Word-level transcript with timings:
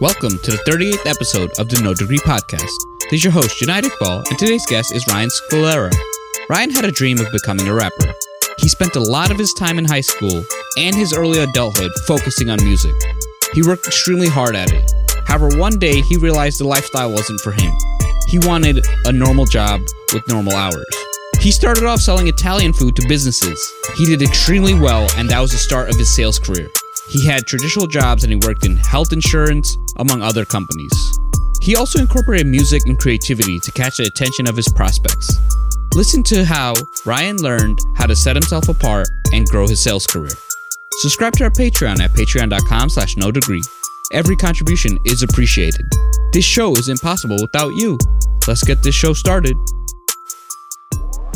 Welcome 0.00 0.38
to 0.38 0.50
the 0.50 0.62
38th 0.66 1.06
episode 1.06 1.50
of 1.58 1.68
the 1.68 1.80
No 1.82 1.94
Degree 1.94 2.18
Podcast. 2.18 2.74
This 3.10 3.18
is 3.20 3.24
your 3.24 3.32
host, 3.32 3.58
Jonaed 3.58 3.84
Iqbal, 3.84 4.28
and 4.28 4.38
today's 4.38 4.66
guest 4.66 4.92
is 4.92 5.06
Ryan 5.06 5.28
Scalera. 5.28 5.92
Ryan 6.48 6.70
had 6.70 6.84
a 6.84 6.90
dream 6.90 7.20
of 7.20 7.30
becoming 7.30 7.68
a 7.68 7.74
rapper. 7.74 8.12
He 8.58 8.68
spent 8.68 8.96
a 8.96 9.00
lot 9.00 9.30
of 9.30 9.38
his 9.38 9.52
time 9.52 9.78
in 9.78 9.84
high 9.84 10.00
school 10.00 10.44
and 10.76 10.96
his 10.96 11.12
early 11.12 11.38
adulthood 11.38 11.92
focusing 12.06 12.50
on 12.50 12.64
music. 12.64 12.94
He 13.52 13.62
worked 13.62 13.86
extremely 13.86 14.28
hard 14.28 14.56
at 14.56 14.72
it. 14.72 14.90
However, 15.26 15.56
one 15.56 15.78
day 15.78 16.00
he 16.00 16.16
realized 16.16 16.58
the 16.58 16.66
lifestyle 16.66 17.10
wasn't 17.12 17.40
for 17.40 17.52
him. 17.52 17.72
He 18.28 18.38
wanted 18.38 18.84
a 19.04 19.12
normal 19.12 19.46
job 19.46 19.82
with 20.12 20.26
normal 20.26 20.54
hours. 20.54 20.86
He 21.38 21.52
started 21.52 21.84
off 21.84 22.00
selling 22.00 22.28
Italian 22.28 22.72
food 22.72 22.96
to 22.96 23.08
businesses. 23.08 23.72
He 23.96 24.06
did 24.06 24.22
extremely 24.22 24.74
well, 24.74 25.08
and 25.16 25.28
that 25.30 25.40
was 25.40 25.52
the 25.52 25.58
start 25.58 25.90
of 25.90 25.96
his 25.96 26.12
sales 26.12 26.38
career. 26.38 26.70
He 27.08 27.26
had 27.26 27.46
traditional 27.46 27.86
jobs 27.86 28.24
and 28.24 28.32
he 28.32 28.46
worked 28.46 28.64
in 28.64 28.76
health 28.76 29.12
insurance, 29.12 29.76
among 29.98 30.22
other 30.22 30.44
companies. 30.44 31.18
He 31.60 31.76
also 31.76 32.00
incorporated 32.00 32.46
music 32.46 32.82
and 32.86 32.98
creativity 32.98 33.58
to 33.60 33.72
catch 33.72 33.98
the 33.98 34.04
attention 34.04 34.48
of 34.48 34.56
his 34.56 34.68
prospects. 34.68 35.38
Listen 35.94 36.22
to 36.24 36.44
how 36.44 36.74
Ryan 37.04 37.36
learned 37.36 37.78
how 37.94 38.06
to 38.06 38.16
set 38.16 38.34
himself 38.34 38.68
apart 38.68 39.08
and 39.32 39.46
grow 39.46 39.68
his 39.68 39.82
sales 39.82 40.06
career. 40.06 40.32
Subscribe 41.00 41.34
to 41.34 41.44
our 41.44 41.50
Patreon 41.50 42.00
at 42.00 42.10
patreon.com 42.12 42.88
slash 42.88 43.16
no 43.16 43.30
degree. 43.30 43.62
Every 44.12 44.36
contribution 44.36 44.98
is 45.04 45.22
appreciated. 45.22 45.86
This 46.32 46.44
show 46.44 46.72
is 46.72 46.88
impossible 46.88 47.36
without 47.40 47.70
you. 47.74 47.98
Let's 48.48 48.64
get 48.64 48.82
this 48.82 48.94
show 48.94 49.12
started. 49.12 49.56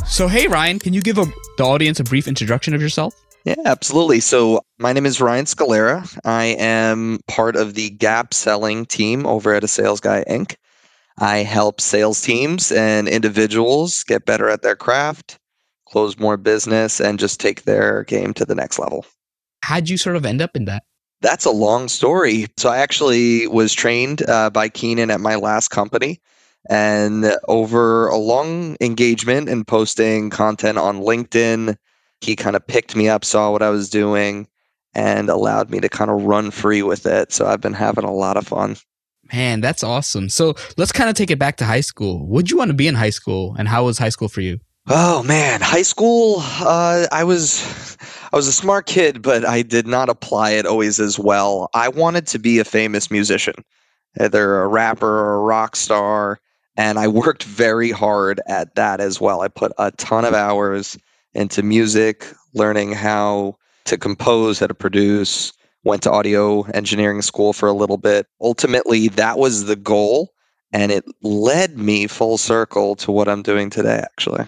So, 0.06 0.28
hey, 0.28 0.46
Ryan, 0.46 0.78
can 0.78 0.92
you 0.92 1.02
give 1.02 1.18
a, 1.18 1.26
the 1.56 1.64
audience 1.64 2.00
a 2.00 2.04
brief 2.04 2.28
introduction 2.28 2.74
of 2.74 2.80
yourself? 2.80 3.14
Yeah, 3.46 3.54
absolutely. 3.64 4.18
So, 4.18 4.60
my 4.78 4.92
name 4.92 5.06
is 5.06 5.20
Ryan 5.20 5.44
Scalera. 5.44 6.18
I 6.24 6.56
am 6.58 7.20
part 7.28 7.54
of 7.54 7.74
the 7.74 7.90
Gap 7.90 8.34
selling 8.34 8.84
team 8.86 9.24
over 9.24 9.54
at 9.54 9.62
A 9.62 9.68
Sales 9.68 10.00
Guy 10.00 10.24
Inc. 10.28 10.56
I 11.18 11.38
help 11.38 11.80
sales 11.80 12.20
teams 12.20 12.72
and 12.72 13.06
individuals 13.06 14.02
get 14.02 14.26
better 14.26 14.48
at 14.48 14.62
their 14.62 14.74
craft, 14.74 15.38
close 15.86 16.18
more 16.18 16.36
business, 16.36 16.98
and 16.98 17.20
just 17.20 17.38
take 17.38 17.62
their 17.62 18.02
game 18.02 18.34
to 18.34 18.44
the 18.44 18.56
next 18.56 18.80
level. 18.80 19.06
How'd 19.62 19.88
you 19.88 19.96
sort 19.96 20.16
of 20.16 20.26
end 20.26 20.42
up 20.42 20.56
in 20.56 20.64
that? 20.64 20.82
That's 21.20 21.44
a 21.44 21.52
long 21.52 21.86
story. 21.86 22.46
So, 22.56 22.68
I 22.68 22.78
actually 22.78 23.46
was 23.46 23.72
trained 23.72 24.28
uh, 24.28 24.50
by 24.50 24.68
Keenan 24.68 25.12
at 25.12 25.20
my 25.20 25.36
last 25.36 25.68
company. 25.68 26.20
And 26.68 27.24
over 27.46 28.08
a 28.08 28.16
long 28.16 28.76
engagement 28.80 29.48
and 29.48 29.64
posting 29.64 30.30
content 30.30 30.78
on 30.78 30.98
LinkedIn, 30.98 31.76
he 32.20 32.36
kind 32.36 32.56
of 32.56 32.66
picked 32.66 32.96
me 32.96 33.08
up, 33.08 33.24
saw 33.24 33.50
what 33.50 33.62
I 33.62 33.70
was 33.70 33.90
doing, 33.90 34.48
and 34.94 35.28
allowed 35.28 35.70
me 35.70 35.80
to 35.80 35.88
kind 35.88 36.10
of 36.10 36.24
run 36.24 36.50
free 36.50 36.82
with 36.82 37.06
it. 37.06 37.32
So 37.32 37.46
I've 37.46 37.60
been 37.60 37.74
having 37.74 38.04
a 38.04 38.12
lot 38.12 38.36
of 38.36 38.46
fun. 38.46 38.76
Man, 39.32 39.60
that's 39.60 39.82
awesome. 39.82 40.28
So 40.28 40.54
let's 40.76 40.92
kind 40.92 41.10
of 41.10 41.16
take 41.16 41.30
it 41.30 41.38
back 41.38 41.56
to 41.56 41.64
high 41.64 41.80
school. 41.80 42.26
Would 42.28 42.50
you 42.50 42.56
want 42.56 42.70
to 42.70 42.74
be 42.74 42.88
in 42.88 42.94
high 42.94 43.10
school, 43.10 43.54
and 43.58 43.68
how 43.68 43.84
was 43.84 43.98
high 43.98 44.08
school 44.08 44.28
for 44.28 44.40
you? 44.40 44.58
Oh 44.88 45.24
man, 45.24 45.60
high 45.60 45.82
school. 45.82 46.36
Uh, 46.38 47.08
I 47.10 47.24
was, 47.24 47.96
I 48.32 48.36
was 48.36 48.46
a 48.46 48.52
smart 48.52 48.86
kid, 48.86 49.20
but 49.20 49.44
I 49.44 49.62
did 49.62 49.86
not 49.86 50.08
apply 50.08 50.50
it 50.50 50.64
always 50.64 51.00
as 51.00 51.18
well. 51.18 51.68
I 51.74 51.88
wanted 51.88 52.28
to 52.28 52.38
be 52.38 52.60
a 52.60 52.64
famous 52.64 53.10
musician, 53.10 53.56
either 54.20 54.62
a 54.62 54.68
rapper 54.68 55.08
or 55.08 55.34
a 55.34 55.40
rock 55.40 55.74
star, 55.74 56.38
and 56.76 57.00
I 57.00 57.08
worked 57.08 57.42
very 57.42 57.90
hard 57.90 58.40
at 58.46 58.76
that 58.76 59.00
as 59.00 59.20
well. 59.20 59.40
I 59.40 59.48
put 59.48 59.72
a 59.76 59.90
ton 59.90 60.24
of 60.24 60.34
hours 60.34 60.96
into 61.36 61.62
music, 61.62 62.26
learning 62.54 62.92
how 62.92 63.56
to 63.84 63.96
compose, 63.96 64.58
how 64.58 64.66
to 64.66 64.74
produce, 64.74 65.52
went 65.84 66.02
to 66.02 66.10
audio 66.10 66.62
engineering 66.72 67.22
school 67.22 67.52
for 67.52 67.68
a 67.68 67.72
little 67.72 67.98
bit. 67.98 68.26
Ultimately, 68.40 69.08
that 69.08 69.38
was 69.38 69.66
the 69.66 69.76
goal. 69.76 70.32
And 70.72 70.90
it 70.90 71.04
led 71.22 71.78
me 71.78 72.08
full 72.08 72.38
circle 72.38 72.96
to 72.96 73.12
what 73.12 73.28
I'm 73.28 73.42
doing 73.42 73.70
today, 73.70 74.00
actually. 74.02 74.46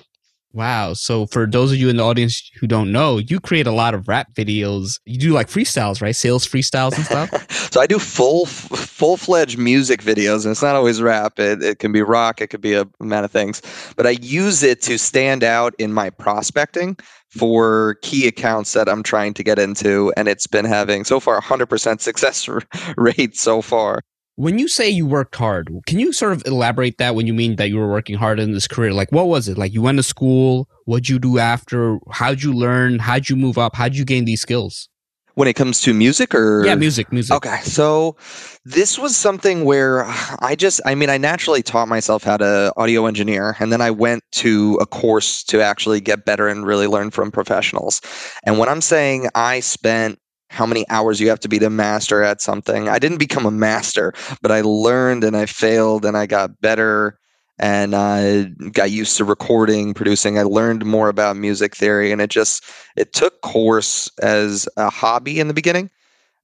Wow. 0.55 0.95
So 0.95 1.27
for 1.27 1.47
those 1.47 1.73
of 1.73 1.79
you 1.79 1.91
in 1.91 1.99
the 1.99 2.05
audience 2.05 2.51
who 2.59 2.67
don't 2.67 2.91
know, 2.91 3.19
you 3.19 3.39
create 3.39 3.67
a 3.67 3.73
lot 3.73 3.93
of 3.93 4.09
rap 4.09 4.33
videos. 4.35 4.99
You 5.05 5.19
do 5.19 5.33
like 5.33 5.49
freestyles, 5.49 6.01
right? 6.01 6.17
Sales 6.17 6.47
freestyles 6.47 6.97
and 6.97 7.05
stuff. 7.05 7.51
so 7.73 7.81
I 7.81 7.87
do 7.87 7.99
full 7.99 8.47
full 8.47 9.19
fledged 9.19 9.59
music 9.59 10.03
videos, 10.03 10.45
and 10.45 10.53
it's 10.53 10.63
not 10.63 10.75
always 10.75 11.03
rap. 11.03 11.39
It, 11.39 11.63
it 11.63 11.79
can 11.81 11.93
be 11.93 12.01
rock. 12.01 12.41
It 12.41 12.49
could 12.49 12.63
be 12.63 12.73
a 12.73 12.89
amount 13.01 13.27
of 13.27 13.31
things. 13.31 13.61
But 13.97 14.07
I 14.07 14.11
use 14.23 14.63
it 14.63 14.81
to 14.83 14.99
stand 14.99 15.45
out 15.45 15.75
in 15.79 15.93
my 15.93 16.09
prospecting 16.09 16.97
for 17.29 17.97
key 18.01 18.27
accounts 18.27 18.73
that 18.73 18.89
I'm 18.89 19.03
trying 19.03 19.35
to 19.35 19.45
get 19.45 19.59
into, 19.59 20.13
and 20.17 20.29
it's 20.29 20.47
been 20.47 20.65
having 20.65 21.05
so 21.05 21.21
far 21.21 21.41
100% 21.43 22.01
success 22.01 22.49
rate 22.97 23.37
so 23.37 23.61
far. 23.61 24.01
When 24.39 24.57
you 24.61 24.69
say 24.69 24.89
you 24.89 25.05
worked 25.05 25.35
hard, 25.35 25.69
can 25.87 25.99
you 25.99 26.13
sort 26.13 26.31
of 26.31 26.47
elaborate 26.47 26.99
that 26.99 27.17
when 27.17 27.27
you 27.27 27.35
mean 27.35 27.57
that 27.57 27.71
you 27.71 27.77
were 27.77 27.91
working 27.91 28.15
hard 28.15 28.39
in 28.39 28.53
this 28.53 28.69
career? 28.69 28.93
Like, 28.93 29.11
what 29.11 29.27
was 29.27 29.49
it? 29.49 29.59
Like, 29.59 29.73
you 29.73 29.83
went 29.83 29.99
to 29.99 30.05
school? 30.05 30.69
What'd 30.85 31.09
you 31.09 31.19
do 31.19 31.39
after? 31.41 31.99
How'd 32.13 32.41
you 32.41 32.53
learn? 32.53 33.01
How'd 33.01 33.29
you 33.29 33.35
move 33.35 33.59
up? 33.59 33.75
How'd 33.75 33.97
you 33.97 34.05
gain 34.05 34.27
these 34.27 34.41
skills? 34.41 34.89
When 35.35 35.49
it 35.49 35.55
comes 35.55 35.81
to 35.81 35.93
music 35.93 36.37
or? 36.37 36.65
Yeah, 36.65 36.77
music, 36.77 37.11
music. 37.11 37.35
Okay. 37.35 37.59
So 37.63 38.17
this 38.65 38.97
was 38.97 39.17
something 39.17 39.65
where 39.65 40.05
I 40.39 40.55
just, 40.57 40.81
I 40.87 40.95
mean, 40.95 41.11
I 41.11 41.19
naturally 41.19 41.65
taught 41.65 41.89
myself 41.89 42.23
how 42.23 42.37
to 42.37 42.73
audio 42.77 43.07
engineer. 43.07 43.57
And 43.59 43.73
then 43.73 43.81
I 43.81 43.91
went 43.91 44.23
to 44.35 44.79
a 44.81 44.87
course 44.87 45.43
to 45.45 45.61
actually 45.61 46.01
get 46.01 46.25
better 46.25 46.47
and 46.47 46.65
really 46.65 46.87
learn 46.87 47.11
from 47.11 47.33
professionals. 47.33 48.01
And 48.45 48.57
when 48.57 48.69
I'm 48.69 48.83
saying 48.83 49.31
I 49.35 49.59
spent 49.59 50.21
how 50.51 50.67
many 50.67 50.89
hours 50.89 51.21
you 51.21 51.29
have 51.29 51.41
to 51.41 51.49
be 51.49 51.59
to 51.59 51.71
master 51.71 52.23
at 52.23 52.41
something. 52.41 52.89
I 52.89 52.99
didn't 52.99 53.19
become 53.19 53.47
a 53.47 53.51
master, 53.51 54.13
but 54.43 54.51
I 54.51 54.63
learned 54.63 55.25
and 55.25 55.37
I 55.37 55.47
failed 55.47 56.05
and 56.05 56.17
I 56.17 56.27
got 56.27 56.61
better 56.61 57.19
and 57.59 57.95
I 57.95 58.45
got 58.73 58.91
used 58.91 59.17
to 59.17 59.25
recording, 59.25 59.93
producing. 59.93 60.39
I 60.39 60.43
learned 60.43 60.87
more 60.87 61.09
about 61.09 61.37
music 61.37 61.75
theory 61.75 62.13
and 62.13 62.21
it 62.21 62.31
just 62.31 62.65
it 62.97 63.13
took 63.13 63.41
course 63.43 64.11
as 64.23 64.69
a 64.77 64.91
hobby 64.91 65.41
in 65.41 65.49
the 65.49 65.55
beginning, 65.55 65.91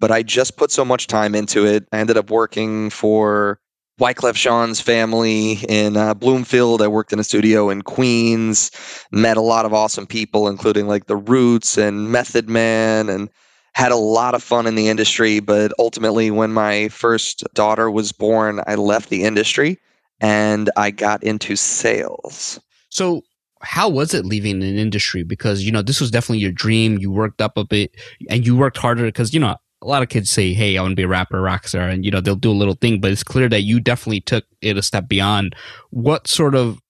but 0.01 0.11
I 0.11 0.23
just 0.23 0.57
put 0.57 0.71
so 0.71 0.85
much 0.85 1.07
time 1.07 1.35
into 1.35 1.67
it. 1.67 1.87
I 1.93 1.99
ended 1.99 2.17
up 2.17 2.31
working 2.31 2.91
for 2.91 3.61
Wyclef 4.01 4.35
Jean's 4.35 4.81
family 4.81 5.61
in 5.69 5.97
uh, 5.97 6.15
Bloomfield. 6.15 6.83
I 6.83 6.89
worked 6.89 7.13
in 7.13 7.21
a 7.21 7.25
studio 7.25 7.71
in 7.71 7.83
Queens, 7.83 8.73
met 9.13 9.37
a 9.37 9.41
lot 9.41 9.67
of 9.67 9.73
awesome 9.73 10.07
people, 10.07 10.49
including 10.49 10.89
like 10.89 11.07
The 11.07 11.17
Roots 11.17 11.79
and 11.79 12.11
Method 12.11 12.49
Man 12.49 13.09
and 13.09 13.31
had 13.75 13.93
a 13.93 13.97
lot 13.97 14.35
of 14.35 14.43
fun 14.43 14.67
in 14.67 14.77
the 14.77 14.89
industry, 14.89 15.41
but 15.41 15.73
ultimately, 15.79 16.31
when 16.31 16.53
my 16.53 16.89
first 16.89 17.45
daughter 17.55 17.91
was 17.91 18.13
born, 18.13 18.61
I 18.67 18.77
left 18.77 19.11
the 19.11 19.25
industry 19.25 19.79
and 20.21 20.71
I 20.77 20.91
got 20.91 21.23
into 21.23 21.57
sales. 21.57 22.61
So, 22.89 23.23
how 23.63 23.89
was 23.89 24.15
it 24.15 24.27
leaving 24.27 24.63
an 24.63 24.79
industry? 24.79 25.23
Because, 25.23 25.65
you 25.65 25.73
know, 25.73 25.83
this 25.83 26.01
was 26.01 26.11
definitely 26.11 26.39
your 26.39 26.53
dream. 26.53 26.99
You 26.99 27.11
worked 27.11 27.41
up 27.41 27.57
a 27.57 27.65
bit 27.65 27.97
and 28.29 28.47
you 28.47 28.57
worked 28.57 28.77
harder 28.77 29.05
because, 29.05 29.33
you 29.35 29.41
know, 29.41 29.57
a 29.83 29.87
lot 29.87 30.03
of 30.03 30.09
kids 30.09 30.31
say, 30.31 30.53
Hey, 30.53 30.77
I 30.77 30.83
want 30.83 30.93
to 30.93 30.97
be 30.97 31.03
a 31.03 31.09
rapper, 31.09 31.41
rock 31.41 31.67
star, 31.67 31.89
and, 31.89 32.05
you 32.05 32.11
know, 32.11 32.21
they'll 32.21 32.37
do 32.37 32.51
a 32.51 32.53
little 32.53 32.75
thing, 32.75 33.01
but 33.01 33.11
it's 33.11 33.25
clear 33.25 33.49
that 33.49 33.63
you 33.63 33.81
definitely 33.81 34.21
took 34.21 34.45
it 34.61 34.77
a 34.77 34.83
step 34.83 35.09
beyond. 35.09 35.57
What 35.91 36.29
sort 36.29 36.55
of 36.55 36.81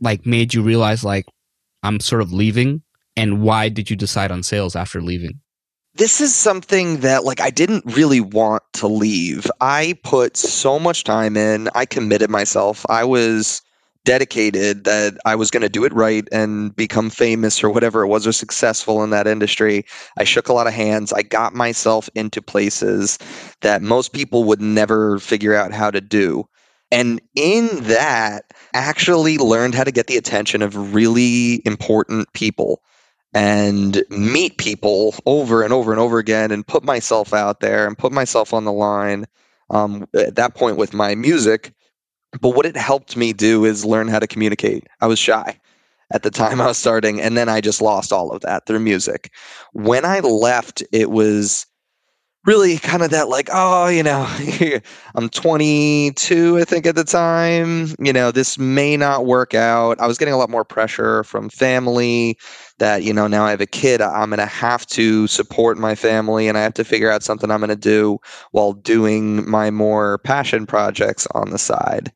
like 0.00 0.24
made 0.24 0.54
you 0.54 0.62
realize, 0.62 1.04
like, 1.04 1.26
I'm 1.82 2.00
sort 2.00 2.22
of 2.22 2.32
leaving? 2.32 2.82
And 3.16 3.42
why 3.42 3.68
did 3.68 3.90
you 3.90 3.96
decide 3.96 4.30
on 4.30 4.42
sales 4.42 4.74
after 4.74 5.02
leaving? 5.02 5.40
This 5.94 6.20
is 6.20 6.34
something 6.34 7.00
that 7.00 7.24
like 7.24 7.40
I 7.40 7.50
didn't 7.50 7.84
really 7.86 8.20
want 8.20 8.62
to 8.74 8.86
leave. 8.86 9.50
I 9.60 9.98
put 10.04 10.36
so 10.36 10.78
much 10.78 11.04
time 11.04 11.36
in. 11.36 11.68
I 11.74 11.84
committed 11.84 12.30
myself. 12.30 12.86
I 12.88 13.04
was 13.04 13.62
dedicated 14.04 14.84
that 14.84 15.16
I 15.24 15.36
was 15.36 15.50
going 15.50 15.62
to 15.62 15.68
do 15.68 15.84
it 15.84 15.92
right 15.92 16.26
and 16.32 16.74
become 16.74 17.08
famous 17.08 17.62
or 17.62 17.70
whatever 17.70 18.02
it 18.02 18.08
was 18.08 18.26
or 18.26 18.32
successful 18.32 19.04
in 19.04 19.10
that 19.10 19.28
industry. 19.28 19.84
I 20.18 20.24
shook 20.24 20.48
a 20.48 20.52
lot 20.52 20.66
of 20.66 20.72
hands. 20.72 21.12
I 21.12 21.22
got 21.22 21.54
myself 21.54 22.08
into 22.14 22.42
places 22.42 23.18
that 23.60 23.80
most 23.80 24.12
people 24.12 24.42
would 24.44 24.60
never 24.60 25.20
figure 25.20 25.54
out 25.54 25.72
how 25.72 25.90
to 25.90 26.00
do. 26.00 26.48
And 26.90 27.22
in 27.36 27.68
that, 27.84 28.44
actually 28.74 29.38
learned 29.38 29.74
how 29.74 29.84
to 29.84 29.92
get 29.92 30.08
the 30.08 30.16
attention 30.16 30.62
of 30.62 30.94
really 30.94 31.62
important 31.64 32.30
people 32.32 32.82
and 33.34 34.02
meet 34.10 34.58
people 34.58 35.14
over 35.26 35.62
and 35.62 35.72
over 35.72 35.90
and 35.90 36.00
over 36.00 36.18
again 36.18 36.50
and 36.50 36.66
put 36.66 36.84
myself 36.84 37.32
out 37.32 37.60
there 37.60 37.86
and 37.86 37.96
put 37.96 38.12
myself 38.12 38.52
on 38.52 38.64
the 38.64 38.72
line 38.72 39.26
um, 39.70 40.06
at 40.14 40.34
that 40.36 40.54
point 40.54 40.76
with 40.76 40.92
my 40.92 41.14
music. 41.14 41.72
But 42.40 42.50
what 42.50 42.66
it 42.66 42.76
helped 42.76 43.16
me 43.16 43.32
do 43.32 43.64
is 43.64 43.84
learn 43.84 44.08
how 44.08 44.18
to 44.18 44.26
communicate. 44.26 44.86
I 45.00 45.06
was 45.06 45.18
shy 45.18 45.58
at 46.12 46.22
the 46.22 46.30
time 46.30 46.60
I 46.60 46.66
was 46.66 46.78
starting, 46.78 47.20
and 47.20 47.36
then 47.36 47.48
I 47.48 47.60
just 47.60 47.82
lost 47.82 48.12
all 48.12 48.30
of 48.30 48.42
that 48.42 48.66
through 48.66 48.80
music. 48.80 49.32
When 49.72 50.04
I 50.04 50.20
left, 50.20 50.82
it 50.92 51.10
was 51.10 51.66
really 52.44 52.78
kind 52.78 53.02
of 53.02 53.10
that 53.10 53.28
like 53.28 53.48
oh 53.52 53.86
you 53.88 54.02
know 54.02 54.26
i'm 55.14 55.28
22 55.28 56.58
i 56.58 56.64
think 56.64 56.86
at 56.86 56.96
the 56.96 57.04
time. 57.04 57.94
You 57.98 58.12
know 58.12 58.30
this 58.30 58.58
may 58.58 58.96
not 58.96 59.26
work 59.26 59.54
out. 59.54 60.00
I 60.00 60.06
was 60.06 60.18
getting 60.18 60.34
a 60.34 60.36
lot 60.36 60.50
more 60.50 60.64
pressure 60.64 61.24
from 61.24 61.48
family 61.48 62.38
that 62.78 63.02
you 63.04 63.12
know 63.12 63.26
now 63.26 63.44
i 63.44 63.50
have 63.50 63.60
a 63.60 63.66
kid 63.66 64.00
i'm 64.00 64.30
going 64.30 64.38
to 64.38 64.46
have 64.46 64.86
to 64.86 65.26
support 65.26 65.78
my 65.78 65.94
family 65.94 66.48
and 66.48 66.58
i 66.58 66.62
have 66.62 66.74
to 66.74 66.84
figure 66.84 67.10
out 67.10 67.22
something 67.22 67.50
i'm 67.50 67.60
going 67.60 67.68
to 67.68 67.76
do 67.76 68.18
while 68.50 68.72
doing 68.72 69.48
my 69.48 69.70
more 69.70 70.18
passion 70.18 70.66
projects 70.66 71.26
on 71.34 71.50
the 71.50 71.58
side. 71.58 72.12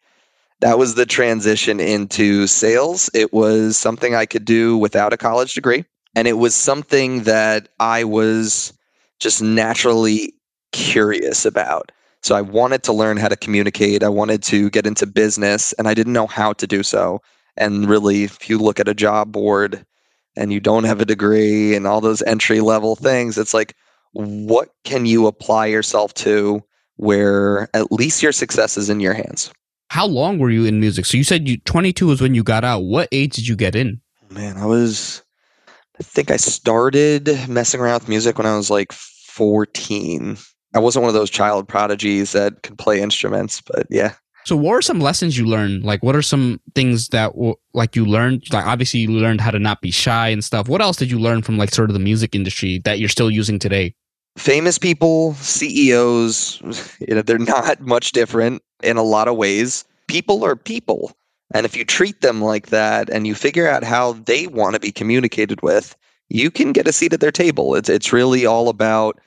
That 0.61 0.79
was 0.79 0.95
the 0.95 1.05
transition 1.05 1.81
into 1.81 2.47
sales. 2.47 3.11
It 3.15 3.33
was 3.33 3.77
something 3.77 4.15
i 4.15 4.27
could 4.27 4.45
do 4.45 4.77
without 4.77 5.13
a 5.13 5.17
college 5.17 5.55
degree 5.55 5.85
and 6.15 6.27
it 6.27 6.39
was 6.39 6.55
something 6.55 7.23
that 7.25 7.69
i 7.79 8.03
was 8.03 8.73
just 9.21 9.43
naturally 9.43 10.35
curious 10.73 11.45
about. 11.45 11.93
So 12.23 12.35
I 12.35 12.41
wanted 12.41 12.83
to 12.85 12.93
learn 12.93 13.17
how 13.17 13.29
to 13.29 13.37
communicate. 13.37 14.03
I 14.03 14.09
wanted 14.09 14.43
to 14.45 14.71
get 14.71 14.87
into 14.87 15.07
business, 15.07 15.73
and 15.75 15.87
I 15.87 15.95
didn't 15.95 16.13
know 16.13 16.27
how 16.27 16.53
to 16.55 16.67
do 16.67 16.83
so. 16.83 17.21
And 17.57 17.89
really, 17.89 18.25
if 18.25 18.49
you 18.49 18.59
look 18.59 18.81
at 18.81 18.89
a 18.89 18.95
job 18.95 19.33
board 19.33 19.85
and 20.37 20.53
you 20.53 20.61
don't 20.61 20.85
have 20.85 21.01
a 21.01 21.07
degree 21.07 21.75
and 21.75 21.87
all 21.87 22.01
those 22.01 22.23
entry 22.23 22.61
level 22.61 22.97
things, 22.97 23.39
it's 23.39 23.55
like, 23.55 23.75
what 24.13 24.71
can 24.85 25.07
you 25.07 25.27
apply 25.27 25.67
yourself 25.67 26.15
to 26.15 26.63
where 26.97 27.69
at 27.75 27.93
least 27.93 28.23
your 28.23 28.33
success 28.33 28.77
is 28.77 28.91
in 28.91 29.01
your 29.01 29.15
hands? 29.15 29.53
How 29.91 30.07
long 30.07 30.39
were 30.39 30.51
you 30.51 30.65
in 30.65 30.81
music? 30.81 31.07
So 31.07 31.17
you 31.17 31.25
said 31.25 31.49
you 31.49 31.59
22 31.59 32.09
was 32.09 32.21
when 32.21 32.35
you 32.35 32.43
got 32.43 32.65
out. 32.65 32.81
What 32.81 33.09
age 33.13 33.37
did 33.37 33.47
you 33.47 33.57
get 33.57 33.77
in? 33.77 34.01
Man, 34.31 34.57
I 34.57 34.67
was 34.67 35.23
I 35.99 36.03
think 36.03 36.31
I 36.31 36.37
started 36.37 37.49
messing 37.49 37.81
around 37.81 38.01
with 38.01 38.09
music 38.09 38.37
when 38.37 38.47
I 38.47 38.57
was 38.57 38.71
like 38.71 38.93
14. 38.93 40.37
I 40.75 40.79
wasn't 40.79 41.03
one 41.03 41.09
of 41.09 41.15
those 41.15 41.31
child 41.31 41.69
prodigies 41.69 42.33
that 42.33 42.63
could 42.63 42.77
play 42.77 43.01
instruments, 43.01 43.63
but 43.63 43.87
yeah. 43.89 44.15
So, 44.45 44.57
what 44.57 44.75
are 44.75 44.83
some 44.83 45.01
lessons 45.01 45.37
you 45.37 45.47
learned? 45.47 45.85
Like, 45.85 46.05
what 46.05 46.15
are 46.15 46.23
some 46.23 46.61
things 46.75 47.09
that, 47.09 47.33
like, 47.75 47.97
you 47.97 48.05
learned? 48.05 48.45
Like, 48.53 48.65
obviously, 48.65 49.01
you 49.01 49.11
learned 49.11 49.41
how 49.41 49.51
to 49.51 49.59
not 49.59 49.81
be 49.81 49.91
shy 49.91 50.29
and 50.29 50.45
stuff. 50.45 50.69
What 50.69 50.81
else 50.81 50.97
did 50.97 51.11
you 51.11 51.19
learn 51.19 51.43
from, 51.43 51.59
like, 51.59 51.75
sort 51.75 51.91
of 51.91 51.95
the 51.95 52.01
music 52.01 52.35
industry 52.35 52.81
that 52.85 53.01
you're 53.01 53.09
still 53.09 53.31
using 53.31 53.59
today? 53.59 53.95
Famous 54.37 54.79
people, 54.79 55.35
CEOs, 55.35 56.63
you 57.01 57.15
know, 57.15 57.23
they're 57.23 57.39
not 57.57 57.81
much 57.81 58.13
different 58.13 58.63
in 58.85 58.97
a 58.97 59.03
lot 59.03 59.27
of 59.27 59.37
ways. 59.37 59.85
People 60.07 60.45
are 60.45 60.55
people. 60.55 61.17
And 61.55 61.65
if 61.65 61.77
you 61.77 61.85
treat 61.85 62.21
them 62.21 62.43
like 62.43 62.69
that 62.69 63.09
and 63.09 63.27
you 63.27 63.35
figure 63.35 63.69
out 63.69 63.85
how 63.85 64.13
they 64.13 64.47
want 64.47 64.75
to 64.75 64.81
be 64.81 64.91
communicated 64.91 65.63
with, 65.63 65.97
you 66.29 66.51
can 66.51 66.73
get 66.73 66.89
a 66.89 66.93
seat 66.93 67.13
at 67.13 67.21
their 67.21 67.31
table. 67.31 67.75
It's 67.75 67.89
it's 67.89 68.13
really 68.13 68.47
all 68.47 68.69
about 68.69 69.21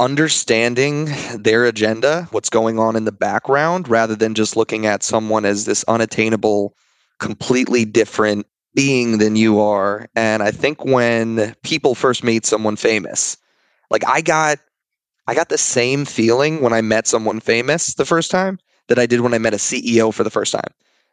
understanding 0.00 1.08
their 1.34 1.64
agenda, 1.64 2.28
what's 2.30 2.48
going 2.48 2.78
on 2.78 2.96
in 2.96 3.04
the 3.04 3.12
background, 3.12 3.88
rather 3.88 4.14
than 4.14 4.34
just 4.34 4.56
looking 4.56 4.86
at 4.86 5.02
someone 5.02 5.44
as 5.44 5.64
this 5.64 5.84
unattainable, 5.88 6.74
completely 7.18 7.84
different 7.84 8.46
being 8.74 9.18
than 9.18 9.36
you 9.36 9.60
are. 9.60 10.08
And 10.14 10.42
I 10.42 10.52
think 10.52 10.84
when 10.84 11.54
people 11.64 11.94
first 11.94 12.22
meet 12.22 12.46
someone 12.46 12.76
famous, 12.76 13.36
like 13.90 14.06
I 14.06 14.20
got 14.20 14.58
I 15.26 15.34
got 15.34 15.50
the 15.50 15.58
same 15.58 16.06
feeling 16.06 16.62
when 16.62 16.72
I 16.72 16.80
met 16.80 17.06
someone 17.06 17.40
famous 17.40 17.94
the 17.94 18.06
first 18.06 18.30
time 18.30 18.58
that 18.86 18.98
I 18.98 19.04
did 19.04 19.20
when 19.20 19.34
I 19.34 19.38
met 19.38 19.52
a 19.52 19.58
CEO 19.58 20.14
for 20.14 20.24
the 20.24 20.30
first 20.30 20.52
time 20.52 20.72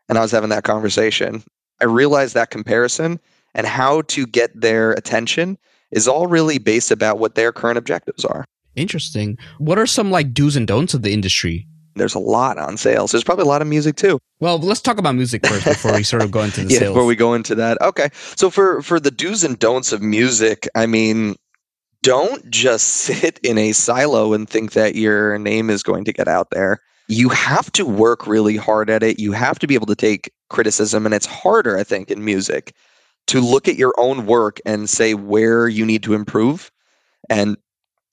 and 0.10 0.18
I 0.18 0.22
was 0.22 0.32
having 0.32 0.50
that 0.50 0.64
conversation, 0.64 1.44
I 1.82 1.86
realized 1.86 2.34
that 2.36 2.52
comparison 2.52 3.20
and 3.54 3.66
how 3.66 4.02
to 4.04 4.26
get 4.28 4.60
their 4.60 4.92
attention 4.94 5.58
is 5.92 6.08
all 6.08 6.28
really 6.28 6.58
based 6.58 6.92
about 6.92 7.20
what 7.20 7.36
their 7.36 7.52
current 7.52 7.78
objectives 7.78 8.26
are. 8.26 8.46
Interesting. 8.76 9.38
What 9.58 9.80
are 9.80 9.86
some 9.86 10.12
like 10.12 10.34
do's 10.34 10.56
and 10.56 10.68
don'ts 10.68 10.94
of 10.94 11.02
the 11.02 11.14
industry? 11.14 11.68
There's 11.96 12.16
a 12.16 12.20
lot 12.20 12.58
on 12.58 12.76
sales. 12.76 13.12
There's 13.12 13.24
probably 13.24 13.44
a 13.44 13.48
lot 13.48 13.62
of 13.62 13.70
music 13.70 13.96
too. 13.96 14.20
Well, 14.42 14.58
let's 14.60 14.82
talk 14.82 14.98
about 14.98 15.16
music 15.16 15.48
first 15.48 15.64
before 15.64 15.94
we 15.94 16.04
sort 16.04 16.24
of 16.24 16.32
go 16.32 16.42
into 16.42 16.66
the 16.66 16.68
yeah, 16.74 16.80
sales. 16.80 16.94
Before 16.94 17.06
we 17.06 17.16
go 17.16 17.34
into 17.34 17.56
that. 17.56 17.82
Okay. 17.82 18.10
So 18.36 18.50
for 18.50 18.82
for 18.82 19.00
the 19.00 19.12
do's 19.12 19.46
and 19.46 19.58
don'ts 19.58 19.94
of 19.94 20.02
music, 20.02 20.68
I 20.76 20.88
mean, 20.88 21.36
don't 22.04 22.50
just 22.52 22.88
sit 22.90 23.40
in 23.44 23.58
a 23.58 23.72
silo 23.72 24.34
and 24.34 24.50
think 24.50 24.74
that 24.74 24.96
your 24.96 25.40
name 25.40 25.70
is 25.70 25.84
going 25.84 26.04
to 26.06 26.14
get 26.14 26.28
out 26.28 26.50
there 26.52 26.82
you 27.08 27.30
have 27.30 27.72
to 27.74 27.86
work 27.86 28.26
really 28.26 28.56
hard 28.56 28.90
at 28.90 29.04
it. 29.04 29.20
You 29.20 29.32
have 29.32 29.60
to 29.60 29.68
be 29.68 29.76
able 29.76 29.86
to 29.88 29.96
take 29.96 30.32
criticism. 30.50 31.06
And 31.06 31.14
it's 31.14 31.26
harder, 31.26 31.78
I 31.78 31.84
think, 31.84 32.10
in 32.10 32.26
music 32.26 32.74
to 33.28 33.42
look 33.42 33.68
at 33.68 33.76
your 33.76 33.94
own 33.98 34.26
work 34.26 34.60
and 34.66 34.90
say 34.90 35.14
where 35.14 35.68
you 35.68 35.86
need 35.86 36.04
to 36.04 36.14
improve 36.14 36.72
and 37.30 37.58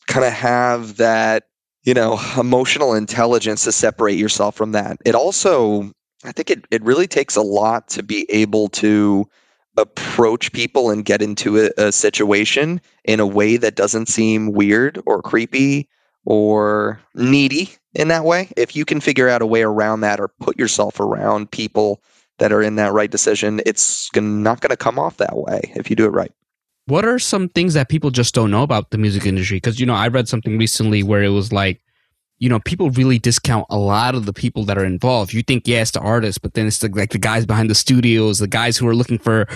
kind 0.09 0.25
of 0.25 0.33
have 0.33 0.97
that, 0.97 1.45
you 1.85 1.95
know, 1.95 2.19
emotional 2.39 2.95
intelligence 2.95 3.65
to 3.65 3.73
separate 3.73 4.19
yourself 4.19 4.55
from 4.55 4.73
that. 4.73 4.99
It 5.05 5.15
also, 5.15 5.91
I 6.25 6.33
think 6.33 6.51
it, 6.51 6.65
it 6.71 6.83
really 6.83 7.07
takes 7.07 7.37
a 7.37 7.43
lot 7.43 7.89
to 7.91 8.03
be 8.03 8.31
able 8.31 8.69
to 8.71 9.27
approach 9.79 10.53
people 10.53 10.91
and 10.91 11.05
get 11.05 11.23
into 11.23 11.59
a, 11.59 11.71
a 11.79 11.93
situation 11.93 12.81
in 13.05 13.21
a 13.21 13.27
way 13.27 13.57
that 13.57 13.75
doesn't 13.75 14.07
seem 14.07 14.53
weird 14.53 15.01
or 15.07 15.23
creepy 15.23 15.89
or 16.25 17.01
needy 17.15 17.75
in 17.95 18.09
that 18.09 18.25
way. 18.25 18.51
If 18.57 18.75
you 18.75 18.85
can 18.85 19.01
figure 19.01 19.29
out 19.29 19.43
a 19.43 19.47
way 19.47 19.63
around 19.63 20.01
that 20.01 20.21
or 20.21 20.29
put 20.29 20.59
yourself 20.59 21.01
around 21.01 21.51
people 21.51 22.03
that 22.39 22.53
are 22.53 22.63
in 22.63 22.77
that 22.77 22.93
right 22.93 23.11
decision, 23.11 23.61
it's 23.67 24.11
not 24.15 24.61
going 24.61 24.71
to 24.71 24.77
come 24.77 24.99
off 24.99 25.19
that 25.19 25.37
way 25.37 25.73
if 25.77 25.91
you 25.91 25.97
do 25.97 26.07
it 26.07 26.11
right. 26.11 26.33
What 26.87 27.05
are 27.05 27.19
some 27.19 27.49
things 27.49 27.75
that 27.75 27.89
people 27.89 28.11
just 28.11 28.35
don't 28.35 28.51
know 28.51 28.63
about 28.63 28.91
the 28.91 28.99
music 28.99 29.25
industry? 29.25 29.59
Because, 29.59 29.79
you 29.79 29.87
know, 29.87 29.95
I 29.95 30.09
read 30.09 30.29
something 30.29 30.59
recently 30.59 31.03
where 31.03 31.23
it 31.23 31.29
was 31.29 31.53
like, 31.53 31.81
you 32.39 32.49
know, 32.49 32.59
people 32.59 32.91
really 32.91 33.21
discount 33.21 33.67
a 33.71 33.77
lot 33.77 34.17
of 34.17 34.27
the 34.27 34.33
people 34.33 34.65
that 34.65 34.77
are 34.77 34.85
involved. 34.85 35.33
You 35.33 35.43
think, 35.43 35.69
yeah, 35.69 35.83
it's 35.83 35.93
the 35.93 36.01
artist, 36.01 36.43
but 36.43 36.55
then 36.55 36.67
it's 36.67 36.79
the, 36.79 36.89
like 36.89 37.11
the 37.11 37.19
guys 37.19 37.47
behind 37.47 37.71
the 37.71 37.75
studios, 37.77 38.41
the 38.41 38.49
guys 38.49 38.77
who 38.77 38.89
are 38.89 38.97
looking 38.97 39.19
for 39.19 39.47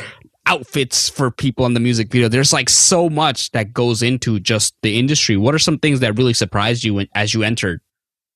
outfits 0.47 1.09
for 1.09 1.33
people 1.33 1.67
in 1.67 1.75
the 1.75 1.81
music 1.81 2.13
video. 2.13 2.29
There's 2.29 2.53
like 2.53 2.69
so 2.69 3.11
much 3.11 3.51
that 3.51 3.73
goes 3.73 4.05
into 4.05 4.39
just 4.39 4.77
the 4.83 4.97
industry. 4.97 5.37
What 5.37 5.53
are 5.53 5.59
some 5.59 5.81
things 5.81 5.99
that 5.99 6.17
really 6.17 6.35
surprised 6.35 6.85
you 6.85 6.95
when, 6.95 7.09
as 7.17 7.35
you 7.35 7.43
entered? 7.43 7.81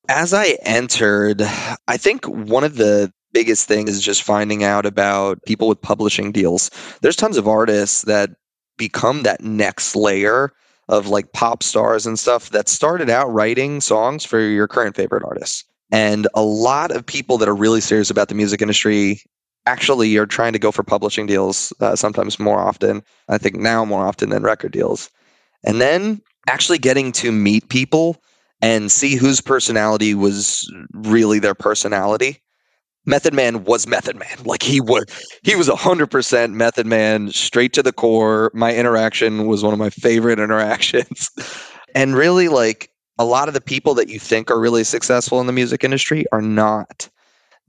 As 0.09 0.35
I 0.35 0.59
entered, 0.63 1.43
I 1.87 1.97
think 1.97 2.25
one 2.27 2.65
of 2.65 2.77
the 2.77 3.13
biggest 3.33 3.69
things 3.69 3.91
is 3.91 4.01
just 4.01 4.23
finding 4.23 4.65
out 4.65 4.87
about 4.87 5.43
people 5.45 5.69
with 5.69 5.81
publishing 5.81 6.33
deals. 6.33 6.71
There's 7.01 7.17
tons 7.17 7.37
of 7.37 7.47
artists 7.47 8.03
that 8.03 8.31
become 8.77 9.23
that 9.23 9.43
next 9.43 9.95
layer 9.95 10.53
of 10.89 11.07
like 11.07 11.33
pop 11.33 11.63
stars 11.63 12.07
and 12.07 12.19
stuff 12.19 12.51
that 12.51 12.69
started 12.69 13.09
out 13.09 13.33
writing 13.33 13.81
songs 13.81 14.25
for 14.25 14.41
your 14.41 14.67
current 14.67 14.97
favorite 14.97 15.23
artists. 15.25 15.65
And 15.93 16.27
a 16.35 16.43
lot 16.43 16.91
of 16.91 17.07
people 17.07 17.39
that 17.39 17.49
are 17.49 17.55
really 17.55 17.81
serious 17.81 18.11
about 18.11 18.29
the 18.29 18.35
music 18.35 18.61
industry 18.63 19.23
actually 19.67 20.17
are 20.17 20.27
trying 20.27 20.53
to 20.53 20.59
go 20.59 20.73
for 20.73 20.83
publishing 20.83 21.27
deals 21.27 21.73
uh, 21.81 21.95
sometimes 21.95 22.41
more 22.41 22.59
often. 22.59 23.03
I 23.29 23.39
think 23.39 23.57
now 23.57 23.85
more 23.85 24.05
often 24.05 24.31
than 24.31 24.43
record 24.43 24.73
deals. 24.73 25.11
And 25.63 25.81
then 25.81 26.23
actually 26.49 26.79
getting 26.79 27.13
to 27.13 27.31
meet 27.31 27.69
people 27.69 28.21
and 28.63 28.93
see 28.93 29.17
whose 29.17 29.41
personality 29.41 30.15
was 30.15 30.71
really 30.93 31.39
their 31.39 31.55
personality. 31.55 32.43
Method 33.07 33.33
Man 33.33 33.65
was 33.65 33.87
Method 33.87 34.17
Man. 34.17 34.29
Like 34.45 34.63
he 34.63 34.81
was 34.81 35.05
he 35.43 35.57
was 35.57 35.69
100% 35.69 36.53
Method 36.53 36.87
Man 36.87 37.31
straight 37.31 37.73
to 37.75 37.83
the 37.83 37.93
core. 37.93 38.51
My 38.55 38.75
interaction 38.75 39.47
was 39.47 39.63
one 39.63 39.73
of 39.73 39.79
my 39.79 39.91
favorite 39.91 40.39
interactions. 40.39 41.31
and 41.95 42.15
really 42.15 42.49
like 42.49 42.91
a 43.19 43.25
lot 43.25 43.49
of 43.49 43.55
the 43.55 43.61
people 43.61 43.95
that 43.95 44.09
you 44.09 44.19
think 44.19 44.51
are 44.51 44.61
really 44.61 44.85
successful 44.85 45.41
in 45.41 45.47
the 45.47 45.53
music 45.53 45.85
industry 45.85 46.25
are 46.33 46.43
not 46.43 47.09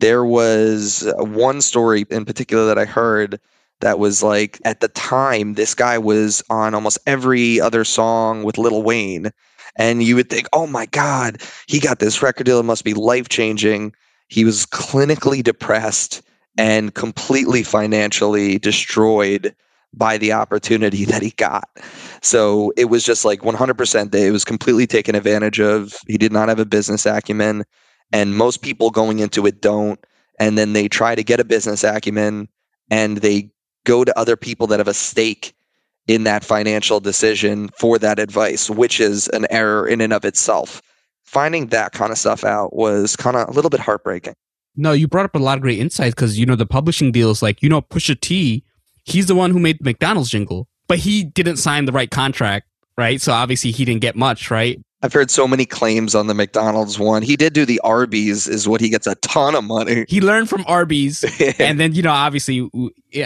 there 0.02 0.26
was 0.26 1.08
uh, 1.08 1.24
one 1.24 1.62
story 1.62 2.06
in 2.10 2.26
particular 2.26 2.66
that 2.66 2.78
I 2.78 2.86
heard 2.86 3.40
that 3.80 4.00
was 4.00 4.22
like 4.22 4.60
at 4.66 4.82
the 4.82 4.90
time 4.90 5.54
this 5.54 5.74
guy 5.74 5.98
was 5.98 6.44
on 6.50 6.74
almost 6.74 6.98
every 7.08 7.62
other 7.62 7.84
song 7.84 8.44
with 8.44 8.58
Lil 8.58 8.84
Wayne 8.84 9.32
and 9.75 10.04
you 10.04 10.16
would 10.16 10.30
think 10.30 10.48
oh 10.54 10.68
my 10.68 10.86
god 10.88 11.42
he 11.68 11.80
got 11.80 12.00
this 12.00 12.22
record 12.22 12.46
deal 12.46 12.60
it 12.60 12.63
must 12.63 12.84
be 12.84 12.94
life 12.94 13.30
changing 13.30 13.94
he 14.28 14.46
was 14.46 14.66
clinically 14.66 15.44
depressed 15.44 16.22
and 16.58 16.94
completely 16.94 17.63
financially 17.63 18.58
destroyed 18.58 19.56
by 19.94 20.18
the 20.18 20.32
opportunity 20.32 21.06
that 21.06 21.22
he 21.22 21.32
got. 21.32 21.68
So 22.22 22.72
it 22.78 22.86
was 22.86 23.04
just 23.04 23.25
like 23.25 23.42
100% 23.42 24.12
that 24.12 24.25
it 24.25 24.32
was 24.32 24.46
completely 24.46 24.88
taken 24.88 25.16
advantage 25.16 25.60
of. 25.60 25.96
He 26.08 26.18
did 26.18 26.32
not 26.32 26.48
have 26.48 26.60
a 26.60 26.66
business 26.66 27.06
acumen 27.06 27.66
and 28.13 28.38
most 28.38 28.62
people 28.62 28.90
going 28.90 29.20
into 29.20 29.46
it 29.46 29.62
don't 29.62 30.00
and 30.40 30.58
then 30.58 30.74
they 30.74 30.88
try 30.88 31.16
to 31.16 31.24
get 31.24 31.40
a 31.40 31.46
business 31.46 31.84
acumen 31.84 32.48
and 32.90 33.18
they 33.18 33.50
go 33.86 34.04
to 34.04 34.18
other 34.18 34.36
people 34.36 34.68
that 34.68 34.80
have 34.80 34.88
a 34.88 34.94
stake 34.94 35.54
in 36.12 36.25
that 36.25 36.44
financial 36.44 37.00
decision 37.00 37.70
for 37.80 37.98
that 37.98 38.20
advice 38.20 38.70
which 38.70 39.00
is 39.00 39.30
an 39.30 39.48
error 39.50 39.88
in 39.88 40.01
and 40.01 40.12
of 40.12 40.25
itself 40.25 40.82
finding 41.24 41.68
that 41.68 41.94
kind 41.94 42.12
of 42.12 42.18
stuff 42.18 42.44
out 42.44 42.75
was 42.75 43.15
kind 43.15 43.38
of 43.38 43.48
a 43.48 43.51
little 43.51 43.70
bit 43.70 43.80
heartbreaking 43.80 44.34
no 44.75 44.91
you 44.91 45.08
brought 45.08 45.24
up 45.24 45.36
a 45.36 45.39
lot 45.39 45.58
of 45.58 45.62
great 45.62 45.80
insights 45.80 46.13
because 46.13 46.38
you 46.38 46.46
know 46.46 46.56
the 46.56 46.65
publishing 46.65 47.13
deals 47.13 47.41
like 47.41 47.63
you 47.63 47.70
know 47.70 47.82
pusha 47.82 48.20
t 48.20 48.62
he's 49.06 49.27
the 49.27 49.36
one 49.36 49.51
who 49.51 49.60
made 49.60 49.80
the 49.80 49.86
mcdonald's 49.86 50.30
jingle 50.30 50.68
but 50.89 51.00
he 51.00 51.24
didn't 51.24 51.56
sign 51.56 51.86
the 51.86 51.94
right 51.94 52.12
contract 52.12 52.68
right 52.98 53.22
so 53.22 53.32
obviously 53.32 53.72
he 53.72 53.86
didn't 53.86 54.01
get 54.01 54.18
much 54.18 54.51
right 54.51 54.82
I've 55.03 55.13
heard 55.13 55.32
so 55.32 55.48
many 55.48 55.65
claims 55.65 56.13
on 56.13 56.27
the 56.27 56.36
McDonald's 56.36 57.00
one. 57.00 57.24
He 57.24 57.36
did 57.36 57.53
do 57.53 57.65
the 57.65 57.80
Arby's, 57.80 58.48
is 58.48 58.68
what 58.68 58.82
he 58.82 58.89
gets 58.89 59.08
a 59.08 59.15
ton 59.15 59.56
of 59.56 59.63
money. 59.63 60.06
He 60.08 60.22
learned 60.22 60.48
from 60.48 60.63
Arby's, 60.68 61.24
and 61.60 61.80
then 61.80 61.96
you 61.96 62.03
know, 62.03 62.12
obviously, 62.12 62.70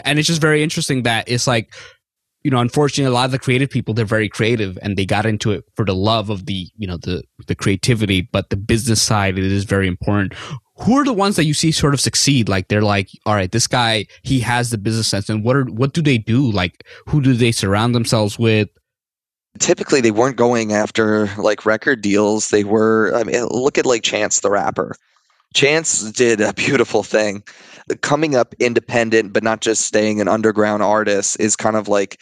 and 0.06 0.18
it's 0.18 0.28
just 0.28 0.40
very 0.40 0.64
interesting 0.64 1.04
that 1.04 1.28
it's 1.28 1.48
like, 1.48 1.74
you 2.46 2.52
know, 2.52 2.60
unfortunately, 2.60 3.10
a 3.10 3.14
lot 3.14 3.26
of 3.26 3.32
the 3.32 3.40
creative 3.40 3.72
people 3.72 3.96
they're 3.96 4.06
very 4.06 4.30
creative, 4.30 4.78
and 4.84 4.96
they 4.96 5.06
got 5.06 5.26
into 5.26 5.52
it 5.52 5.64
for 5.76 5.84
the 5.84 5.96
love 5.96 6.30
of 6.30 6.46
the, 6.46 6.70
you 6.78 6.86
know, 6.86 6.98
the 6.98 7.24
the 7.48 7.56
creativity, 7.56 8.22
but 8.22 8.52
the 8.52 8.56
business 8.56 9.02
side 9.02 9.40
it 9.40 9.52
is 9.52 9.64
very 9.64 9.88
important. 9.88 10.36
Who 10.82 10.96
are 10.96 11.04
the 11.04 11.12
ones 11.12 11.38
that 11.38 11.46
you 11.46 11.56
see 11.56 11.72
sort 11.72 11.96
of 11.96 12.00
succeed? 12.00 12.48
Like 12.48 12.68
they're 12.68 12.84
like, 12.84 13.10
all 13.26 13.34
right, 13.34 13.52
this 13.52 13.66
guy 13.66 14.06
he 14.22 14.42
has 14.42 14.70
the 14.70 14.78
business 14.78 15.08
sense, 15.08 15.28
and 15.28 15.44
what 15.44 15.56
are 15.56 15.64
what 15.64 15.94
do 15.94 16.04
they 16.04 16.20
do? 16.20 16.52
Like 16.52 16.86
who 17.08 17.20
do 17.20 17.34
they 17.34 17.52
surround 17.52 17.96
themselves 17.96 18.38
with? 18.38 18.70
typically 19.58 20.02
they 20.02 20.12
weren't 20.12 20.36
going 20.36 20.74
after 20.74 21.30
like 21.38 21.66
record 21.66 22.02
deals. 22.02 22.50
They 22.50 22.66
were, 22.66 23.14
I 23.16 23.24
mean, 23.24 23.46
look 23.46 23.78
at 23.78 23.86
like 23.86 24.04
Chance 24.04 24.42
the 24.42 24.52
Rapper. 24.52 24.96
Chance 25.54 26.12
did 26.12 26.42
a 26.42 26.54
beautiful 26.54 27.02
thing. 27.02 27.42
Coming 28.02 28.36
up 28.36 28.56
independent, 28.60 29.34
but 29.34 29.44
not 29.44 29.62
just 29.62 29.86
staying 29.86 30.20
an 30.20 30.28
underground 30.28 30.82
artist, 30.82 31.40
is 31.40 31.56
kind 31.56 31.76
of 31.76 31.88
like 31.88 32.22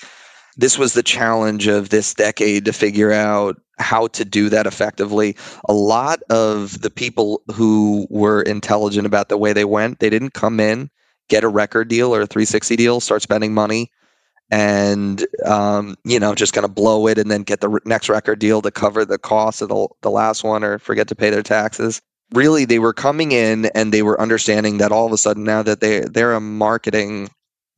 this 0.58 0.78
was 0.78 0.94
the 0.94 1.04
challenge 1.04 1.68
of 1.68 1.90
this 1.90 2.14
decade 2.14 2.66
to 2.66 2.74
figure 2.74 3.12
out 3.12 3.60
how 3.80 4.08
to 4.08 4.26
do 4.26 4.50
that 4.50 4.68
effectively. 4.68 5.36
A 5.66 5.74
lot 5.74 6.22
of 6.30 6.82
the 6.82 6.90
people 6.90 7.42
who 7.54 8.08
were 8.10 8.42
intelligent 8.42 9.06
about 9.06 9.30
the 9.30 9.38
way 9.38 9.54
they 9.54 9.66
went, 9.66 10.00
they 10.00 10.10
didn't 10.10 10.34
come 10.34 10.60
in, 10.60 10.90
get 11.30 11.44
a 11.44 11.48
record 11.48 11.88
deal 11.88 12.14
or 12.14 12.22
a 12.22 12.28
360 12.28 12.76
deal, 12.76 13.00
start 13.00 13.22
spending 13.22 13.54
money, 13.54 13.90
and 14.52 15.26
um, 15.46 15.96
you 16.04 16.20
know 16.20 16.36
just 16.36 16.54
kind 16.54 16.66
of 16.66 16.76
blow 16.76 17.08
it 17.08 17.18
and 17.18 17.32
then 17.32 17.44
get 17.44 17.62
the 17.62 17.80
next 17.86 18.10
record 18.10 18.40
deal 18.40 18.62
to 18.62 18.70
cover 18.70 19.06
the 19.06 19.18
cost 19.18 19.62
of 19.62 19.70
the, 19.70 19.88
the 20.02 20.12
last 20.12 20.44
one 20.44 20.64
or 20.64 20.78
forget 20.78 21.08
to 21.08 21.16
pay 21.16 21.30
their 21.30 21.44
taxes 21.44 22.02
really 22.34 22.66
they 22.66 22.80
were 22.80 22.94
coming 22.94 23.32
in 23.32 23.66
and 23.76 23.94
they 23.94 24.02
were 24.02 24.20
understanding 24.20 24.78
that 24.78 24.92
all 24.92 25.06
of 25.06 25.12
a 25.12 25.18
sudden 25.18 25.44
now 25.44 25.64
that 25.64 25.80
they 25.80 26.02
they're 26.02 26.34
a 26.34 26.42
marketing 26.42 27.30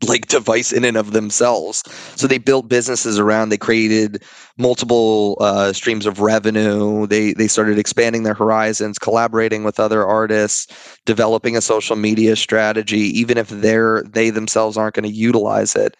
like 0.07 0.27
device 0.27 0.71
in 0.71 0.83
and 0.83 0.97
of 0.97 1.11
themselves. 1.11 1.81
So 2.15 2.27
they 2.27 2.37
built 2.37 2.67
businesses 2.67 3.17
around 3.17 3.49
they 3.49 3.57
created 3.57 4.23
multiple 4.57 5.37
uh, 5.39 5.73
streams 5.73 6.05
of 6.05 6.19
revenue. 6.19 7.07
They 7.07 7.33
they 7.33 7.47
started 7.47 7.79
expanding 7.79 8.23
their 8.23 8.33
horizons 8.33 8.99
collaborating 8.99 9.63
with 9.63 9.79
other 9.79 10.05
artists 10.05 10.99
developing 11.05 11.55
a 11.55 11.61
social 11.61 11.95
media 11.95 12.35
strategy 12.35 13.19
even 13.19 13.37
if 13.37 13.49
they're 13.49 14.03
they 14.03 14.29
themselves 14.29 14.77
aren't 14.77 14.95
going 14.95 15.09
to 15.09 15.15
utilize 15.15 15.75
it 15.75 15.95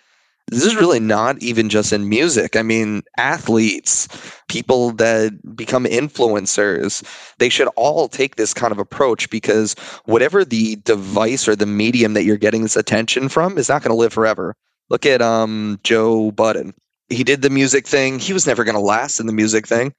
this 0.48 0.64
is 0.64 0.76
really 0.76 1.00
not 1.00 1.42
even 1.42 1.70
just 1.70 1.92
in 1.92 2.08
music. 2.08 2.56
I 2.56 2.62
mean, 2.62 3.02
athletes, 3.18 4.08
people 4.48 4.92
that 4.92 5.56
become 5.56 5.86
influencers, 5.86 7.04
they 7.40 7.50
should 7.50 7.68
all 7.76 8.08
take 8.08 8.36
this 8.36 8.54
kind 8.54 8.72
of 8.72 8.78
approach 8.78 9.30
because 9.32 9.74
whatever 10.06 10.46
the 10.46 10.76
device 10.78 11.48
or 11.48 11.56
the 11.56 11.66
medium 11.66 12.14
that 12.14 12.26
you're 12.26 12.38
getting 12.38 12.62
this 12.62 12.76
attention 12.76 13.28
from 13.28 13.58
is 13.58 13.70
not 13.70 13.82
going 13.82 13.90
to 13.92 13.98
live 13.98 14.14
forever. 14.14 14.56
Look 14.90 15.08
at 15.08 15.22
um, 15.22 15.80
Joe 15.84 16.32
Budden. 16.32 16.76
He 17.10 17.24
did 17.24 17.42
the 17.42 17.50
music 17.50 17.88
thing. 17.88 18.20
He 18.20 18.34
was 18.34 18.46
never 18.46 18.64
going 18.64 18.76
to 18.76 18.82
last 18.82 19.20
in 19.20 19.26
the 19.26 19.34
music 19.34 19.66
thing. 19.68 19.94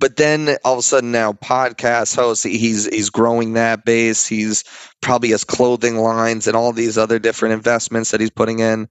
But 0.00 0.16
then 0.16 0.56
all 0.64 0.72
of 0.72 0.78
a 0.80 0.82
sudden 0.82 1.12
now 1.12 1.32
podcast 1.32 2.16
host, 2.16 2.42
he's 2.42 2.86
he's 2.86 3.10
growing 3.10 3.52
that 3.52 3.84
base. 3.84 4.26
He's 4.26 4.64
probably 5.00 5.30
has 5.30 5.44
clothing 5.44 5.98
lines 5.98 6.48
and 6.48 6.56
all 6.56 6.72
these 6.72 6.98
other 6.98 7.20
different 7.20 7.52
investments 7.52 8.10
that 8.10 8.20
he's 8.20 8.30
putting 8.30 8.58
in 8.58 8.88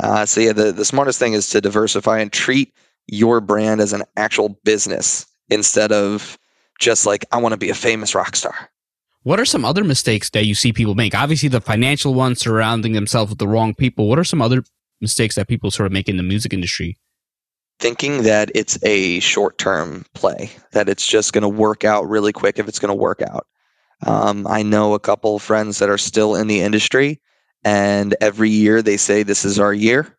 uh, 0.00 0.26
so 0.26 0.40
yeah, 0.40 0.52
the, 0.52 0.72
the 0.72 0.84
smartest 0.84 1.18
thing 1.18 1.34
is 1.34 1.48
to 1.50 1.60
diversify 1.60 2.18
and 2.18 2.32
treat 2.32 2.74
your 3.06 3.40
brand 3.40 3.80
as 3.80 3.92
an 3.92 4.02
actual 4.16 4.50
business 4.64 5.26
instead 5.50 5.92
of 5.92 6.38
just 6.78 7.06
like 7.06 7.24
I 7.32 7.38
want 7.38 7.52
to 7.52 7.58
be 7.58 7.70
a 7.70 7.74
famous 7.74 8.14
rock 8.14 8.36
star. 8.36 8.70
What 9.22 9.38
are 9.38 9.44
some 9.44 9.66
other 9.66 9.84
mistakes 9.84 10.30
that 10.30 10.46
you 10.46 10.54
see 10.54 10.72
people 10.72 10.94
make? 10.94 11.14
Obviously, 11.14 11.50
the 11.50 11.60
financial 11.60 12.14
ones 12.14 12.40
surrounding 12.40 12.92
themselves 12.92 13.30
with 13.30 13.38
the 13.38 13.48
wrong 13.48 13.74
people. 13.74 14.08
What 14.08 14.18
are 14.18 14.24
some 14.24 14.40
other 14.40 14.64
mistakes 15.00 15.34
that 15.34 15.48
people 15.48 15.70
sort 15.70 15.86
of 15.86 15.92
make 15.92 16.08
in 16.08 16.16
the 16.16 16.22
music 16.22 16.54
industry? 16.54 16.96
Thinking 17.78 18.22
that 18.22 18.50
it's 18.54 18.82
a 18.82 19.20
short 19.20 19.58
term 19.58 20.06
play, 20.14 20.50
that 20.72 20.88
it's 20.88 21.06
just 21.06 21.34
going 21.34 21.42
to 21.42 21.48
work 21.48 21.84
out 21.84 22.08
really 22.08 22.32
quick 22.32 22.58
if 22.58 22.66
it's 22.66 22.78
going 22.78 22.90
to 22.90 22.94
work 22.94 23.20
out. 23.20 23.46
Um, 24.06 24.46
I 24.46 24.62
know 24.62 24.94
a 24.94 25.00
couple 25.00 25.38
friends 25.38 25.78
that 25.78 25.90
are 25.90 25.98
still 25.98 26.34
in 26.34 26.46
the 26.46 26.60
industry 26.62 27.20
and 27.64 28.14
every 28.20 28.50
year 28.50 28.82
they 28.82 28.96
say 28.96 29.22
this 29.22 29.44
is 29.44 29.58
our 29.58 29.74
year. 29.74 30.16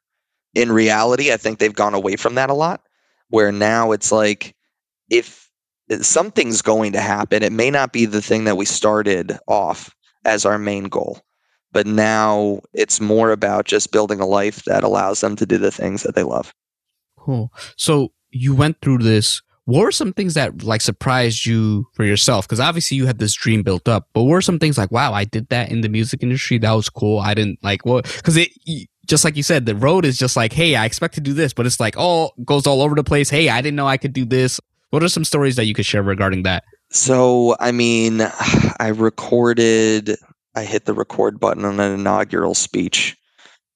In 0.53 0.71
reality, 0.71 1.31
I 1.31 1.37
think 1.37 1.59
they've 1.59 1.73
gone 1.73 1.93
away 1.93 2.15
from 2.15 2.35
that 2.35 2.49
a 2.49 2.53
lot, 2.53 2.81
where 3.29 3.51
now 3.51 3.91
it's 3.91 4.11
like 4.11 4.55
if 5.09 5.49
something's 6.01 6.61
going 6.61 6.93
to 6.93 7.01
happen, 7.01 7.43
it 7.43 7.51
may 7.51 7.69
not 7.69 7.93
be 7.93 8.05
the 8.05 8.21
thing 8.21 8.43
that 8.45 8.57
we 8.57 8.65
started 8.65 9.37
off 9.47 9.95
as 10.25 10.45
our 10.45 10.57
main 10.57 10.85
goal. 10.85 11.21
But 11.71 11.87
now 11.87 12.59
it's 12.73 12.99
more 12.99 13.31
about 13.31 13.65
just 13.65 13.91
building 13.91 14.19
a 14.19 14.25
life 14.25 14.65
that 14.65 14.83
allows 14.83 15.21
them 15.21 15.37
to 15.37 15.45
do 15.45 15.57
the 15.57 15.71
things 15.71 16.03
that 16.03 16.15
they 16.15 16.23
love. 16.23 16.53
Cool. 17.17 17.51
So 17.77 18.11
you 18.29 18.53
went 18.53 18.81
through 18.81 18.99
this 18.99 19.41
what 19.65 19.81
were 19.81 19.91
some 19.91 20.13
things 20.13 20.33
that 20.33 20.63
like 20.63 20.81
surprised 20.81 21.45
you 21.45 21.87
for 21.93 22.03
yourself? 22.03 22.47
Because 22.47 22.59
obviously 22.59 22.97
you 22.97 23.05
had 23.05 23.19
this 23.19 23.33
dream 23.33 23.63
built 23.63 23.87
up, 23.87 24.07
but 24.13 24.23
were 24.23 24.41
some 24.41 24.59
things 24.59 24.77
like, 24.77 24.91
wow, 24.91 25.13
I 25.13 25.25
did 25.25 25.49
that 25.49 25.71
in 25.71 25.81
the 25.81 25.89
music 25.89 26.23
industry. 26.23 26.57
That 26.57 26.71
was 26.71 26.89
cool. 26.89 27.19
I 27.19 27.33
didn't 27.33 27.59
like 27.63 27.85
what, 27.85 28.05
because 28.05 28.37
it, 28.37 28.49
just 29.05 29.23
like 29.23 29.37
you 29.37 29.43
said, 29.43 29.65
the 29.65 29.75
road 29.75 30.03
is 30.03 30.17
just 30.17 30.35
like, 30.35 30.51
hey, 30.53 30.75
I 30.75 30.85
expect 30.85 31.15
to 31.15 31.21
do 31.21 31.33
this, 31.33 31.53
but 31.53 31.65
it's 31.65 31.79
like, 31.79 31.95
oh, 31.97 32.31
goes 32.43 32.65
all 32.65 32.81
over 32.81 32.95
the 32.95 33.03
place. 33.03 33.29
Hey, 33.29 33.49
I 33.49 33.61
didn't 33.61 33.75
know 33.75 33.87
I 33.87 33.97
could 33.97 34.13
do 34.13 34.25
this. 34.25 34.59
What 34.89 35.03
are 35.03 35.09
some 35.09 35.23
stories 35.23 35.55
that 35.57 35.65
you 35.65 35.73
could 35.73 35.85
share 35.85 36.03
regarding 36.03 36.43
that? 36.43 36.63
So, 36.89 37.55
I 37.59 37.71
mean, 37.71 38.21
I 38.79 38.87
recorded, 38.87 40.15
I 40.55 40.63
hit 40.63 40.85
the 40.85 40.93
record 40.93 41.39
button 41.39 41.65
on 41.65 41.79
an 41.79 41.93
inaugural 41.93 42.55
speech. 42.55 43.15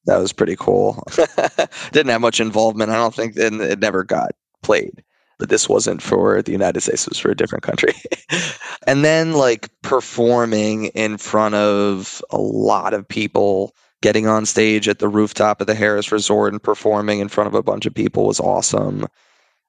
That 0.06 0.18
was 0.18 0.34
pretty 0.34 0.56
cool. 0.56 1.04
Didn't 1.92 2.12
have 2.12 2.22
much 2.22 2.40
involvement. 2.40 2.92
I 2.92 2.96
don't 2.96 3.14
think, 3.14 3.38
and 3.38 3.62
it 3.62 3.80
never 3.80 4.04
got 4.04 4.32
played 4.62 5.04
but 5.38 5.50
this 5.50 5.68
wasn't 5.68 6.02
for 6.02 6.42
the 6.42 6.52
United 6.52 6.82
States, 6.82 7.04
it 7.04 7.10
was 7.10 7.20
for 7.20 7.32
a 7.32 7.36
different 7.36 7.64
country. 7.64 7.94
and 8.88 9.04
then 9.04 9.34
like 9.34 9.70
performing 9.82 10.86
in 10.88 11.18
front 11.18 11.56
of 11.56 12.22
a 12.32 12.38
lot 12.38 12.94
of 12.94 13.08
people, 13.08 13.76
getting 14.02 14.28
on 14.28 14.46
stage 14.46 14.88
at 14.88 15.00
the 15.00 15.08
rooftop 15.10 15.62
of 15.62 15.68
the 15.68 15.74
Harrah's 15.74 16.12
Resort 16.12 16.54
and 16.54 16.62
performing 16.62 17.20
in 17.20 17.28
front 17.28 17.48
of 17.48 17.54
a 17.54 17.64
bunch 17.64 17.86
of 17.86 17.94
people 17.94 18.26
was 18.26 18.40
awesome. 18.40 19.08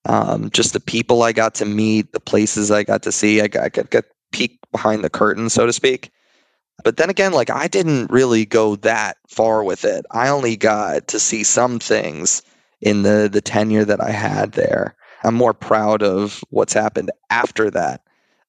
Um, 0.04 0.50
just 0.50 0.72
the 0.72 0.80
people 0.80 1.22
I 1.22 1.32
got 1.32 1.54
to 1.56 1.64
meet, 1.64 2.12
the 2.12 2.20
places 2.20 2.70
I 2.70 2.84
got 2.84 3.02
to 3.02 3.12
see, 3.12 3.40
I 3.40 3.48
got, 3.48 3.64
I 3.64 3.68
got, 3.70 3.90
got 3.90 4.04
peek 4.32 4.58
behind 4.70 5.02
the 5.02 5.10
curtain, 5.10 5.48
so 5.48 5.66
to 5.66 5.72
speak. 5.72 6.10
But 6.84 6.96
then 6.98 7.10
again, 7.10 7.32
like 7.32 7.50
I 7.50 7.68
didn't 7.68 8.10
really 8.10 8.44
go 8.44 8.76
that 8.76 9.16
far 9.28 9.64
with 9.64 9.84
it. 9.84 10.04
I 10.10 10.28
only 10.28 10.56
got 10.56 11.08
to 11.08 11.18
see 11.18 11.42
some 11.42 11.78
things 11.78 12.42
in 12.80 13.02
the 13.02 13.28
the 13.32 13.40
tenure 13.40 13.84
that 13.84 14.00
I 14.00 14.10
had 14.10 14.52
there. 14.52 14.94
I'm 15.24 15.34
more 15.34 15.54
proud 15.54 16.02
of 16.02 16.42
what's 16.50 16.72
happened 16.72 17.10
after 17.30 17.70
that. 17.70 18.02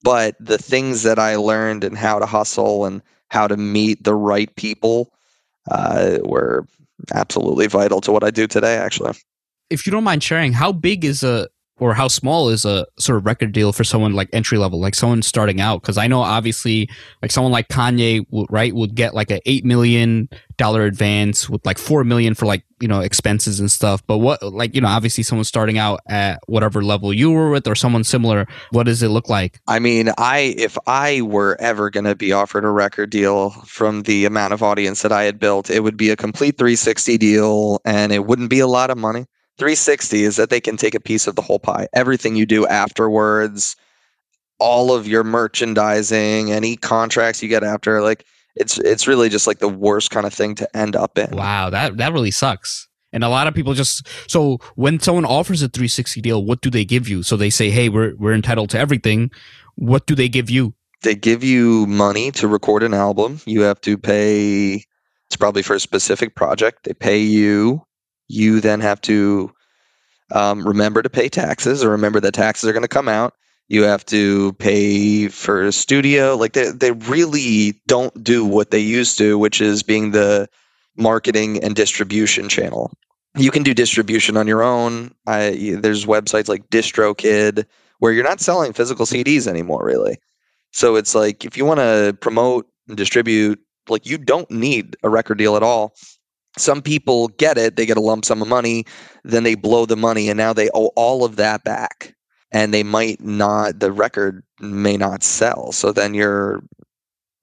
But 0.03 0.35
the 0.39 0.57
things 0.57 1.03
that 1.03 1.19
I 1.19 1.35
learned 1.35 1.83
and 1.83 1.97
how 1.97 2.19
to 2.19 2.25
hustle 2.25 2.85
and 2.85 3.01
how 3.29 3.47
to 3.47 3.57
meet 3.57 4.03
the 4.03 4.15
right 4.15 4.53
people 4.55 5.11
uh, 5.69 6.19
were 6.23 6.67
absolutely 7.13 7.67
vital 7.67 8.01
to 8.01 8.11
what 8.11 8.23
I 8.23 8.31
do 8.31 8.47
today, 8.47 8.77
actually. 8.77 9.13
If 9.69 9.85
you 9.85 9.91
don't 9.91 10.03
mind 10.03 10.23
sharing, 10.23 10.53
how 10.53 10.71
big 10.71 11.03
is 11.03 11.23
a 11.23 11.49
or 11.79 11.93
how 11.93 12.07
small 12.07 12.49
is 12.49 12.65
a 12.65 12.87
sort 12.97 13.17
of 13.17 13.25
record 13.25 13.51
deal 13.51 13.71
for 13.71 13.83
someone 13.83 14.13
like 14.13 14.29
entry 14.33 14.57
level, 14.57 14.79
like 14.79 14.95
someone 14.95 15.21
starting 15.21 15.61
out? 15.61 15.81
Because 15.81 15.97
I 15.97 16.07
know 16.07 16.21
obviously, 16.21 16.89
like 17.21 17.31
someone 17.31 17.51
like 17.51 17.67
Kanye, 17.67 18.25
right, 18.49 18.73
would 18.73 18.95
get 18.95 19.13
like 19.13 19.31
a 19.31 19.39
eight 19.49 19.63
million 19.63 20.29
dollar 20.57 20.85
advance 20.85 21.47
with 21.47 21.63
like 21.65 21.77
four 21.77 22.03
million 22.03 22.33
for 22.33 22.47
like 22.47 22.63
you 22.79 22.87
know 22.87 23.01
expenses 23.01 23.59
and 23.59 23.69
stuff. 23.69 24.05
But 24.07 24.17
what, 24.17 24.41
like 24.41 24.73
you 24.73 24.81
know, 24.81 24.87
obviously 24.87 25.23
someone 25.23 25.45
starting 25.45 25.77
out 25.77 25.99
at 26.07 26.39
whatever 26.47 26.83
level 26.83 27.13
you 27.13 27.31
were 27.31 27.51
with, 27.51 27.67
or 27.67 27.75
someone 27.75 28.03
similar, 28.03 28.47
what 28.71 28.83
does 28.83 29.03
it 29.03 29.09
look 29.09 29.29
like? 29.29 29.59
I 29.67 29.79
mean, 29.79 30.09
I 30.17 30.55
if 30.57 30.77
I 30.87 31.21
were 31.21 31.57
ever 31.59 31.89
going 31.89 32.05
to 32.05 32.15
be 32.15 32.31
offered 32.31 32.65
a 32.65 32.69
record 32.69 33.11
deal 33.11 33.51
from 33.65 34.03
the 34.03 34.25
amount 34.25 34.53
of 34.53 34.63
audience 34.63 35.03
that 35.03 35.11
I 35.11 35.23
had 35.23 35.39
built, 35.39 35.69
it 35.69 35.81
would 35.81 35.97
be 35.97 36.09
a 36.09 36.15
complete 36.15 36.57
360 36.57 37.17
deal, 37.17 37.81
and 37.85 38.11
it 38.11 38.25
wouldn't 38.25 38.49
be 38.49 38.59
a 38.59 38.67
lot 38.67 38.89
of 38.89 38.97
money 38.97 39.27
360 39.57 40.23
is 40.23 40.35
that 40.35 40.49
they 40.49 40.61
can 40.61 40.77
take 40.77 40.95
a 40.95 40.99
piece 40.99 41.27
of 41.27 41.35
the 41.35 41.41
whole 41.41 41.59
pie. 41.59 41.87
Everything 41.93 42.35
you 42.35 42.45
do 42.45 42.67
afterwards, 42.67 43.75
all 44.59 44.93
of 44.93 45.07
your 45.07 45.23
merchandising, 45.23 46.51
any 46.51 46.75
contracts 46.75 47.41
you 47.41 47.49
get 47.49 47.63
after, 47.63 48.01
like 48.01 48.25
it's 48.55 48.77
it's 48.79 49.07
really 49.07 49.29
just 49.29 49.47
like 49.47 49.59
the 49.59 49.69
worst 49.69 50.11
kind 50.11 50.25
of 50.25 50.33
thing 50.33 50.55
to 50.55 50.77
end 50.77 50.95
up 50.95 51.17
in. 51.17 51.35
Wow, 51.35 51.69
that 51.69 51.97
that 51.97 52.13
really 52.13 52.31
sucks. 52.31 52.87
And 53.13 53.23
a 53.23 53.29
lot 53.29 53.47
of 53.47 53.53
people 53.53 53.73
just 53.73 54.07
so 54.29 54.59
when 54.75 54.99
someone 54.99 55.25
offers 55.25 55.61
a 55.61 55.69
360 55.69 56.21
deal, 56.21 56.43
what 56.43 56.61
do 56.61 56.69
they 56.69 56.85
give 56.85 57.07
you? 57.07 57.23
So 57.23 57.37
they 57.37 57.49
say, 57.49 57.69
"Hey, 57.69 57.89
we're 57.89 58.15
we're 58.15 58.33
entitled 58.33 58.69
to 58.71 58.79
everything." 58.79 59.31
What 59.75 60.07
do 60.07 60.15
they 60.15 60.27
give 60.27 60.49
you? 60.49 60.73
They 61.03 61.13
give 61.13 61.43
you 61.43 61.85
money 61.85 62.31
to 62.31 62.47
record 62.47 62.81
an 62.81 62.95
album. 62.95 63.39
You 63.45 63.61
have 63.61 63.79
to 63.81 63.95
pay 63.95 64.83
it's 65.27 65.35
probably 65.35 65.61
for 65.61 65.75
a 65.75 65.79
specific 65.79 66.35
project. 66.35 66.83
They 66.83 66.93
pay 66.93 67.19
you 67.19 67.83
you 68.27 68.59
then 68.59 68.81
have 68.81 69.01
to 69.01 69.51
um, 70.31 70.67
remember 70.67 71.01
to 71.01 71.09
pay 71.09 71.29
taxes 71.29 71.83
or 71.83 71.89
remember 71.89 72.19
that 72.19 72.33
taxes 72.33 72.69
are 72.69 72.73
going 72.73 72.83
to 72.83 72.87
come 72.87 73.07
out. 73.07 73.33
You 73.69 73.83
have 73.83 74.05
to 74.07 74.53
pay 74.53 75.27
for 75.27 75.63
a 75.63 75.71
studio. 75.71 76.35
Like 76.35 76.53
they 76.53 76.71
they 76.71 76.91
really 76.91 77.81
don't 77.85 78.23
do 78.23 78.45
what 78.45 78.71
they 78.71 78.79
used 78.79 79.17
to, 79.17 79.37
which 79.37 79.59
is 79.59 79.83
being 79.83 80.11
the 80.11 80.47
marketing 80.95 81.63
and 81.63 81.75
distribution 81.75 82.49
channel. 82.49 82.91
You 83.35 83.51
can 83.51 83.63
do 83.63 83.73
distribution 83.73 84.37
on 84.37 84.47
your 84.47 84.63
own. 84.63 85.13
I, 85.27 85.77
there's 85.79 86.05
websites 86.05 86.47
like 86.47 86.69
DistroKid 86.69 87.65
where 87.99 88.11
you're 88.11 88.23
not 88.23 88.39
selling 88.39 88.73
physical 88.73 89.05
CDs 89.05 89.47
anymore, 89.47 89.85
really. 89.85 90.17
So 90.71 90.95
it's 90.95 91.13
like 91.13 91.45
if 91.45 91.57
you 91.57 91.65
want 91.65 91.79
to 91.79 92.17
promote 92.19 92.67
and 92.87 92.97
distribute, 92.97 93.59
like 93.89 94.05
you 94.05 94.17
don't 94.17 94.49
need 94.49 94.95
a 95.03 95.09
record 95.09 95.37
deal 95.37 95.55
at 95.55 95.63
all. 95.63 95.93
Some 96.57 96.81
people 96.81 97.29
get 97.29 97.57
it, 97.57 97.75
they 97.75 97.85
get 97.85 97.97
a 97.97 98.01
lump 98.01 98.25
sum 98.25 98.41
of 98.41 98.47
money, 98.47 98.85
then 99.23 99.43
they 99.43 99.55
blow 99.55 99.85
the 99.85 99.95
money, 99.95 100.29
and 100.29 100.37
now 100.37 100.53
they 100.53 100.69
owe 100.73 100.91
all 100.95 101.23
of 101.23 101.35
that 101.37 101.63
back. 101.63 102.15
And 102.51 102.73
they 102.73 102.83
might 102.83 103.21
not, 103.21 103.79
the 103.79 103.91
record 103.91 104.43
may 104.59 104.95
not 104.95 105.21
sell. 105.21 105.71
So 105.71 105.91
then 105.91 106.13
you're, 106.13 106.63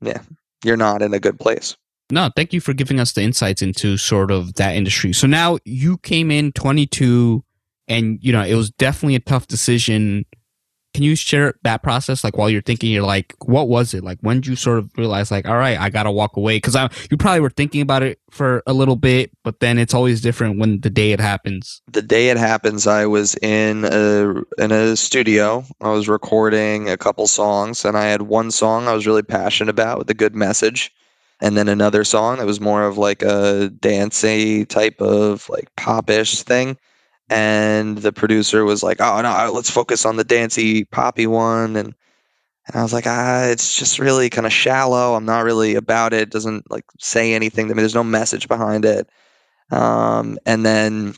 yeah, 0.00 0.22
you're 0.64 0.78
not 0.78 1.02
in 1.02 1.12
a 1.12 1.20
good 1.20 1.38
place. 1.38 1.76
No, 2.10 2.30
thank 2.36 2.52
you 2.52 2.60
for 2.60 2.74
giving 2.74 3.00
us 3.00 3.12
the 3.12 3.22
insights 3.22 3.62
into 3.62 3.96
sort 3.96 4.30
of 4.30 4.54
that 4.54 4.76
industry. 4.76 5.12
So 5.12 5.26
now 5.26 5.58
you 5.64 5.98
came 5.98 6.30
in 6.30 6.52
22 6.52 7.44
and 7.88 8.18
you 8.22 8.32
know, 8.32 8.42
it 8.42 8.54
was 8.54 8.70
definitely 8.70 9.14
a 9.14 9.20
tough 9.20 9.46
decision. 9.46 10.24
Can 10.94 11.02
you 11.02 11.16
share 11.16 11.54
that 11.64 11.82
process 11.82 12.22
like 12.22 12.38
while 12.38 12.48
you're 12.48 12.62
thinking 12.62 12.92
you're 12.92 13.02
like 13.02 13.34
what 13.44 13.68
was 13.68 13.94
it? 13.94 14.04
Like 14.04 14.18
when 14.20 14.36
did 14.36 14.46
you 14.46 14.56
sort 14.56 14.78
of 14.78 14.90
realize 14.96 15.30
like 15.30 15.46
all 15.46 15.56
right, 15.56 15.78
I 15.78 15.90
got 15.90 16.04
to 16.04 16.12
walk 16.12 16.36
away 16.36 16.58
cuz 16.60 16.76
I 16.76 16.88
you 17.10 17.16
probably 17.16 17.40
were 17.40 17.50
thinking 17.50 17.80
about 17.80 18.02
it 18.02 18.20
for 18.30 18.62
a 18.66 18.72
little 18.72 18.96
bit, 18.96 19.32
but 19.42 19.60
then 19.60 19.78
it's 19.78 19.92
always 19.92 20.20
different 20.20 20.58
when 20.58 20.80
the 20.80 20.90
day 20.90 21.12
it 21.12 21.20
happens. 21.20 21.82
The 21.90 22.02
day 22.02 22.30
it 22.30 22.36
happens, 22.36 22.86
I 22.86 23.06
was 23.06 23.34
in 23.42 23.84
a 23.84 24.42
in 24.62 24.72
a 24.72 24.96
studio. 24.96 25.64
I 25.80 25.90
was 25.90 26.08
recording 26.08 26.88
a 26.88 26.96
couple 26.96 27.26
songs 27.26 27.84
and 27.84 27.96
I 27.96 28.04
had 28.04 28.22
one 28.22 28.50
song 28.50 28.88
I 28.88 28.94
was 28.94 29.06
really 29.06 29.22
passionate 29.22 29.70
about 29.70 29.98
with 29.98 30.08
a 30.10 30.14
good 30.14 30.34
message 30.34 30.92
and 31.40 31.56
then 31.56 31.68
another 31.68 32.04
song 32.04 32.38
that 32.38 32.46
was 32.46 32.60
more 32.60 32.84
of 32.84 32.96
like 32.98 33.22
a 33.22 33.68
dancey 33.80 34.64
type 34.64 35.00
of 35.00 35.48
like 35.48 35.68
popish 35.76 36.42
thing 36.42 36.76
and 37.30 37.98
the 37.98 38.12
producer 38.12 38.64
was 38.64 38.82
like 38.82 39.00
oh 39.00 39.20
no 39.22 39.50
let's 39.52 39.70
focus 39.70 40.04
on 40.04 40.16
the 40.16 40.24
dancey 40.24 40.84
poppy 40.84 41.26
one 41.26 41.76
and 41.76 41.94
and 42.66 42.76
I 42.76 42.82
was 42.82 42.92
like, 42.92 43.06
ah, 43.06 43.44
it's 43.44 43.78
just 43.78 43.98
really 43.98 44.30
kind 44.30 44.46
of 44.46 44.52
shallow. 44.52 45.14
I'm 45.14 45.26
not 45.26 45.44
really 45.44 45.74
about 45.74 46.12
it. 46.14 46.22
it. 46.22 46.30
Doesn't 46.30 46.70
like 46.70 46.84
say 46.98 47.34
anything 47.34 47.68
to 47.68 47.74
me. 47.74 47.82
There's 47.82 47.94
no 47.94 48.04
message 48.04 48.48
behind 48.48 48.84
it. 48.84 49.08
Um, 49.70 50.38
and 50.46 50.64
then 50.64 51.14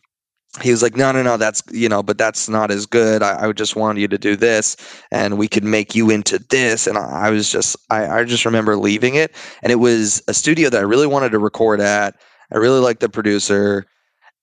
he 0.63 0.71
was 0.71 0.83
like, 0.83 0.97
no, 0.97 1.13
no, 1.13 1.23
no, 1.23 1.37
that's, 1.37 1.63
you 1.71 1.89
know, 1.89 2.03
but 2.03 2.19
that's 2.19 2.49
not 2.49 2.71
as 2.71 2.87
good. 2.87 3.23
I, 3.23 3.47
I 3.47 3.53
just 3.53 3.77
want 3.77 3.99
you 3.99 4.09
to 4.09 4.19
do 4.19 4.37
this 4.37 4.77
and 5.13 5.39
we 5.39 5.49
could 5.49 5.65
make 5.65 5.95
you 5.95 6.11
into 6.11 6.39
this. 6.39 6.87
And 6.87 6.99
I, 6.99 7.27
I 7.27 7.31
was 7.31 7.51
just, 7.53 7.77
I, 7.91 8.07
I 8.09 8.25
just 8.25 8.45
remember 8.45 8.77
leaving 8.77 9.15
it. 9.15 9.35
And 9.63 9.71
it 9.71 9.77
was 9.77 10.23
a 10.29 10.35
studio 10.35 10.71
that 10.71 10.79
I 10.79 10.85
really 10.85 11.07
wanted 11.07 11.31
to 11.33 11.39
record 11.39 11.81
at. 11.81 12.17
I 12.53 12.57
really 12.57 12.81
liked 12.81 13.01
the 13.01 13.09
producer. 13.09 13.87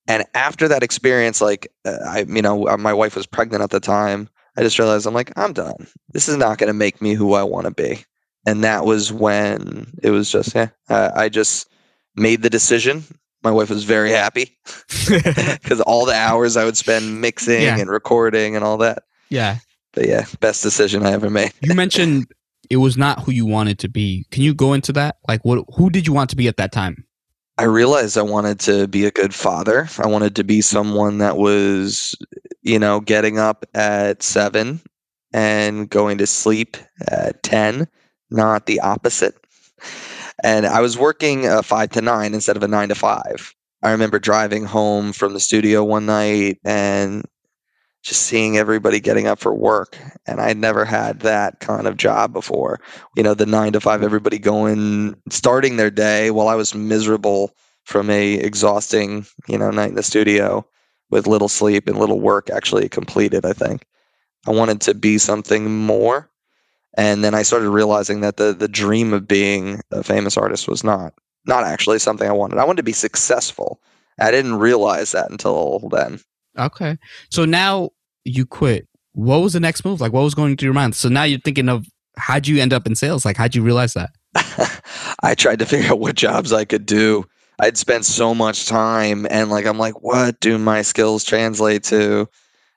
And 0.08 0.26
after 0.34 0.68
that 0.68 0.84
experience, 0.84 1.42
like, 1.42 1.72
uh, 1.86 1.98
I, 2.06 2.26
you 2.28 2.42
know, 2.42 2.68
uh, 2.68 2.78
my 2.78 2.94
wife 2.94 3.16
was 3.16 3.26
pregnant 3.26 3.64
at 3.64 3.70
the 3.70 3.80
time. 3.80 4.30
I 4.58 4.62
just 4.62 4.78
realized 4.78 5.08
I'm 5.08 5.14
like, 5.14 5.32
I'm 5.38 5.54
done. 5.54 5.88
This 6.10 6.28
is 6.28 6.38
not 6.38 6.58
going 6.58 6.68
to 6.68 6.74
make 6.74 7.02
me 7.02 7.14
who 7.14 7.34
I 7.34 7.44
want 7.44 7.66
to 7.66 7.72
be. 7.72 8.04
And 8.46 8.64
that 8.64 8.86
was 8.86 9.12
when 9.12 9.92
it 10.04 10.12
was 10.12 10.32
just, 10.32 10.54
yeah, 10.54 10.70
I, 10.90 11.24
I 11.24 11.30
just 11.30 11.70
made 12.16 12.42
the 12.42 12.50
decision 12.50 13.04
my 13.44 13.52
wife 13.52 13.70
was 13.70 13.84
very 13.84 14.12
happy 14.12 14.58
because 15.08 15.82
all 15.82 16.06
the 16.06 16.16
hours 16.16 16.58
I 16.58 16.66
would 16.66 16.78
spend 16.78 17.22
mixing 17.22 17.62
yeah. 17.62 17.78
and 17.78 17.90
recording 17.90 18.56
and 18.56 18.64
all 18.64 18.78
that. 18.78 19.04
Yeah. 19.30 19.58
But 19.94 20.08
yeah, 20.08 20.26
best 20.40 20.64
decision 20.64 21.06
I 21.06 21.12
ever 21.12 21.30
made. 21.30 21.54
you 21.62 21.76
mentioned 21.76 22.26
it 22.70 22.78
was 22.78 22.98
not 22.98 23.22
who 23.22 23.32
you 23.32 23.46
wanted 23.46 23.80
to 23.80 23.90
be. 23.90 24.26
Can 24.32 24.42
you 24.42 24.54
go 24.54 24.74
into 24.74 24.92
that? 24.94 25.18
Like, 25.28 25.46
what? 25.46 25.66
Who 25.76 25.90
did 25.90 26.08
you 26.08 26.14
want 26.14 26.32
to 26.32 26.36
be 26.36 26.48
at 26.48 26.58
that 26.58 26.72
time? 26.72 27.06
I 27.58 27.64
realized 27.64 28.18
I 28.18 28.24
wanted 28.24 28.60
to 28.62 28.88
be 28.88 29.06
a 29.06 29.12
good 29.12 29.34
father. 29.34 29.88
I 30.00 30.08
wanted 30.08 30.36
to 30.38 30.44
be 30.44 30.62
someone 30.62 31.20
that 31.20 31.38
was, 31.38 32.16
you 32.62 32.80
know, 32.80 33.00
getting 33.00 33.38
up 33.38 33.66
at 33.74 34.24
seven 34.24 34.82
and 35.32 35.90
going 35.90 36.18
to 36.18 36.28
sleep 36.28 36.78
at 37.08 37.44
10, 37.44 37.88
not 38.32 38.66
the 38.66 38.80
opposite 38.80 39.36
and 40.44 40.66
I 40.66 40.82
was 40.82 40.98
working 40.98 41.48
a 41.48 41.64
five 41.64 41.90
to 41.92 42.02
nine 42.02 42.34
instead 42.34 42.58
of 42.58 42.64
a 42.64 42.68
nine 42.68 42.90
to 42.90 42.96
five. 42.96 43.54
I 43.82 43.92
remember 43.92 44.20
driving 44.20 44.66
home 44.66 45.14
from 45.14 45.34
the 45.34 45.40
studio 45.40 45.84
one 45.84 46.06
night 46.06 46.60
and 46.64 47.26
just 48.04 48.24
seeing 48.24 48.58
everybody 48.58 49.00
getting 49.00 49.28
up 49.28 49.40
for 49.40 49.54
work. 49.54 49.98
And 50.28 50.40
I'd 50.40 50.58
never 50.58 50.86
had 50.86 51.22
that 51.22 51.60
kind 51.60 51.88
of 51.88 51.98
job 51.98 52.34
before. 52.34 52.80
You 53.16 53.24
know, 53.24 53.34
the 53.34 53.46
nine 53.46 53.74
to 53.74 53.80
five, 53.80 54.04
everybody 54.04 54.38
going, 54.38 55.16
starting 55.30 55.78
their 55.78 55.92
day 55.92 56.30
while 56.30 56.48
I 56.50 56.56
was 56.56 56.76
miserable 56.76 57.56
from 57.86 58.10
a 58.10 58.36
exhausting, 58.36 59.26
you 59.48 59.58
know, 59.58 59.72
night 59.72 59.90
in 59.90 59.96
the 59.96 60.04
studio 60.04 60.66
with 61.10 61.28
little 61.28 61.50
sleep 61.50 61.88
and 61.88 61.98
little 61.98 62.20
work 62.20 62.50
actually 62.50 62.88
completed, 62.90 63.46
I 63.46 63.54
think. 63.54 63.86
I 64.46 64.52
wanted 64.52 64.82
to 64.82 64.94
be 64.94 65.18
something 65.18 65.72
more 65.72 66.30
and 66.96 67.24
then 67.24 67.34
I 67.34 67.42
started 67.44 67.70
realizing 67.70 68.22
that 68.22 68.38
the 68.38 68.54
the 68.54 68.68
dream 68.68 69.14
of 69.14 69.28
being 69.28 69.82
a 69.92 70.04
famous 70.04 70.38
artist 70.38 70.68
was 70.68 70.84
not 70.84 71.14
not 71.46 71.64
actually 71.64 72.00
something 72.00 72.28
I 72.28 72.34
wanted. 72.34 72.60
I 72.60 72.66
wanted 72.66 72.78
to 72.78 72.84
be 72.84 72.94
successful. 72.94 73.82
I 74.20 74.32
didn't 74.32 74.56
realize 74.56 75.12
that 75.12 75.32
until 75.32 75.80
then. 75.92 76.20
Okay. 76.58 76.98
So 77.30 77.46
now 77.46 77.90
you 78.26 78.46
quit. 78.46 78.88
What 79.14 79.38
was 79.38 79.54
the 79.54 79.60
next 79.60 79.86
move? 79.86 80.02
Like 80.02 80.14
what 80.14 80.24
was 80.24 80.36
going 80.36 80.58
through 80.58 80.68
your 80.68 80.74
mind? 80.74 80.96
So 80.96 81.10
now 81.10 81.24
you're 81.24 81.40
thinking 81.40 81.70
of 81.70 81.88
how'd 82.18 82.48
you 82.48 82.62
end 82.62 82.74
up 82.74 82.88
in 82.88 82.96
sales? 82.96 83.26
Like 83.26 83.38
how'd 83.38 83.56
you 83.56 83.62
realize 83.62 83.94
that? 83.94 84.12
I 85.24 85.36
tried 85.36 85.60
to 85.60 85.66
figure 85.66 85.92
out 85.92 86.00
what 86.00 86.16
jobs 86.16 86.52
I 86.52 86.66
could 86.66 86.86
do. 86.86 87.26
I'd 87.60 87.78
spent 87.78 88.06
so 88.06 88.34
much 88.34 88.66
time 88.66 89.28
and 89.30 89.50
like 89.50 89.66
I'm 89.66 89.78
like, 89.78 90.02
what 90.02 90.40
do 90.40 90.58
my 90.58 90.82
skills 90.82 91.24
translate 91.24 91.84
to? 91.86 92.28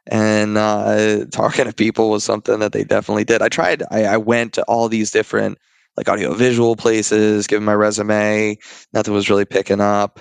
and 0.08 0.56
uh, 0.56 1.24
talking 1.30 1.64
to 1.64 1.72
people 1.72 2.10
was 2.10 2.24
something 2.24 2.60
that 2.60 2.72
they 2.72 2.84
definitely 2.84 3.24
did. 3.24 3.42
I 3.42 3.48
tried. 3.48 3.82
I, 3.90 4.04
I 4.04 4.16
went 4.16 4.52
to 4.54 4.62
all 4.64 4.88
these 4.88 5.10
different 5.10 5.58
like 5.96 6.08
audio 6.08 6.34
visual 6.34 6.76
places, 6.76 7.46
giving 7.46 7.64
my 7.64 7.74
resume. 7.74 8.58
Nothing 8.92 9.14
was 9.14 9.28
really 9.30 9.44
picking 9.44 9.80
up. 9.80 10.20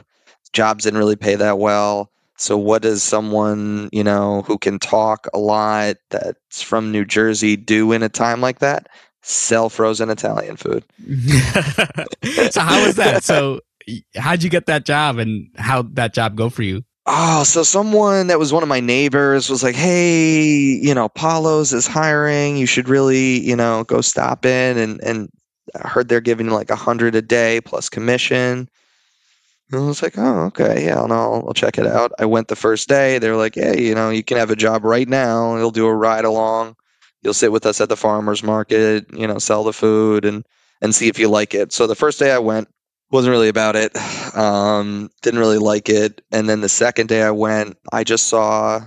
Jobs 0.53 0.85
didn't 0.85 0.99
really 0.99 1.17
pay 1.17 1.35
that 1.35 1.59
well. 1.59 2.11
So 2.37 2.57
what 2.57 2.81
does 2.81 3.01
someone 3.01 3.89
you 3.91 4.03
know 4.03 4.43
who 4.43 4.57
can 4.57 4.79
talk 4.79 5.27
a 5.33 5.39
lot 5.39 5.95
that's 6.09 6.61
from 6.61 6.91
New 6.91 7.05
Jersey 7.05 7.55
do 7.55 7.91
in 7.91 8.03
a 8.03 8.09
time 8.09 8.41
like 8.41 8.59
that? 8.59 8.87
Sell 9.21 9.69
frozen 9.69 10.09
Italian 10.09 10.55
food. 10.55 10.83
so 12.51 12.61
how 12.61 12.85
was 12.85 12.95
that? 12.95 13.23
So 13.23 13.61
how'd 14.15 14.43
you 14.43 14.49
get 14.49 14.65
that 14.67 14.85
job, 14.85 15.17
and 15.17 15.49
how'd 15.57 15.95
that 15.95 16.13
job 16.13 16.35
go 16.35 16.49
for 16.49 16.63
you? 16.63 16.83
Oh, 17.07 17.43
so 17.43 17.61
someone 17.61 18.27
that 18.27 18.39
was 18.39 18.51
one 18.51 18.63
of 18.63 18.69
my 18.69 18.79
neighbors 18.79 19.49
was 19.49 19.63
like, 19.63 19.75
"Hey, 19.75 20.43
you 20.47 20.93
know, 20.93 21.07
Paulo's 21.09 21.71
is 21.71 21.85
hiring. 21.87 22.57
You 22.57 22.65
should 22.65 22.89
really, 22.89 23.39
you 23.39 23.55
know, 23.55 23.83
go 23.83 24.01
stop 24.01 24.45
in." 24.45 24.77
And 24.77 25.01
and 25.03 25.29
I 25.75 25.87
heard 25.87 26.07
they're 26.09 26.21
giving 26.21 26.49
like 26.49 26.69
a 26.71 26.75
hundred 26.75 27.15
a 27.15 27.21
day 27.21 27.61
plus 27.61 27.89
commission. 27.89 28.69
And 29.71 29.81
I 29.81 29.85
was 29.85 30.01
like, 30.03 30.17
"Oh, 30.17 30.45
okay, 30.47 30.85
yeah, 30.85 30.99
I'll, 30.99 31.11
I'll 31.47 31.53
check 31.53 31.77
it 31.77 31.87
out." 31.87 32.11
I 32.19 32.25
went 32.25 32.47
the 32.49 32.55
first 32.55 32.87
day. 32.87 33.17
They 33.17 33.29
were 33.29 33.35
like, 33.35 33.55
"Hey, 33.55 33.83
you 33.83 33.95
know, 33.95 34.09
you 34.09 34.23
can 34.23 34.37
have 34.37 34.51
a 34.51 34.55
job 34.55 34.83
right 34.83 35.07
now. 35.07 35.57
You'll 35.57 35.71
do 35.71 35.87
a 35.87 35.93
ride 35.95 36.25
along. 36.25 36.75
You'll 37.23 37.33
sit 37.33 37.51
with 37.51 37.65
us 37.65 37.81
at 37.81 37.89
the 37.89 37.97
farmers 37.97 38.43
market. 38.43 39.05
You 39.13 39.27
know, 39.27 39.39
sell 39.39 39.63
the 39.63 39.73
food 39.73 40.25
and 40.25 40.45
and 40.81 40.93
see 40.93 41.07
if 41.07 41.17
you 41.19 41.29
like 41.29 41.53
it." 41.55 41.73
So 41.73 41.87
the 41.87 41.95
first 41.95 42.19
day 42.19 42.31
I 42.31 42.39
went, 42.39 42.67
wasn't 43.11 43.31
really 43.31 43.49
about 43.49 43.75
it. 43.75 43.95
Um, 44.35 45.09
didn't 45.21 45.39
really 45.39 45.59
like 45.59 45.87
it. 45.87 46.21
And 46.29 46.49
then 46.49 46.59
the 46.59 46.67
second 46.67 47.07
day 47.07 47.23
I 47.23 47.31
went, 47.31 47.77
I 47.93 48.03
just 48.03 48.27
saw 48.27 48.81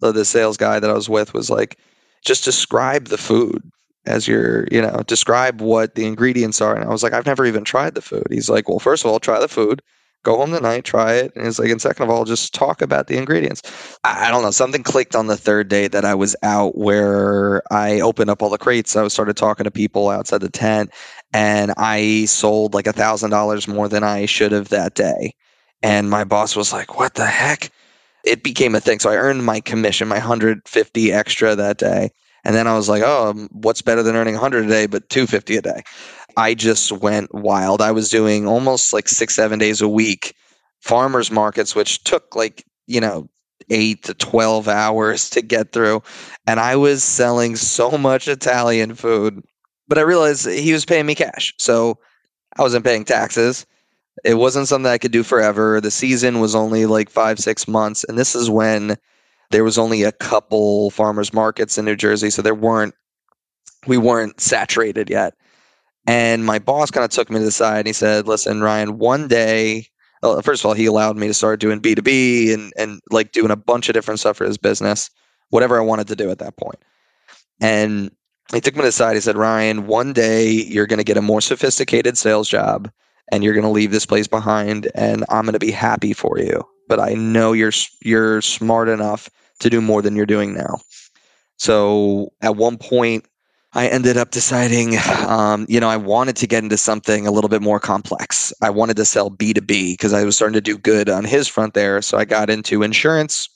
the, 0.00 0.10
the 0.10 0.24
sales 0.24 0.56
guy 0.56 0.80
that 0.80 0.88
I 0.88 0.94
was 0.94 1.06
with 1.06 1.34
was 1.34 1.50
like, 1.50 1.76
just 2.24 2.44
describe 2.44 3.08
the 3.08 3.18
food 3.18 3.62
as 4.06 4.26
your, 4.26 4.66
you 4.72 4.80
know, 4.80 5.02
describe 5.06 5.60
what 5.60 5.94
the 5.94 6.06
ingredients 6.06 6.62
are. 6.62 6.74
And 6.74 6.82
I 6.82 6.88
was 6.88 7.02
like, 7.02 7.12
I've 7.12 7.26
never 7.26 7.44
even 7.44 7.62
tried 7.62 7.94
the 7.94 8.00
food. 8.00 8.26
He's 8.30 8.48
like, 8.48 8.70
well, 8.70 8.78
first 8.78 9.04
of 9.04 9.10
all, 9.10 9.20
try 9.20 9.38
the 9.38 9.48
food. 9.48 9.82
Go 10.26 10.38
home 10.38 10.50
tonight, 10.50 10.84
try 10.84 11.12
it. 11.12 11.32
And 11.36 11.46
it's 11.46 11.60
like, 11.60 11.70
and 11.70 11.80
second 11.80 12.02
of 12.02 12.10
all, 12.10 12.24
just 12.24 12.52
talk 12.52 12.82
about 12.82 13.06
the 13.06 13.16
ingredients. 13.16 13.62
I, 14.02 14.26
I 14.26 14.30
don't 14.32 14.42
know. 14.42 14.50
Something 14.50 14.82
clicked 14.82 15.14
on 15.14 15.28
the 15.28 15.36
third 15.36 15.68
day 15.68 15.86
that 15.86 16.04
I 16.04 16.16
was 16.16 16.34
out 16.42 16.76
where 16.76 17.62
I 17.72 18.00
opened 18.00 18.28
up 18.30 18.42
all 18.42 18.50
the 18.50 18.58
crates. 18.58 18.96
I 18.96 19.06
started 19.06 19.36
talking 19.36 19.62
to 19.62 19.70
people 19.70 20.08
outside 20.08 20.40
the 20.40 20.48
tent 20.48 20.90
and 21.32 21.72
I 21.76 22.24
sold 22.24 22.74
like 22.74 22.88
a 22.88 22.92
thousand 22.92 23.30
dollars 23.30 23.68
more 23.68 23.88
than 23.88 24.02
I 24.02 24.26
should 24.26 24.50
have 24.50 24.70
that 24.70 24.96
day. 24.96 25.32
And 25.80 26.10
my 26.10 26.24
boss 26.24 26.56
was 26.56 26.72
like, 26.72 26.98
"What 26.98 27.14
the 27.14 27.26
heck?" 27.26 27.70
It 28.24 28.42
became 28.42 28.74
a 28.74 28.80
thing. 28.80 28.98
So 28.98 29.10
I 29.10 29.16
earned 29.18 29.44
my 29.44 29.60
commission, 29.60 30.08
my 30.08 30.16
150 30.16 31.12
extra 31.12 31.54
that 31.54 31.78
day. 31.78 32.10
And 32.44 32.52
then 32.56 32.66
I 32.66 32.74
was 32.74 32.88
like, 32.88 33.04
"Oh, 33.06 33.30
um, 33.30 33.48
what's 33.52 33.80
better 33.82 34.02
than 34.02 34.16
earning 34.16 34.34
100 34.34 34.64
a 34.64 34.68
day 34.68 34.86
but 34.86 35.08
250 35.08 35.56
a 35.56 35.62
day?" 35.62 35.82
I 36.36 36.54
just 36.54 36.92
went 36.92 37.34
wild. 37.34 37.80
I 37.80 37.92
was 37.92 38.10
doing 38.10 38.46
almost 38.46 38.92
like 38.92 39.08
6 39.08 39.34
7 39.34 39.58
days 39.58 39.80
a 39.80 39.88
week 39.88 40.34
farmers 40.80 41.30
markets 41.30 41.74
which 41.74 42.04
took 42.04 42.36
like, 42.36 42.64
you 42.86 43.00
know, 43.00 43.28
eight 43.70 44.04
to 44.04 44.14
12 44.14 44.68
hours 44.68 45.30
to 45.30 45.42
get 45.42 45.72
through. 45.72 46.02
And 46.46 46.60
I 46.60 46.76
was 46.76 47.02
selling 47.02 47.56
so 47.56 47.98
much 47.98 48.28
Italian 48.28 48.94
food, 48.94 49.42
but 49.88 49.98
I 49.98 50.02
realized 50.02 50.48
he 50.48 50.72
was 50.72 50.84
paying 50.84 51.06
me 51.06 51.14
cash. 51.14 51.54
So 51.58 51.98
I 52.56 52.62
wasn't 52.62 52.84
paying 52.84 53.04
taxes. 53.04 53.66
It 54.24 54.34
wasn't 54.34 54.68
something 54.68 54.90
I 54.90 54.98
could 54.98 55.12
do 55.12 55.22
forever. 55.22 55.80
The 55.80 55.90
season 55.90 56.40
was 56.40 56.54
only 56.54 56.86
like 56.86 57.10
five, 57.10 57.38
six 57.38 57.68
months. 57.68 58.04
And 58.04 58.18
this 58.18 58.34
is 58.34 58.48
when 58.48 58.96
there 59.50 59.64
was 59.64 59.78
only 59.78 60.02
a 60.02 60.12
couple 60.12 60.90
farmers 60.90 61.32
markets 61.32 61.76
in 61.78 61.84
New 61.84 61.96
Jersey. 61.96 62.30
So 62.30 62.42
there 62.42 62.54
weren't, 62.54 62.94
we 63.86 63.98
weren't 63.98 64.40
saturated 64.40 65.10
yet. 65.10 65.34
And 66.06 66.44
my 66.44 66.58
boss 66.58 66.90
kind 66.90 67.04
of 67.04 67.10
took 67.10 67.30
me 67.30 67.38
to 67.38 67.44
the 67.44 67.50
side 67.50 67.78
and 67.78 67.86
he 67.88 67.92
said, 67.92 68.28
listen, 68.28 68.60
Ryan, 68.60 68.98
one 68.98 69.26
day, 69.26 69.88
first 70.42 70.62
of 70.62 70.66
all, 70.66 70.74
he 70.74 70.86
allowed 70.86 71.16
me 71.16 71.26
to 71.26 71.34
start 71.34 71.60
doing 71.60 71.80
B2B 71.80 72.54
and, 72.54 72.72
and 72.76 73.00
like 73.10 73.32
doing 73.32 73.50
a 73.50 73.56
bunch 73.56 73.88
of 73.88 73.94
different 73.94 74.20
stuff 74.20 74.36
for 74.36 74.44
his 74.44 74.58
business, 74.58 75.10
whatever 75.50 75.78
I 75.78 75.84
wanted 75.84 76.06
to 76.08 76.16
do 76.16 76.30
at 76.30 76.38
that 76.38 76.56
point. 76.56 76.78
And 77.60 78.10
he 78.52 78.60
took 78.60 78.74
me 78.74 78.82
to 78.82 78.86
the 78.86 78.92
side. 78.92 79.14
He 79.14 79.20
said, 79.20 79.36
Ryan, 79.36 79.86
one 79.86 80.12
day 80.12 80.48
you're 80.48 80.86
going 80.86 80.98
to 80.98 81.04
get 81.04 81.16
a 81.16 81.22
more 81.22 81.40
sophisticated 81.40 82.16
sales 82.16 82.48
job 82.48 82.90
and 83.32 83.42
you're 83.42 83.54
going 83.54 83.64
to 83.64 83.70
leave 83.70 83.90
this 83.90 84.06
place 84.06 84.28
behind 84.28 84.88
and 84.94 85.24
I'm 85.28 85.44
going 85.44 85.54
to 85.54 85.58
be 85.58 85.72
happy 85.72 86.12
for 86.12 86.38
you. 86.38 86.62
But 86.88 87.00
I 87.00 87.14
know 87.14 87.52
you're 87.52 87.72
you're 88.02 88.40
smart 88.42 88.88
enough 88.88 89.28
to 89.58 89.68
do 89.68 89.80
more 89.80 90.02
than 90.02 90.14
you're 90.14 90.26
doing 90.26 90.54
now. 90.54 90.78
So 91.56 92.32
at 92.42 92.54
one 92.54 92.76
point 92.78 93.26
I 93.72 93.88
ended 93.88 94.16
up 94.16 94.30
deciding, 94.30 94.96
um, 95.26 95.66
you 95.68 95.80
know, 95.80 95.88
I 95.88 95.96
wanted 95.96 96.36
to 96.36 96.46
get 96.46 96.62
into 96.62 96.76
something 96.76 97.26
a 97.26 97.30
little 97.30 97.50
bit 97.50 97.62
more 97.62 97.80
complex. 97.80 98.52
I 98.62 98.70
wanted 98.70 98.96
to 98.96 99.04
sell 99.04 99.30
B2B 99.30 99.92
because 99.92 100.12
I 100.12 100.24
was 100.24 100.36
starting 100.36 100.54
to 100.54 100.60
do 100.60 100.78
good 100.78 101.08
on 101.08 101.24
his 101.24 101.46
front 101.48 101.74
there. 101.74 102.00
So 102.00 102.16
I 102.16 102.24
got 102.24 102.48
into 102.48 102.82
insurance, 102.82 103.48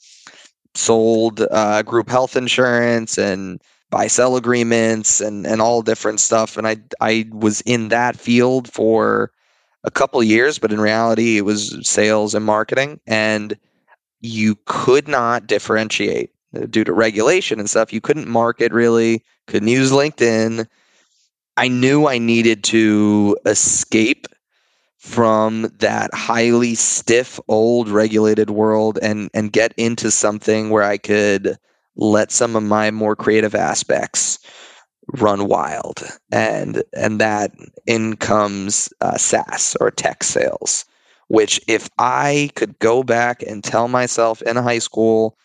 sold 0.75 1.47
uh, 1.51 1.83
group 1.83 2.11
health 2.11 2.37
insurance 2.37 3.19
and 3.19 3.63
buy 3.91 4.07
sell 4.07 4.37
agreements 4.37 5.21
and, 5.21 5.47
and 5.47 5.61
all 5.61 5.83
different 5.83 6.21
stuff. 6.21 6.57
And 6.57 6.67
I, 6.67 6.77
I 7.01 7.27
was 7.33 7.61
in 7.63 7.89
that 7.89 8.17
field 8.17 8.73
for 8.73 9.33
a 9.85 9.91
couple 9.91 10.23
years, 10.23 10.59
but 10.59 10.73
in 10.73 10.81
reality, 10.81 11.39
it 11.39 11.45
was 11.45 11.77
sales 11.89 12.35
and 12.35 12.45
marketing. 12.45 13.01
And 13.07 13.57
you 14.21 14.57
could 14.67 15.09
not 15.09 15.47
differentiate 15.47 16.31
due 16.69 16.85
to 16.85 16.93
regulation 16.93 17.61
and 17.61 17.71
stuff. 17.71 17.93
You 17.93 18.01
couldn't 18.01 18.29
market 18.29 18.73
really 18.73 19.23
couldn't 19.47 19.69
use 19.69 19.93
LinkedIn. 19.93 20.67
I 21.57 21.69
knew 21.69 22.07
I 22.07 22.19
needed 22.19 22.65
to 22.65 23.37
escape 23.47 24.27
from 24.99 25.73
that 25.79 26.13
highly 26.13 26.75
stiff 26.75 27.41
old 27.49 27.89
regulated 27.89 28.51
world 28.51 28.99
and 29.01 29.31
and 29.33 29.53
get 29.53 29.73
into 29.77 30.11
something 30.11 30.71
where 30.71 30.83
I 30.83 30.99
could 30.99 31.57
let 31.97 32.31
some 32.31 32.55
of 32.55 32.63
my 32.63 32.91
more 32.91 33.17
creative 33.17 33.55
aspects 33.55 34.39
run 35.15 35.49
wild 35.49 36.03
and 36.31 36.83
and 36.95 37.19
that 37.21 37.53
in 37.87 38.17
comes 38.17 38.93
uh, 39.01 39.17
SaaS 39.17 39.75
or 39.81 39.91
tech 39.91 40.23
sales 40.23 40.85
which 41.29 41.61
if 41.67 41.89
I 41.99 42.51
could 42.55 42.79
go 42.81 43.03
back 43.03 43.43
and 43.43 43.65
tell 43.65 43.89
myself 43.89 44.43
in 44.43 44.57
high 44.57 44.81
school 44.81 45.39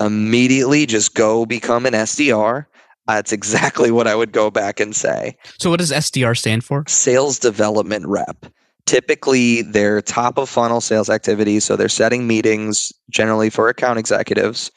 immediately 0.00 0.86
just 0.86 1.14
go 1.14 1.46
become 1.46 1.86
an 1.86 1.92
SDR 1.92 2.66
that's 3.06 3.32
exactly 3.32 3.90
what 3.90 4.06
I 4.06 4.14
would 4.14 4.32
go 4.32 4.50
back 4.50 4.80
and 4.80 4.94
say. 4.94 5.36
So, 5.58 5.70
what 5.70 5.78
does 5.80 5.90
SDR 5.90 6.36
stand 6.36 6.64
for? 6.64 6.84
Sales 6.86 7.38
Development 7.38 8.06
Rep. 8.06 8.46
Typically, 8.86 9.62
they're 9.62 10.00
top 10.00 10.38
of 10.38 10.48
funnel 10.48 10.80
sales 10.80 11.10
activities. 11.10 11.64
So, 11.64 11.76
they're 11.76 11.88
setting 11.88 12.26
meetings 12.26 12.92
generally 13.10 13.50
for 13.50 13.68
account 13.68 13.98
executives, 13.98 14.70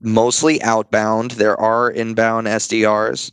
mostly 0.00 0.62
outbound. 0.62 1.32
There 1.32 1.58
are 1.60 1.90
inbound 1.90 2.46
SDRs 2.46 3.30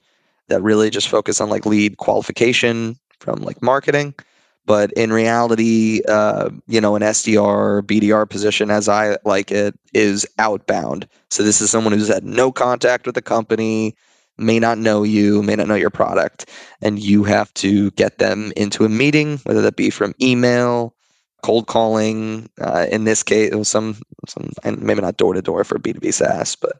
that 0.49 0.61
really 0.61 0.89
just 0.89 1.07
focus 1.07 1.39
on 1.39 1.49
like 1.49 1.65
lead 1.65 1.97
qualification 1.97 2.97
from 3.19 3.41
like 3.41 3.61
marketing. 3.61 4.13
But 4.65 4.93
in 4.93 5.11
reality, 5.11 6.01
uh, 6.07 6.49
you 6.67 6.79
know, 6.79 6.95
an 6.95 7.01
SDR, 7.01 7.81
BDR 7.81 8.29
position, 8.29 8.71
as 8.71 8.87
I 8.87 9.17
like 9.25 9.51
it, 9.51 9.77
is 9.93 10.25
outbound. 10.39 11.07
So 11.29 11.43
this 11.43 11.59
is 11.59 11.69
someone 11.69 11.93
who's 11.93 12.07
had 12.07 12.23
no 12.23 12.51
contact 12.51 13.05
with 13.05 13.15
the 13.15 13.21
company, 13.21 13.95
may 14.37 14.59
not 14.59 14.77
know 14.77 15.03
you, 15.03 15.43
may 15.43 15.55
not 15.55 15.67
know 15.67 15.75
your 15.75 15.89
product, 15.89 16.49
and 16.81 16.97
you 16.97 17.23
have 17.25 17.53
to 17.55 17.91
get 17.91 18.19
them 18.19 18.53
into 18.55 18.85
a 18.85 18.89
meeting, 18.89 19.37
whether 19.39 19.61
that 19.61 19.75
be 19.75 19.89
from 19.89 20.15
email, 20.21 20.95
cold 21.41 21.67
calling. 21.67 22.49
Uh, 22.61 22.87
in 22.89 23.03
this 23.03 23.21
case, 23.21 23.51
some, 23.67 23.97
some 24.27 24.49
and 24.63 24.81
maybe 24.81 25.01
not 25.01 25.17
door 25.17 25.33
to 25.33 25.41
door 25.41 25.63
for 25.65 25.77
B 25.77 25.91
two 25.91 25.99
B 25.99 26.11
SaaS, 26.11 26.55
but 26.55 26.77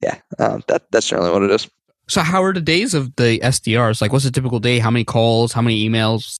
yeah, 0.00 0.18
uh, 0.38 0.60
that 0.68 0.90
that's 0.90 1.08
generally 1.08 1.30
what 1.30 1.42
it 1.42 1.50
is. 1.50 1.68
So, 2.08 2.22
how 2.22 2.42
are 2.42 2.54
the 2.54 2.60
days 2.62 2.94
of 2.94 3.14
the 3.16 3.38
SDRs? 3.40 4.00
Like, 4.00 4.12
what's 4.12 4.24
a 4.24 4.32
typical 4.32 4.60
day? 4.60 4.78
How 4.78 4.90
many 4.90 5.04
calls? 5.04 5.52
How 5.52 5.60
many 5.60 5.86
emails? 5.86 6.38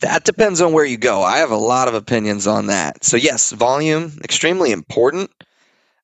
That 0.00 0.24
depends 0.24 0.60
on 0.60 0.72
where 0.72 0.84
you 0.84 0.96
go. 0.96 1.22
I 1.22 1.38
have 1.38 1.50
a 1.50 1.56
lot 1.56 1.88
of 1.88 1.94
opinions 1.94 2.46
on 2.46 2.66
that. 2.66 3.04
So, 3.04 3.16
yes, 3.16 3.52
volume 3.52 4.18
extremely 4.24 4.72
important. 4.72 5.30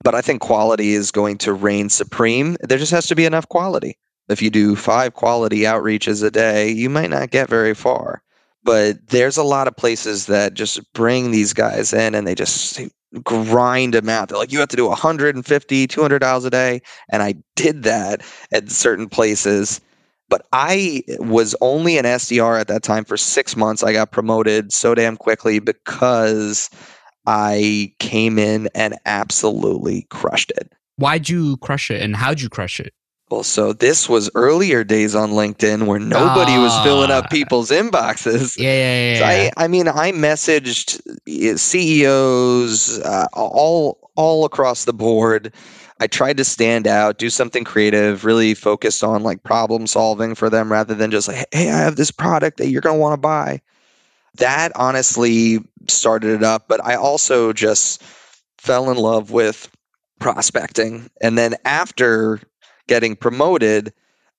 But 0.04 0.14
I 0.14 0.20
think 0.20 0.42
quality 0.42 0.92
is 0.92 1.10
going 1.10 1.38
to 1.38 1.52
reign 1.52 1.88
supreme. 1.88 2.56
There 2.60 2.78
just 2.78 2.92
has 2.92 3.06
to 3.08 3.14
be 3.14 3.24
enough 3.24 3.48
quality. 3.48 3.96
If 4.28 4.42
you 4.42 4.50
do 4.50 4.76
five 4.76 5.14
quality 5.14 5.60
outreaches 5.60 6.22
a 6.22 6.30
day, 6.30 6.70
you 6.70 6.90
might 6.90 7.10
not 7.10 7.30
get 7.30 7.48
very 7.48 7.74
far. 7.74 8.22
But 8.62 9.06
there's 9.08 9.36
a 9.36 9.42
lot 9.42 9.68
of 9.68 9.76
places 9.76 10.26
that 10.26 10.54
just 10.54 10.92
bring 10.92 11.30
these 11.30 11.52
guys 11.52 11.92
in 11.92 12.14
and 12.14 12.26
they 12.26 12.34
just 12.34 12.80
grind 13.22 13.94
them 13.94 14.08
out. 14.08 14.28
They're 14.28 14.38
like, 14.38 14.52
you 14.52 14.58
have 14.58 14.68
to 14.68 14.76
do 14.76 14.88
150, 14.88 15.86
200 15.86 16.18
dials 16.18 16.44
a 16.44 16.50
day. 16.50 16.82
And 17.10 17.22
I 17.22 17.34
did 17.54 17.84
that 17.84 18.22
at 18.52 18.70
certain 18.70 19.08
places. 19.08 19.80
But 20.28 20.46
I 20.52 21.02
was 21.18 21.54
only 21.60 21.98
an 21.98 22.04
SDR 22.04 22.60
at 22.60 22.68
that 22.68 22.82
time 22.82 23.04
for 23.04 23.16
six 23.16 23.56
months. 23.56 23.82
I 23.82 23.92
got 23.92 24.10
promoted 24.10 24.72
so 24.72 24.94
damn 24.94 25.16
quickly 25.16 25.60
because 25.60 26.68
I 27.26 27.92
came 27.98 28.38
in 28.38 28.68
and 28.74 28.96
absolutely 29.06 30.06
crushed 30.10 30.50
it. 30.56 30.72
Why'd 30.96 31.28
you 31.28 31.58
crush 31.58 31.90
it 31.90 32.02
and 32.02 32.16
how'd 32.16 32.40
you 32.40 32.48
crush 32.48 32.80
it? 32.80 32.92
Well, 33.28 33.42
so 33.42 33.72
this 33.72 34.08
was 34.08 34.30
earlier 34.36 34.84
days 34.84 35.16
on 35.16 35.32
LinkedIn 35.32 35.86
where 35.86 35.98
nobody 35.98 36.56
was 36.58 36.72
filling 36.84 37.10
up 37.10 37.24
ah. 37.24 37.28
people's 37.28 37.70
inboxes. 37.70 38.56
Yeah, 38.56 38.72
yeah, 38.72 39.12
yeah. 39.12 39.18
So 39.18 39.24
I, 39.24 39.64
I 39.64 39.68
mean, 39.68 39.88
I 39.88 40.12
messaged 40.12 41.00
eh, 41.26 41.56
CEOs 41.56 43.00
uh, 43.00 43.26
all 43.32 44.10
all 44.14 44.44
across 44.44 44.84
the 44.84 44.92
board. 44.92 45.52
I 45.98 46.06
tried 46.06 46.36
to 46.36 46.44
stand 46.44 46.86
out, 46.86 47.18
do 47.18 47.30
something 47.30 47.64
creative, 47.64 48.24
really 48.24 48.54
focused 48.54 49.02
on 49.02 49.22
like 49.22 49.42
problem 49.42 49.86
solving 49.86 50.34
for 50.34 50.50
them 50.50 50.70
rather 50.70 50.94
than 50.94 51.10
just 51.10 51.28
like, 51.28 51.46
hey, 51.52 51.70
I 51.70 51.78
have 51.78 51.96
this 51.96 52.10
product 52.10 52.58
that 52.58 52.68
you're 52.68 52.82
going 52.82 52.96
to 52.96 53.00
want 53.00 53.14
to 53.14 53.20
buy 53.20 53.60
that 54.38 54.72
honestly 54.76 55.58
started 55.88 56.30
it 56.30 56.42
up. 56.42 56.68
But 56.68 56.84
I 56.84 56.94
also 56.94 57.52
just 57.52 58.02
fell 58.58 58.90
in 58.90 58.96
love 58.96 59.30
with 59.30 59.70
prospecting. 60.18 61.10
And 61.20 61.36
then 61.36 61.56
after 61.64 62.40
getting 62.86 63.16
promoted, 63.16 63.92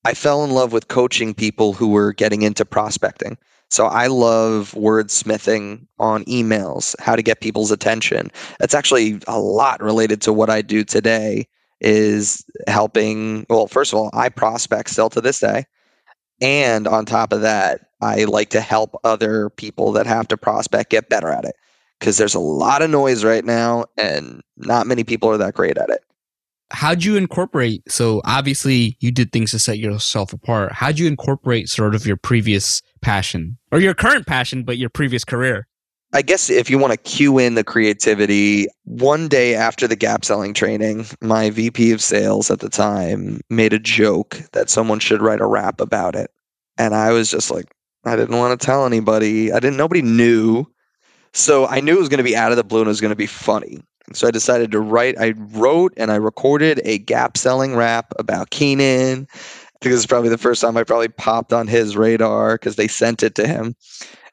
I 0.06 0.13
fell 0.13 0.43
in 0.43 0.52
love 0.52 0.72
with 0.72 0.88
coaching 0.88 1.34
people 1.34 1.74
who 1.74 1.89
were 1.89 2.13
getting 2.13 2.41
into 2.41 2.65
prospecting. 2.65 3.38
So 3.69 3.86
I 3.88 4.08
love 4.08 4.73
wordsmithing 4.77 5.86
on 5.99 6.23
emails, 6.25 6.95
how 6.99 7.15
to 7.15 7.21
get 7.21 7.41
people's 7.41 7.71
attention. 7.71 8.32
That's 8.60 8.73
actually 8.73 9.19
a 9.27 9.39
lot 9.39 9.82
related 9.82 10.21
to 10.21 10.34
what 10.34 10.49
I 10.49 10.62
do 10.62 10.84
today 10.84 11.47
is 11.80 12.43
helping 12.65 13.45
well 13.49 13.67
first 13.67 13.93
of 13.93 13.99
all 13.99 14.10
I 14.12 14.30
prospect 14.30 14.89
still 14.89 15.10
to 15.12 15.21
this 15.21 15.39
day. 15.39 15.65
And 16.41 16.88
on 16.88 17.06
top 17.06 17.34
of 17.34 17.41
that, 17.41 17.82
I 18.01 18.25
like 18.25 18.49
to 18.51 18.62
help 18.62 18.95
other 19.03 19.49
people 19.49 19.91
that 19.93 20.06
have 20.06 20.27
to 20.30 20.38
prospect 20.38 20.91
get 20.91 21.10
better 21.10 21.30
at 21.30 21.45
it 21.45 21.56
because 21.99 22.17
there's 22.17 22.36
a 22.36 22.39
lot 22.39 22.82
of 22.82 22.89
noise 22.89 23.23
right 23.23 23.43
now 23.43 23.86
and 23.97 24.41
not 24.56 24.88
many 24.88 25.03
people 25.03 25.30
are 25.30 25.38
that 25.38 25.56
great 25.56 25.77
at 25.77 25.89
it. 25.89 26.01
How'd 26.71 27.03
you 27.03 27.15
incorporate? 27.15 27.89
So 27.89 28.21
obviously 28.25 28.97
you 28.99 29.12
did 29.12 29.32
things 29.32 29.51
to 29.51 29.60
set 29.60 29.80
yourself 29.80 30.34
apart. 30.34 30.73
How'd 30.73 30.99
you 30.99 31.08
incorporate 31.08 31.69
sort 31.69 31.95
of 31.95 32.06
your 32.06 32.17
previous 32.17 32.82
passion 33.01 33.58
or 33.71 33.80
your 33.80 33.93
current 33.93 34.27
passion, 34.27 34.63
but 34.63 34.77
your 34.77 34.89
previous 34.89 35.23
career? 35.23 35.67
I 36.13 36.21
guess 36.21 36.49
if 36.49 36.69
you 36.69 36.77
want 36.77 36.91
to 36.91 36.97
cue 36.97 37.38
in 37.38 37.56
the 37.56 37.63
creativity, 37.63 38.67
one 38.86 39.27
day 39.27 39.56
after 39.56 39.88
the 39.88 39.95
gap 39.95 40.23
selling 40.23 40.53
training, 40.53 41.06
my 41.21 41.49
VP 41.49 41.91
of 41.91 42.01
sales 42.01 42.49
at 42.49 42.60
the 42.60 42.69
time 42.69 43.41
made 43.49 43.73
a 43.73 43.80
joke 43.80 44.41
that 44.53 44.69
someone 44.69 44.99
should 44.99 45.21
write 45.21 45.41
a 45.41 45.45
rap 45.45 45.82
about 45.82 46.15
it. 46.15 46.32
And 46.77 46.95
I 46.95 47.12
was 47.12 47.30
just 47.30 47.51
like, 47.51 47.65
I 48.06 48.15
didn't 48.15 48.38
want 48.38 48.58
to 48.58 48.65
tell 48.65 48.86
anybody. 48.86 49.51
I 49.51 49.60
didn't, 49.60 49.77
nobody 49.77 50.01
knew. 50.01 50.65
So 51.34 51.67
I 51.67 51.82
knew 51.82 51.97
it 51.97 51.99
was 51.99 52.10
going 52.10 52.19
to 52.19 52.23
be 52.23 52.38
out 52.38 52.51
of 52.51 52.58
the 52.58 52.63
blue 52.63 52.80
and 52.80 52.88
it 52.88 52.89
was 52.89 53.01
going 53.01 53.10
to 53.10 53.15
be 53.15 53.27
funny. 53.27 53.82
So 54.13 54.28
I 54.28 54.32
decided 54.32 54.72
to 54.72 54.80
write, 54.80 55.20
I 55.20 55.34
wrote 55.38 55.93
and 55.98 56.12
I 56.12 56.15
recorded 56.15 56.82
a 56.86 56.98
gap 56.98 57.38
selling 57.38 57.76
rap 57.76 58.13
about 58.17 58.52
Keenan. 58.52 59.28
I 59.32 59.80
think 59.82 59.91
this 59.93 60.00
is 60.00 60.08
probably 60.08 60.30
the 60.30 60.38
first 60.38 60.62
time 60.62 60.78
I 60.78 60.84
probably 60.84 61.10
popped 61.10 61.54
on 61.54 61.67
his 61.67 61.98
radar 61.98 62.56
because 62.56 62.78
they 62.78 62.88
sent 62.88 63.22
it 63.22 63.36
to 63.36 63.48
him. 63.48 63.76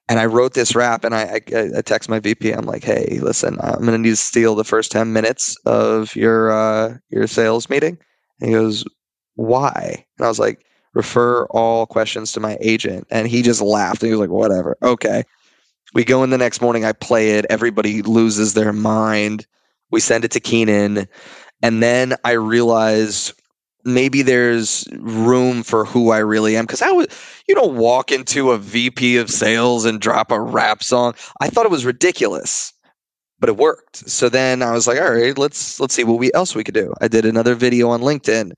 And 0.09 0.19
I 0.21 0.27
wrote 0.27 0.53
this 0.53 0.75
rap, 0.75 1.03
and 1.03 1.15
I, 1.15 1.41
I, 1.55 1.71
I 1.79 1.81
text 1.81 2.11
my 2.11 2.21
VP. 2.21 2.51
I'm 2.51 2.67
like, 2.67 2.85
"Hey, 2.85 3.19
listen, 3.23 3.57
I'm 3.63 3.87
gonna 3.87 3.97
need 3.97 4.11
to 4.11 4.17
steal 4.17 4.55
the 4.55 4.63
first 4.63 4.93
ten 4.93 5.15
minutes 5.15 5.57
of 5.65 6.15
your 6.15 6.53
uh, 6.53 6.99
your 7.09 7.27
sales 7.27 7.71
meeting." 7.71 7.97
And 8.39 8.51
he 8.51 8.55
goes, 8.55 8.85
"Why?" 9.37 10.05
And 10.19 10.27
I 10.27 10.29
was 10.29 10.39
like, 10.39 10.67
"Refer 10.93 11.47
all 11.47 11.87
questions 11.87 12.33
to 12.33 12.41
my 12.41 12.59
agent." 12.61 13.07
And 13.11 13.29
he 13.29 13.41
just 13.41 13.63
laughed. 13.63 14.03
And 14.03 14.09
he 14.09 14.13
was 14.13 14.21
like, 14.21 14.31
"Whatever, 14.31 14.77
okay." 14.83 15.25
We 15.95 16.05
go 16.05 16.23
in 16.23 16.29
the 16.29 16.39
next 16.39 16.61
morning. 16.61 16.85
I 16.85 16.93
play 16.93 17.31
it. 17.39 17.47
Everybody 17.49 18.03
loses 18.03 18.53
their 18.53 18.75
mind. 18.75 19.47
We 19.95 20.01
send 20.01 20.25
it 20.25 20.33
to 20.33 20.41
Keenan, 20.41 21.07
and 21.63 21.83
then 21.83 22.17
I 22.25 22.33
realized 22.33 23.33
maybe 23.85 24.23
there's 24.23 24.89
room 24.99 25.63
for 25.63 25.85
who 25.85 26.11
I 26.11 26.19
really 26.19 26.57
am 26.57 26.65
because 26.65 26.83
I 26.83 26.91
was 26.91 27.07
you 27.49 27.55
don't 27.55 27.77
walk 27.77 28.11
into 28.11 28.51
a 28.51 28.59
VP 28.59 29.19
of 29.19 29.31
sales 29.31 29.85
and 29.85 30.01
drop 30.01 30.31
a 30.31 30.41
rap 30.41 30.83
song. 30.83 31.15
I 31.41 31.49
thought 31.49 31.67
it 31.67 31.71
was 31.71 31.85
ridiculous, 31.85 32.73
but 33.39 33.49
it 33.49 33.57
worked. 33.57 34.09
So 34.09 34.29
then 34.29 34.63
I 34.63 34.73
was 34.73 34.87
like, 34.87 35.01
all 35.01 35.15
right, 35.15 35.37
let's 35.39 35.79
let's 35.79 35.95
see 35.95 36.05
what 36.05 36.19
we 36.19 36.33
else 36.33 36.55
we 36.55 36.65
could 36.65 36.75
do. 36.75 36.93
I 37.01 37.09
did 37.09 37.25
another 37.25 37.55
video 37.55 37.89
on 37.91 38.01
LinkedIn, 38.01 38.53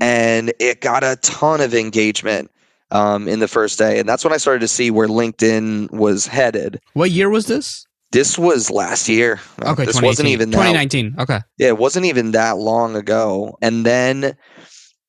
and 0.00 0.52
it 0.60 0.80
got 0.80 1.02
a 1.02 1.16
ton 1.22 1.60
of 1.60 1.74
engagement 1.74 2.50
um, 2.90 3.26
in 3.26 3.40
the 3.40 3.48
first 3.48 3.78
day, 3.78 3.98
and 3.98 4.08
that's 4.08 4.24
when 4.24 4.34
I 4.34 4.38
started 4.38 4.60
to 4.60 4.68
see 4.68 4.90
where 4.90 5.08
LinkedIn 5.08 5.92
was 5.92 6.26
headed. 6.26 6.80
What 6.92 7.10
year 7.10 7.30
was 7.30 7.46
this? 7.46 7.86
This 8.14 8.38
was 8.38 8.70
last 8.70 9.08
year. 9.08 9.40
Uh, 9.60 9.72
okay, 9.72 9.84
this 9.84 10.00
wasn't 10.00 10.28
even 10.28 10.50
that, 10.50 10.58
2019. 10.58 11.16
Okay. 11.18 11.40
Yeah, 11.58 11.68
it 11.68 11.78
wasn't 11.78 12.06
even 12.06 12.30
that 12.30 12.58
long 12.58 12.94
ago. 12.94 13.58
And 13.60 13.84
then 13.84 14.36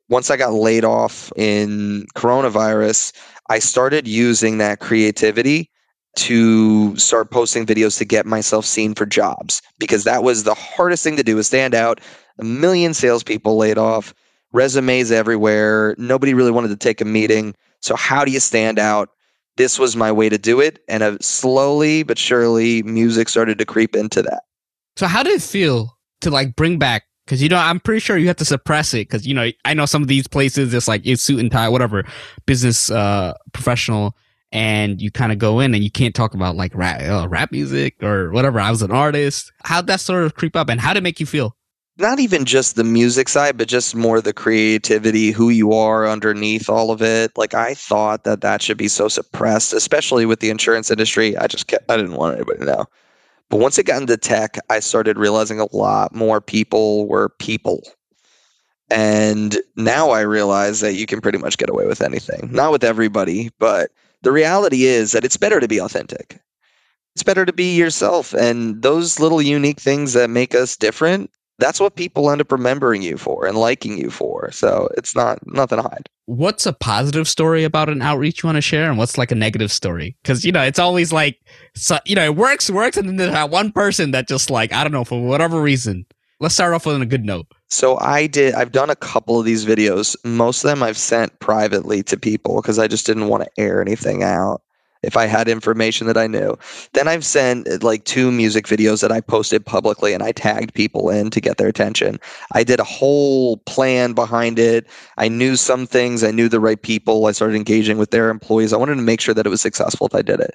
once 0.10 0.32
I 0.32 0.38
got 0.38 0.54
laid 0.54 0.84
off 0.84 1.32
in 1.36 2.08
coronavirus, 2.16 3.14
I 3.50 3.60
started 3.60 4.08
using 4.08 4.58
that 4.58 4.80
creativity 4.80 5.70
to 6.16 6.98
start 6.98 7.30
posting 7.30 7.66
videos 7.66 7.98
to 8.00 8.06
get 8.06 8.26
myself 8.26 8.66
seen 8.66 8.96
for 8.96 9.06
jobs 9.06 9.62
because 9.78 10.04
that 10.06 10.24
was 10.24 10.44
the 10.44 10.56
hardest 10.56 11.04
thing 11.04 11.18
to 11.18 11.24
do 11.24 11.38
is 11.38 11.46
stand 11.46 11.76
out. 11.76 12.02
A 12.40 12.44
million 12.44 12.96
salespeople 12.96 13.56
laid 13.56 13.78
off, 13.78 14.16
resumes 14.52 15.12
everywhere. 15.12 15.94
Nobody 16.00 16.34
really 16.34 16.52
wanted 16.52 16.70
to 16.70 16.76
take 16.76 17.02
a 17.02 17.06
meeting. 17.06 17.54
So 17.82 17.96
how 17.96 18.26
do 18.26 18.32
you 18.32 18.40
stand 18.40 18.80
out? 18.80 19.10
This 19.58 19.80
was 19.80 19.96
my 19.96 20.12
way 20.12 20.30
to 20.30 20.38
do 20.38 20.60
it. 20.60 20.84
And 20.88 21.04
uh, 21.04 21.18
slowly 21.22 22.04
but 22.04 22.18
surely, 22.18 22.84
music 22.84 23.30
started 23.30 23.58
to 23.60 23.66
creep 23.66 23.96
into 23.96 24.22
that. 24.22 24.44
So, 24.96 25.08
how 25.08 25.24
did 25.24 25.34
it 25.34 25.42
feel 25.42 25.98
to 26.22 26.30
like 26.30 26.56
bring 26.56 26.80
back? 26.80 27.04
Because 27.26 27.42
you 27.42 27.50
know, 27.50 27.58
I'm 27.58 27.80
pretty 27.80 28.00
sure 28.00 28.18
you 28.18 28.28
have 28.28 28.36
to 28.38 28.46
suppress 28.46 28.94
it. 28.94 29.08
Because 29.08 29.26
you 29.26 29.34
know, 29.34 29.50
I 29.66 29.74
know 29.74 29.86
some 29.86 30.02
of 30.02 30.08
these 30.08 30.28
places, 30.28 30.74
it's 30.74 30.88
like 30.88 31.06
it's 31.06 31.24
suit 31.24 31.40
and 31.40 31.52
tie, 31.52 31.70
whatever, 31.70 32.04
business 32.46 32.90
uh, 32.92 33.34
professional, 33.54 34.16
and 34.52 35.02
you 35.02 35.12
kind 35.12 35.32
of 35.32 35.40
go 35.40 35.60
in 35.60 35.74
and 35.74 35.84
you 35.84 35.92
can't 35.92 36.16
talk 36.16 36.34
about 36.34 36.56
like 36.56 36.74
rap, 36.76 37.02
uh, 37.02 37.28
rap 37.28 37.52
music 37.52 38.02
or 38.04 38.32
whatever. 38.32 38.60
I 38.60 38.72
was 38.72 38.82
an 38.82 38.92
artist. 38.92 39.52
How'd 39.64 39.88
that 39.88 40.02
sort 40.02 40.24
of 40.24 40.36
creep 40.36 40.56
up, 40.56 40.70
and 40.70 40.80
how 40.80 40.94
did 40.94 41.00
it 41.00 41.04
make 41.04 41.20
you 41.20 41.26
feel? 41.26 41.56
Not 41.98 42.20
even 42.20 42.46
just 42.46 42.76
the 42.76 42.84
music 42.84 43.30
side, 43.30 43.58
but 43.58 43.68
just 43.68 43.96
more 43.96 44.20
the 44.20 44.34
creativity, 44.34 45.32
who 45.32 45.50
you 45.50 45.74
are 45.74 46.08
underneath 46.08 46.70
all 46.70 46.92
of 46.92 47.02
it. 47.02 47.32
Like 47.38 47.54
I 47.54 47.74
thought 47.74 48.26
that 48.26 48.42
that 48.42 48.62
should 48.62 48.78
be 48.78 48.88
so 48.88 49.08
suppressed, 49.08 49.74
especially 49.74 50.26
with 50.26 50.40
the 50.40 50.50
insurance 50.50 50.92
industry. 50.92 51.38
I 51.38 51.48
just 51.48 51.68
kept, 51.68 51.90
I 51.90 51.96
didn't 51.96 52.16
want 52.16 52.36
anybody 52.36 52.60
to 52.60 52.66
know. 52.66 52.86
But 53.50 53.60
once 53.60 53.78
it 53.78 53.86
got 53.86 54.02
into 54.02 54.18
tech, 54.18 54.58
I 54.70 54.80
started 54.80 55.18
realizing 55.18 55.60
a 55.60 55.74
lot 55.76 56.14
more 56.14 56.42
people 56.42 57.08
were 57.08 57.30
people. 57.30 57.82
And 58.90 59.58
now 59.76 60.10
I 60.10 60.22
realize 60.22 60.80
that 60.82 60.94
you 60.94 61.06
can 61.06 61.22
pretty 61.22 61.38
much 61.38 61.58
get 61.58 61.70
away 61.70 61.88
with 61.88 62.02
anything. 62.02 62.50
Not 62.52 62.72
with 62.72 62.84
everybody, 62.84 63.52
but 63.58 63.92
the 64.22 64.32
reality 64.32 64.86
is 64.86 65.12
that 65.12 65.24
it's 65.24 65.38
better 65.38 65.60
to 65.60 65.68
be 65.68 65.80
authentic. 65.80 66.40
It's 67.16 67.24
better 67.24 67.46
to 67.46 67.54
be 67.54 67.76
yourself. 67.76 68.34
And 68.34 68.82
those 68.82 69.20
little 69.20 69.42
unique 69.42 69.80
things 69.80 70.14
that 70.14 70.30
make 70.30 70.54
us 70.54 70.76
different, 70.76 71.32
that's 71.60 71.80
what 71.80 71.96
people 71.96 72.30
end 72.30 72.42
up 72.42 72.52
remembering 72.52 73.02
you 73.02 73.18
for 73.18 73.46
and 73.46 73.58
liking 73.58 73.98
you 73.98 74.10
for. 74.10 74.52
So 74.52 74.90
it's 74.98 75.16
not 75.16 75.40
nothing 75.48 75.78
to 75.78 75.84
hide. 75.84 76.10
What's 76.26 76.66
a 76.66 76.74
positive 76.74 77.28
story 77.28 77.64
about 77.64 77.90
an 77.90 78.02
outreach 78.02 78.44
you 78.44 78.48
want 78.48 78.58
to 78.58 78.62
share, 78.62 78.90
and 78.90 78.98
what's 78.98 79.18
like 79.18 79.32
a 79.32 79.36
negative 79.36 79.72
story? 79.72 80.18
Because 80.24 80.44
you 80.44 80.52
know 80.52 80.64
it's 80.64 80.80
always 80.80 81.14
like, 81.14 81.38
so, 81.76 82.00
you 82.06 82.16
know, 82.16 82.26
it 82.26 82.36
works, 82.36 82.70
works, 82.70 82.98
and 82.98 83.08
then 83.08 83.18
there's 83.18 83.32
that 83.32 83.52
one 83.52 83.72
person 83.72 84.12
that 84.12 84.28
just 84.28 84.50
like 84.50 84.74
I 84.74 84.84
don't 84.84 84.92
know 84.92 85.04
for 85.04 85.22
whatever 85.22 85.62
reason. 85.62 86.06
Let's 86.42 86.56
start 86.56 86.74
off 86.74 86.86
with 86.86 87.02
a 87.02 87.06
good 87.06 87.24
note. 87.24 87.46
So 87.70 87.98
I 88.00 88.28
did. 88.28 88.56
I've 88.56 88.72
done 88.72 88.90
a 88.90 88.96
couple 88.96 89.40
of 89.40 89.46
these 89.46 89.66
videos. 89.66 90.16
Most 90.26 90.64
of 90.64 90.70
them 90.70 90.84
I've 90.84 90.98
sent 90.98 91.40
privately 91.40 92.04
to 92.04 92.18
people 92.18 92.62
because 92.62 92.78
I 92.78 92.88
just 92.88 93.06
didn't 93.06 93.28
want 93.28 93.44
to 93.44 93.50
air 93.58 93.82
anything 93.82 94.22
out 94.22 94.62
if 95.04 95.16
I 95.18 95.26
had 95.26 95.48
information 95.48 96.08
that 96.08 96.18
I 96.18 96.28
knew. 96.28 96.58
Then 96.94 97.08
I've 97.08 97.26
sent 97.26 97.68
uh, 97.68 97.78
like 97.82 98.06
two 98.06 98.32
music 98.32 98.66
videos 98.66 99.02
that 99.02 99.12
I 99.12 99.22
posted 99.22 99.66
publicly 99.66 100.14
and 100.14 100.24
I 100.24 100.32
tagged 100.32 100.74
people 100.74 101.10
in 101.10 101.30
to 101.32 101.42
get 101.42 101.58
their 101.58 101.68
attention. 101.68 102.20
I 102.54 102.64
did 102.64 102.80
a 102.80 102.84
whole 102.84 103.58
plan 103.58 104.14
behind 104.14 104.58
it. 104.58 104.88
I 105.18 105.28
knew 105.28 105.56
some 105.56 105.86
things, 105.86 106.24
I 106.24 106.32
knew 106.32 106.50
the 106.50 106.60
right 106.60 106.82
people. 106.82 107.26
I 107.28 107.32
started 107.32 107.56
engaging 107.56 107.98
with 107.98 108.12
their 108.12 108.30
employees. 108.30 108.74
I 108.74 108.78
wanted 108.78 108.96
to 108.96 109.02
make 109.02 109.22
sure 109.22 109.34
that 109.34 109.46
it 109.46 109.50
was 109.50 109.62
successful 109.62 110.08
if 110.08 110.16
I 110.16 110.22
did 110.22 110.40
it. 110.40 110.54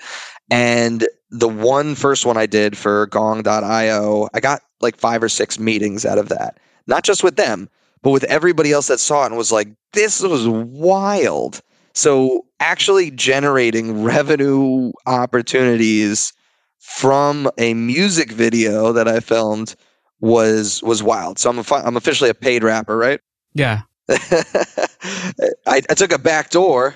And 0.50 1.07
the 1.31 1.48
one 1.48 1.94
first 1.94 2.26
one 2.26 2.37
I 2.37 2.46
did 2.46 2.76
for 2.76 3.07
gong.io, 3.07 4.29
I 4.35 4.40
got 4.40 4.62
like 4.81 4.96
five 4.96 5.22
or 5.22 5.29
six 5.29 5.59
meetings 5.59 6.05
out 6.05 6.18
of 6.18 6.29
that. 6.29 6.59
Not 6.87 7.05
just 7.05 7.22
with 7.22 7.37
them, 7.37 7.68
but 8.03 8.11
with 8.11 8.24
everybody 8.24 8.72
else 8.72 8.88
that 8.88 8.98
saw 8.98 9.22
it 9.22 9.26
and 9.26 9.37
was 9.37 9.53
like, 9.53 9.68
this 9.92 10.20
was 10.22 10.48
wild. 10.48 11.61
So 11.94 12.46
actually 12.61 13.11
generating 13.11 14.03
revenue 14.03 14.92
opportunities 15.07 16.33
from 16.79 17.50
a 17.59 17.74
music 17.74 18.33
video 18.33 18.92
that 18.92 19.09
I 19.09 19.20
filmed 19.20 19.74
was 20.20 20.83
was 20.83 21.03
wild. 21.03 21.38
So 21.38 21.50
I'm 21.50 21.59
a, 21.59 21.64
I'm 21.74 21.96
officially 21.96 22.31
a 22.31 22.35
paid 22.35 22.62
rapper, 22.62 22.96
right? 22.96 23.20
Yeah. 23.55 23.83
I, 24.09 25.57
I 25.66 25.94
took 25.94 26.12
a 26.12 26.18
back 26.18 26.50
door, 26.50 26.94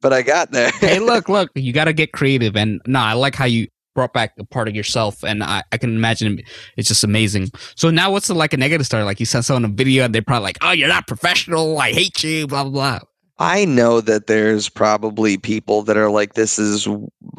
but 0.00 0.12
I 0.12 0.22
got 0.22 0.50
there. 0.50 0.70
hey, 0.70 0.98
look, 1.00 1.28
look, 1.28 1.50
you 1.54 1.72
got 1.72 1.84
to 1.84 1.92
get 1.92 2.12
creative. 2.12 2.56
And 2.56 2.80
no, 2.86 3.00
I 3.00 3.12
like 3.12 3.34
how 3.34 3.44
you 3.44 3.68
brought 3.94 4.12
back 4.12 4.32
a 4.38 4.44
part 4.44 4.68
of 4.68 4.74
yourself. 4.74 5.22
And 5.22 5.42
I, 5.42 5.62
I 5.72 5.78
can 5.78 5.94
imagine 5.94 6.40
it's 6.76 6.88
just 6.88 7.04
amazing. 7.04 7.50
So 7.74 7.90
now 7.90 8.10
what's 8.10 8.28
the, 8.28 8.34
like 8.34 8.52
a 8.52 8.56
negative 8.56 8.86
story? 8.86 9.02
Like 9.02 9.20
you 9.20 9.26
sent 9.26 9.44
someone 9.44 9.64
a 9.64 9.68
video 9.68 10.04
and 10.04 10.14
they're 10.14 10.22
probably 10.22 10.44
like, 10.44 10.58
oh, 10.62 10.72
you're 10.72 10.88
not 10.88 11.06
professional. 11.06 11.78
I 11.78 11.92
hate 11.92 12.22
you, 12.22 12.46
blah, 12.46 12.64
blah, 12.64 12.72
blah. 12.72 13.00
I 13.40 13.64
know 13.64 14.02
that 14.02 14.26
there's 14.26 14.68
probably 14.68 15.38
people 15.38 15.80
that 15.84 15.96
are 15.96 16.10
like, 16.10 16.34
this 16.34 16.58
is 16.58 16.86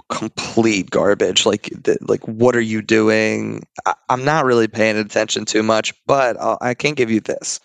complete 0.09 0.89
garbage. 0.89 1.45
Like, 1.45 1.69
th- 1.83 1.99
like 2.01 2.27
what 2.27 2.55
are 2.55 2.61
you 2.61 2.81
doing? 2.81 3.63
I- 3.85 3.93
am 4.09 4.25
not 4.25 4.45
really 4.45 4.67
paying 4.67 4.97
attention 4.97 5.45
too 5.45 5.61
much, 5.61 5.93
but 6.07 6.37
I'll, 6.41 6.57
I 6.59 6.73
can 6.73 6.95
give 6.95 7.11
you 7.11 7.19
this. 7.19 7.59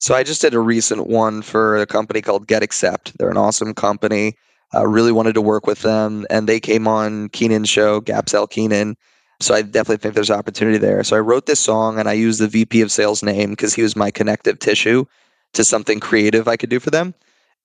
So 0.00 0.16
I 0.16 0.24
just 0.24 0.42
did 0.42 0.52
a 0.52 0.58
recent 0.58 1.06
one 1.06 1.42
for 1.42 1.76
a 1.76 1.86
company 1.86 2.20
called 2.20 2.48
Get 2.48 2.64
Accept. 2.64 3.16
They're 3.18 3.30
an 3.30 3.36
awesome 3.36 3.72
company. 3.72 4.34
I 4.72 4.82
really 4.82 5.12
wanted 5.12 5.34
to 5.34 5.40
work 5.40 5.68
with 5.68 5.82
them, 5.82 6.26
and 6.28 6.48
they 6.48 6.58
came 6.58 6.88
on 6.88 7.28
Keenan's 7.28 7.68
show, 7.68 8.00
Gapsell 8.00 8.50
Keenan. 8.50 8.96
So 9.40 9.54
I 9.54 9.62
definitely 9.62 9.98
think 9.98 10.14
there's 10.14 10.30
opportunity 10.30 10.78
there. 10.78 11.04
So 11.04 11.16
I 11.16 11.20
wrote 11.20 11.46
this 11.46 11.60
song, 11.60 12.00
and 12.00 12.08
I 12.08 12.14
used 12.14 12.40
the 12.40 12.48
VP 12.48 12.80
of 12.80 12.90
Sales 12.90 13.22
name 13.22 13.50
because 13.50 13.74
he 13.74 13.82
was 13.82 13.94
my 13.94 14.10
connective 14.10 14.58
tissue 14.58 15.04
to 15.52 15.62
something 15.62 16.00
creative 16.00 16.48
I 16.48 16.56
could 16.56 16.70
do 16.70 16.80
for 16.80 16.90
them 16.90 17.14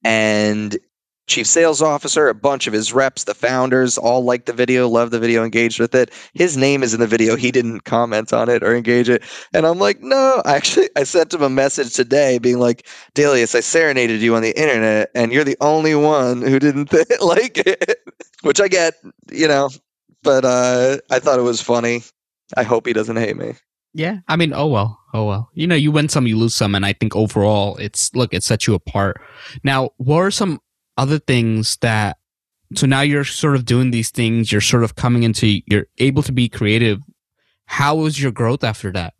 and 0.03 0.77
chief 1.27 1.47
sales 1.47 1.81
officer, 1.81 2.27
a 2.27 2.35
bunch 2.35 2.67
of 2.67 2.73
his 2.73 2.91
reps, 2.91 3.23
the 3.23 3.33
founders, 3.33 3.97
all 3.97 4.23
liked 4.23 4.47
the 4.47 4.53
video, 4.53 4.87
loved 4.87 5.11
the 5.13 5.19
video, 5.19 5.43
engaged 5.43 5.79
with 5.79 5.95
it. 5.95 6.11
His 6.33 6.57
name 6.57 6.83
is 6.83 6.93
in 6.93 6.99
the 6.99 7.07
video. 7.07 7.35
He 7.35 7.51
didn't 7.51 7.81
comment 7.81 8.33
on 8.33 8.49
it 8.49 8.63
or 8.63 8.75
engage 8.75 9.07
it. 9.07 9.23
And 9.53 9.65
I'm 9.65 9.79
like, 9.79 10.01
no, 10.01 10.41
actually, 10.45 10.89
I 10.95 11.03
sent 11.03 11.33
him 11.33 11.41
a 11.41 11.49
message 11.49 11.93
today 11.93 12.37
being 12.37 12.59
like, 12.59 12.85
Delius, 13.13 13.55
I 13.55 13.61
serenaded 13.61 14.21
you 14.21 14.35
on 14.35 14.41
the 14.41 14.57
internet 14.59 15.09
and 15.15 15.31
you're 15.31 15.45
the 15.45 15.57
only 15.61 15.95
one 15.95 16.41
who 16.41 16.59
didn't 16.59 16.89
th- 16.89 17.07
like 17.21 17.57
it, 17.57 17.99
which 18.41 18.59
I 18.59 18.67
get, 18.67 18.95
you 19.31 19.47
know, 19.47 19.69
but 20.23 20.43
uh, 20.43 20.97
I 21.09 21.19
thought 21.19 21.39
it 21.39 21.43
was 21.43 21.61
funny. 21.61 22.03
I 22.57 22.63
hope 22.63 22.85
he 22.85 22.93
doesn't 22.93 23.15
hate 23.15 23.37
me. 23.37 23.53
Yeah, 23.93 24.19
I 24.27 24.35
mean, 24.37 24.53
oh 24.53 24.67
well, 24.67 24.99
oh 25.13 25.25
well. 25.25 25.49
You 25.53 25.67
know, 25.67 25.75
you 25.75 25.91
win 25.91 26.07
some, 26.09 26.27
you 26.27 26.37
lose 26.37 26.55
some, 26.55 26.75
and 26.75 26.85
I 26.85 26.93
think 26.93 27.15
overall, 27.15 27.75
it's 27.77 28.13
look, 28.15 28.33
it 28.33 28.43
sets 28.43 28.67
you 28.67 28.73
apart. 28.73 29.21
Now, 29.63 29.89
what 29.97 30.19
are 30.19 30.31
some 30.31 30.59
other 30.97 31.19
things 31.19 31.77
that? 31.81 32.17
So 32.75 32.87
now 32.87 33.01
you're 33.01 33.25
sort 33.25 33.55
of 33.55 33.65
doing 33.65 33.91
these 33.91 34.09
things. 34.09 34.49
You're 34.49 34.61
sort 34.61 34.85
of 34.85 34.95
coming 34.95 35.23
into. 35.23 35.59
You're 35.65 35.87
able 35.97 36.23
to 36.23 36.31
be 36.31 36.47
creative. 36.47 36.99
How 37.65 37.95
was 37.95 38.21
your 38.21 38.31
growth 38.31 38.63
after 38.63 38.91
that? 38.93 39.13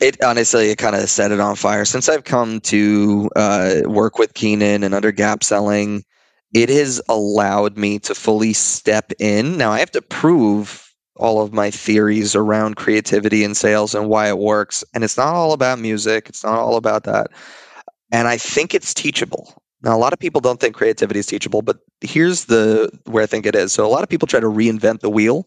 It 0.00 0.22
honestly, 0.24 0.70
it 0.70 0.78
kind 0.78 0.96
of 0.96 1.08
set 1.10 1.30
it 1.30 1.40
on 1.40 1.56
fire. 1.56 1.84
Since 1.84 2.08
I've 2.08 2.24
come 2.24 2.60
to 2.62 3.28
uh, 3.36 3.80
work 3.84 4.18
with 4.18 4.32
Keenan 4.32 4.82
and 4.82 4.94
under 4.94 5.12
Gap 5.12 5.44
Selling, 5.44 6.02
it 6.54 6.70
has 6.70 7.02
allowed 7.08 7.76
me 7.76 7.98
to 8.00 8.14
fully 8.14 8.54
step 8.54 9.12
in. 9.18 9.58
Now 9.58 9.72
I 9.72 9.78
have 9.78 9.90
to 9.90 10.02
prove 10.02 10.89
all 11.20 11.40
of 11.40 11.52
my 11.52 11.70
theories 11.70 12.34
around 12.34 12.76
creativity 12.76 13.44
and 13.44 13.56
sales 13.56 13.94
and 13.94 14.08
why 14.08 14.28
it 14.28 14.38
works. 14.38 14.82
And 14.94 15.04
it's 15.04 15.16
not 15.16 15.34
all 15.34 15.52
about 15.52 15.78
music, 15.78 16.28
it's 16.28 16.42
not 16.42 16.58
all 16.58 16.76
about 16.76 17.04
that. 17.04 17.28
And 18.10 18.26
I 18.26 18.36
think 18.36 18.74
it's 18.74 18.92
teachable. 18.92 19.62
Now, 19.82 19.96
a 19.96 19.98
lot 19.98 20.12
of 20.12 20.18
people 20.18 20.40
don't 20.40 20.60
think 20.60 20.74
creativity 20.74 21.20
is 21.20 21.26
teachable, 21.26 21.62
but 21.62 21.78
here's 22.00 22.46
the 22.46 22.90
where 23.04 23.22
I 23.22 23.26
think 23.26 23.46
it 23.46 23.54
is. 23.54 23.72
So, 23.72 23.86
a 23.86 23.88
lot 23.88 24.02
of 24.02 24.08
people 24.08 24.26
try 24.26 24.40
to 24.40 24.46
reinvent 24.46 25.00
the 25.00 25.10
wheel. 25.10 25.46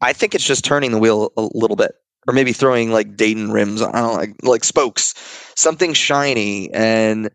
I 0.00 0.12
think 0.12 0.34
it's 0.34 0.46
just 0.46 0.64
turning 0.64 0.92
the 0.92 0.98
wheel 0.98 1.32
a 1.36 1.48
little 1.54 1.76
bit, 1.76 1.92
or 2.26 2.34
maybe 2.34 2.52
throwing 2.52 2.90
like 2.90 3.16
Dayton 3.16 3.52
rims, 3.52 3.80
know, 3.80 4.12
like 4.14 4.34
like 4.42 4.64
spokes, 4.64 5.14
something 5.54 5.92
shiny. 5.92 6.72
And 6.72 7.30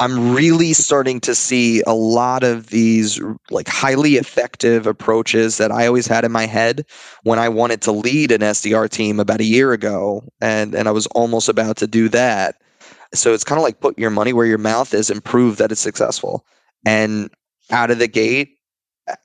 I'm 0.00 0.34
really 0.34 0.72
starting 0.72 1.20
to 1.22 1.34
see 1.34 1.82
a 1.86 1.94
lot 1.94 2.42
of 2.42 2.68
these 2.68 3.20
like 3.50 3.68
highly 3.68 4.14
effective 4.16 4.86
approaches 4.86 5.58
that 5.58 5.70
I 5.72 5.86
always 5.86 6.06
had 6.08 6.24
in 6.24 6.32
my 6.32 6.46
head 6.46 6.86
when 7.24 7.38
I 7.38 7.50
wanted 7.50 7.82
to 7.82 7.92
lead 7.92 8.32
an 8.32 8.40
SDR 8.40 8.88
team 8.90 9.20
about 9.20 9.40
a 9.40 9.44
year 9.44 9.72
ago, 9.72 10.24
and 10.40 10.74
and 10.74 10.88
I 10.88 10.92
was 10.92 11.06
almost 11.08 11.48
about 11.48 11.76
to 11.78 11.86
do 11.86 12.08
that 12.10 12.56
so 13.14 13.34
it's 13.34 13.44
kind 13.44 13.58
of 13.58 13.64
like 13.64 13.80
put 13.80 13.98
your 13.98 14.10
money 14.10 14.32
where 14.32 14.46
your 14.46 14.58
mouth 14.58 14.94
is 14.94 15.10
and 15.10 15.24
prove 15.24 15.56
that 15.58 15.72
it's 15.72 15.80
successful. 15.80 16.46
And 16.86 17.30
out 17.70 17.90
of 17.90 17.98
the 17.98 18.08
gate, 18.08 18.50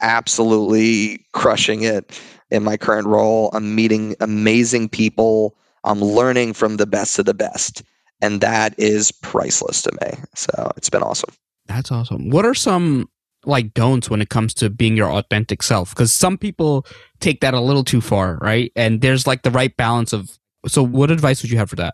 absolutely 0.02 1.26
crushing 1.34 1.84
it 1.84 2.20
in 2.52 2.64
my 2.64 2.78
current 2.78 3.08
role. 3.08 3.52
I'm 3.54 3.76
meeting 3.76 4.16
amazing 4.20 4.90
people. 4.90 5.56
I'm 5.84 6.02
learning 6.02 6.54
from 6.54 6.78
the 6.78 6.88
best 6.88 7.20
of 7.20 7.26
the 7.26 7.34
best. 7.36 7.84
And 8.22 8.42
that 8.42 8.78
is 8.80 9.12
priceless 9.12 9.82
to 9.84 9.92
me. 10.02 10.18
So 10.36 10.72
it's 10.78 10.90
been 10.90 11.04
awesome. 11.04 11.34
That's 11.68 11.92
awesome. 11.92 12.30
What 12.30 12.46
are 12.46 12.54
some 12.54 13.10
like 13.46 13.74
don'ts 13.74 14.10
when 14.10 14.22
it 14.22 14.30
comes 14.30 14.54
to 14.56 14.70
being 14.70 14.96
your 14.96 15.12
authentic 15.12 15.62
self? 15.62 15.90
Because 15.92 16.12
some 16.14 16.38
people 16.38 16.86
take 17.20 17.42
that 17.42 17.54
a 17.54 17.60
little 17.60 17.84
too 17.84 18.02
far, 18.02 18.38
right? 18.42 18.72
And 18.76 19.02
there's 19.02 19.28
like 19.28 19.44
the 19.44 19.52
right 19.52 19.76
balance 19.76 20.14
of. 20.14 20.38
So, 20.68 20.82
what 20.82 21.12
advice 21.12 21.44
would 21.44 21.52
you 21.52 21.60
have 21.60 21.70
for 21.70 21.76
that? 21.76 21.94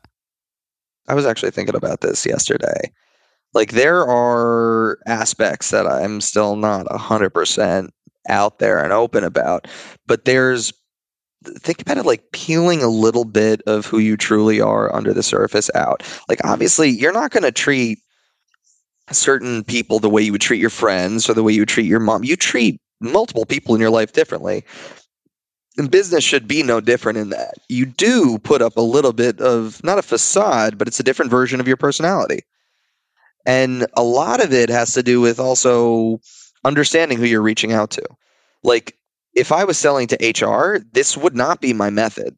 I 1.09 1.13
was 1.13 1.25
actually 1.25 1.51
thinking 1.51 1.75
about 1.75 1.99
this 1.99 2.25
yesterday. 2.25 2.91
Like 3.53 3.71
there 3.71 4.07
are 4.07 4.97
aspects 5.07 5.71
that 5.71 5.85
I'm 5.85 6.21
still 6.21 6.55
not 6.55 6.85
100% 6.85 7.89
out 8.29 8.59
there 8.59 8.81
and 8.81 8.93
open 8.93 9.23
about, 9.25 9.67
but 10.07 10.23
there's 10.25 10.71
think 11.43 11.81
about 11.81 11.97
it 11.97 12.05
like 12.05 12.31
peeling 12.31 12.83
a 12.83 12.87
little 12.87 13.25
bit 13.25 13.61
of 13.67 13.85
who 13.85 13.99
you 13.99 14.17
truly 14.17 14.61
are 14.61 14.93
under 14.93 15.13
the 15.13 15.23
surface 15.23 15.69
out. 15.75 16.03
Like 16.29 16.39
obviously, 16.43 16.89
you're 16.89 17.13
not 17.13 17.31
going 17.31 17.43
to 17.43 17.51
treat 17.51 17.99
certain 19.11 19.63
people 19.63 19.99
the 19.99 20.09
way 20.09 20.21
you 20.21 20.31
would 20.31 20.41
treat 20.41 20.61
your 20.61 20.69
friends 20.69 21.29
or 21.29 21.33
the 21.33 21.43
way 21.43 21.51
you 21.51 21.61
would 21.61 21.69
treat 21.69 21.85
your 21.87 21.99
mom. 21.99 22.23
You 22.23 22.35
treat 22.35 22.79
multiple 22.99 23.45
people 23.45 23.75
in 23.75 23.81
your 23.81 23.89
life 23.89 24.13
differently 24.13 24.63
and 25.77 25.89
business 25.89 26.23
should 26.23 26.47
be 26.47 26.63
no 26.63 26.81
different 26.81 27.17
in 27.17 27.29
that. 27.29 27.55
You 27.69 27.85
do 27.85 28.37
put 28.39 28.61
up 28.61 28.77
a 28.77 28.81
little 28.81 29.13
bit 29.13 29.39
of 29.39 29.83
not 29.83 29.97
a 29.97 30.03
facade, 30.03 30.77
but 30.77 30.87
it's 30.87 30.99
a 30.99 31.03
different 31.03 31.31
version 31.31 31.59
of 31.59 31.67
your 31.67 31.77
personality. 31.77 32.41
And 33.45 33.87
a 33.95 34.03
lot 34.03 34.43
of 34.43 34.53
it 34.53 34.69
has 34.69 34.93
to 34.93 35.03
do 35.03 35.21
with 35.21 35.39
also 35.39 36.19
understanding 36.63 37.17
who 37.17 37.25
you're 37.25 37.41
reaching 37.41 37.71
out 37.71 37.91
to. 37.91 38.03
Like 38.63 38.95
if 39.33 39.51
I 39.51 39.63
was 39.63 39.77
selling 39.77 40.07
to 40.07 40.45
HR, 40.45 40.79
this 40.91 41.17
would 41.17 41.35
not 41.35 41.61
be 41.61 41.73
my 41.73 41.89
method. 41.89 42.35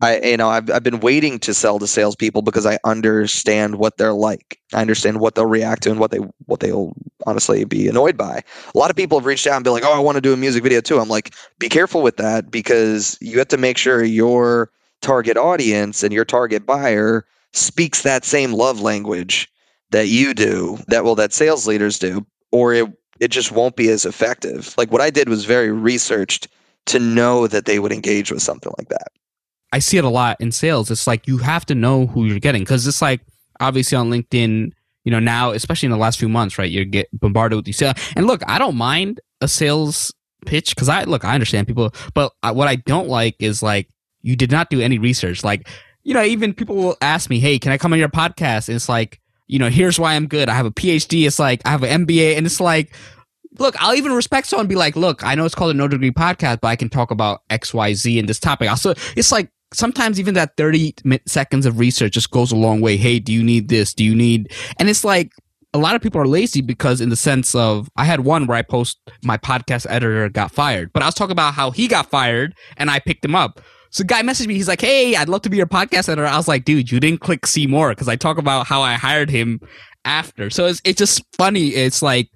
I 0.00 0.18
you 0.20 0.36
know 0.36 0.48
I've 0.48 0.68
I've 0.68 0.82
been 0.82 0.98
waiting 0.98 1.38
to 1.40 1.54
sell 1.54 1.78
to 1.78 1.86
salespeople 1.86 2.42
because 2.42 2.66
I 2.66 2.78
understand 2.84 3.76
what 3.76 3.96
they're 3.96 4.12
like. 4.12 4.58
I 4.74 4.80
understand 4.80 5.20
what 5.20 5.36
they'll 5.36 5.46
react 5.46 5.84
to 5.84 5.90
and 5.90 6.00
what 6.00 6.10
they 6.10 6.18
what 6.46 6.58
they'll 6.58 6.92
honestly 7.24 7.64
be 7.64 7.86
annoyed 7.86 8.16
by. 8.16 8.42
A 8.74 8.78
lot 8.78 8.90
of 8.90 8.96
people 8.96 9.18
have 9.18 9.26
reached 9.26 9.46
out 9.46 9.54
and 9.54 9.64
been 9.64 9.72
like, 9.72 9.84
"Oh, 9.84 9.92
I 9.92 10.00
want 10.00 10.16
to 10.16 10.20
do 10.20 10.32
a 10.32 10.36
music 10.36 10.64
video 10.64 10.80
too." 10.80 10.98
I'm 10.98 11.08
like, 11.08 11.34
"Be 11.60 11.68
careful 11.68 12.02
with 12.02 12.16
that 12.16 12.50
because 12.50 13.16
you 13.20 13.38
have 13.38 13.48
to 13.48 13.56
make 13.56 13.78
sure 13.78 14.02
your 14.02 14.70
target 15.02 15.36
audience 15.36 16.02
and 16.02 16.12
your 16.12 16.24
target 16.24 16.66
buyer 16.66 17.24
speaks 17.52 18.02
that 18.02 18.24
same 18.24 18.52
love 18.52 18.80
language 18.80 19.48
that 19.90 20.08
you 20.08 20.34
do, 20.34 20.78
that 20.88 21.04
will 21.04 21.14
that 21.14 21.32
sales 21.32 21.66
leaders 21.68 21.98
do, 21.98 22.26
or 22.50 22.74
it 22.74 22.88
it 23.22 23.30
just 23.30 23.52
won't 23.52 23.76
be 23.76 23.88
as 23.88 24.04
effective." 24.04 24.74
Like 24.76 24.90
what 24.90 25.00
I 25.00 25.10
did 25.10 25.28
was 25.28 25.44
very 25.44 25.70
researched 25.70 26.48
to 26.86 26.98
know 26.98 27.46
that 27.46 27.64
they 27.64 27.78
would 27.78 27.92
engage 27.92 28.32
with 28.32 28.42
something 28.42 28.72
like 28.78 28.88
that. 28.88 29.08
I 29.72 29.78
see 29.78 29.96
it 29.96 30.04
a 30.04 30.08
lot 30.08 30.36
in 30.40 30.52
sales. 30.52 30.90
It's 30.90 31.06
like 31.06 31.26
you 31.26 31.38
have 31.38 31.64
to 31.66 31.74
know 31.74 32.06
who 32.06 32.26
you're 32.26 32.38
getting 32.38 32.62
because 32.62 32.86
it's 32.86 33.00
like 33.00 33.20
obviously 33.60 33.96
on 33.96 34.10
LinkedIn, 34.10 34.72
you 35.04 35.10
know, 35.10 35.18
now 35.18 35.52
especially 35.52 35.86
in 35.86 35.92
the 35.92 35.98
last 35.98 36.18
few 36.18 36.28
months, 36.28 36.58
right? 36.58 36.70
You 36.70 36.84
get 36.84 37.08
bombarded 37.18 37.56
with 37.56 37.64
these 37.64 37.78
sales. 37.78 37.94
And 38.16 38.26
look, 38.26 38.42
I 38.46 38.58
don't 38.58 38.76
mind 38.76 39.20
a 39.40 39.48
sales 39.48 40.12
pitch 40.44 40.74
because 40.74 40.88
I 40.88 41.04
look, 41.04 41.24
I 41.24 41.34
understand 41.34 41.66
people, 41.66 41.94
but 42.14 42.32
I, 42.42 42.50
what 42.50 42.68
I 42.68 42.76
don't 42.76 43.08
like 43.08 43.36
is 43.38 43.62
like 43.62 43.88
you 44.20 44.36
did 44.36 44.50
not 44.50 44.68
do 44.68 44.80
any 44.80 44.98
research. 44.98 45.42
Like, 45.42 45.68
you 46.02 46.14
know, 46.14 46.22
even 46.22 46.52
people 46.52 46.76
will 46.76 46.96
ask 47.00 47.30
me, 47.30 47.38
"Hey, 47.38 47.58
can 47.58 47.72
I 47.72 47.78
come 47.78 47.92
on 47.92 47.98
your 47.98 48.08
podcast?" 48.08 48.68
And 48.68 48.76
it's 48.76 48.88
like, 48.88 49.20
you 49.52 49.58
know, 49.58 49.68
here's 49.68 50.00
why 50.00 50.14
I'm 50.14 50.26
good. 50.26 50.48
I 50.48 50.54
have 50.54 50.66
a 50.66 50.70
PhD. 50.70 51.26
It's 51.26 51.38
like 51.38 51.60
I 51.66 51.70
have 51.70 51.82
an 51.82 52.06
MBA, 52.06 52.36
and 52.36 52.46
it's 52.46 52.60
like 52.60 52.94
look, 53.58 53.80
I'll 53.82 53.94
even 53.94 54.12
respect 54.12 54.46
someone 54.46 54.66
be 54.66 54.76
like, 54.76 54.96
look, 54.96 55.22
I 55.22 55.34
know 55.34 55.44
it's 55.44 55.54
called 55.54 55.72
a 55.72 55.74
no 55.74 55.86
degree 55.86 56.10
podcast, 56.10 56.60
but 56.62 56.68
I 56.68 56.76
can 56.76 56.88
talk 56.88 57.10
about 57.10 57.42
X, 57.50 57.74
Y, 57.74 57.92
Z 57.92 58.18
in 58.18 58.24
this 58.24 58.40
topic. 58.40 58.70
Also, 58.70 58.94
it's 59.14 59.30
like 59.30 59.50
sometimes 59.74 60.18
even 60.18 60.34
that 60.34 60.56
30 60.56 60.94
seconds 61.26 61.66
of 61.66 61.78
research 61.78 62.14
just 62.14 62.30
goes 62.30 62.50
a 62.50 62.56
long 62.56 62.80
way. 62.80 62.96
Hey, 62.96 63.18
do 63.18 63.30
you 63.30 63.42
need 63.42 63.68
this? 63.68 63.92
Do 63.92 64.04
you 64.04 64.14
need, 64.14 64.52
and 64.78 64.88
it's 64.88 65.04
like, 65.04 65.32
a 65.74 65.78
lot 65.78 65.94
of 65.94 66.02
people 66.02 66.20
are 66.20 66.26
lazy 66.26 66.60
because 66.60 67.00
in 67.00 67.08
the 67.08 67.16
sense 67.16 67.54
of 67.54 67.88
I 67.96 68.04
had 68.04 68.20
one 68.20 68.46
where 68.46 68.58
I 68.58 68.62
post 68.62 68.98
my 69.22 69.38
podcast 69.38 69.86
editor 69.88 70.28
got 70.28 70.52
fired, 70.52 70.92
but 70.92 71.02
I 71.02 71.06
was 71.06 71.14
talking 71.14 71.32
about 71.32 71.54
how 71.54 71.70
he 71.70 71.88
got 71.88 72.10
fired 72.10 72.54
and 72.76 72.90
I 72.90 72.98
picked 72.98 73.24
him 73.24 73.34
up. 73.34 73.60
So 73.92 74.04
guy 74.04 74.22
messaged 74.22 74.46
me, 74.46 74.54
he's 74.54 74.68
like, 74.68 74.80
Hey, 74.80 75.14
I'd 75.14 75.28
love 75.28 75.42
to 75.42 75.50
be 75.50 75.58
your 75.58 75.66
podcast 75.66 76.08
editor. 76.08 76.26
I 76.26 76.36
was 76.36 76.48
like, 76.48 76.64
dude, 76.64 76.90
you 76.90 76.98
didn't 76.98 77.20
click 77.20 77.46
see 77.46 77.66
more 77.66 77.90
because 77.90 78.08
I 78.08 78.16
talk 78.16 78.38
about 78.38 78.66
how 78.66 78.82
I 78.82 78.94
hired 78.94 79.30
him 79.30 79.60
after. 80.04 80.50
So 80.50 80.66
it's 80.66 80.80
it's 80.84 80.98
just 80.98 81.22
funny. 81.36 81.68
It's 81.68 82.02
like, 82.02 82.30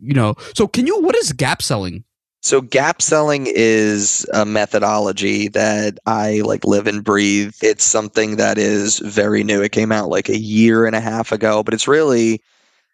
you 0.00 0.14
know, 0.14 0.34
so 0.54 0.66
can 0.66 0.86
you 0.86 1.00
what 1.00 1.14
is 1.14 1.32
gap 1.32 1.62
selling? 1.62 2.04
So 2.40 2.60
gap 2.60 3.02
selling 3.02 3.46
is 3.48 4.24
a 4.32 4.46
methodology 4.46 5.48
that 5.48 5.98
I 6.06 6.42
like 6.44 6.64
live 6.64 6.86
and 6.86 7.02
breathe. 7.02 7.54
It's 7.60 7.84
something 7.84 8.36
that 8.36 8.56
is 8.56 9.00
very 9.00 9.42
new. 9.42 9.62
It 9.62 9.72
came 9.72 9.92
out 9.92 10.08
like 10.08 10.28
a 10.28 10.38
year 10.38 10.86
and 10.86 10.96
a 10.96 11.00
half 11.00 11.32
ago, 11.32 11.62
but 11.62 11.74
it's 11.74 11.88
really 11.88 12.40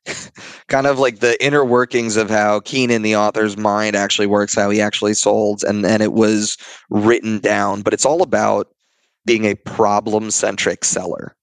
kind 0.68 0.86
of 0.86 0.98
like 0.98 1.20
the 1.20 1.42
inner 1.44 1.64
workings 1.64 2.16
of 2.16 2.30
how 2.30 2.60
Keenan, 2.60 3.02
the 3.02 3.16
author's 3.16 3.56
mind, 3.56 3.96
actually 3.96 4.26
works, 4.26 4.54
how 4.54 4.70
he 4.70 4.80
actually 4.80 5.14
sold, 5.14 5.62
and 5.64 5.84
then 5.84 6.00
it 6.00 6.12
was 6.12 6.56
written 6.90 7.38
down. 7.38 7.82
But 7.82 7.94
it's 7.94 8.06
all 8.06 8.22
about 8.22 8.68
being 9.24 9.44
a 9.44 9.54
problem 9.54 10.30
centric 10.30 10.84
seller. 10.84 11.36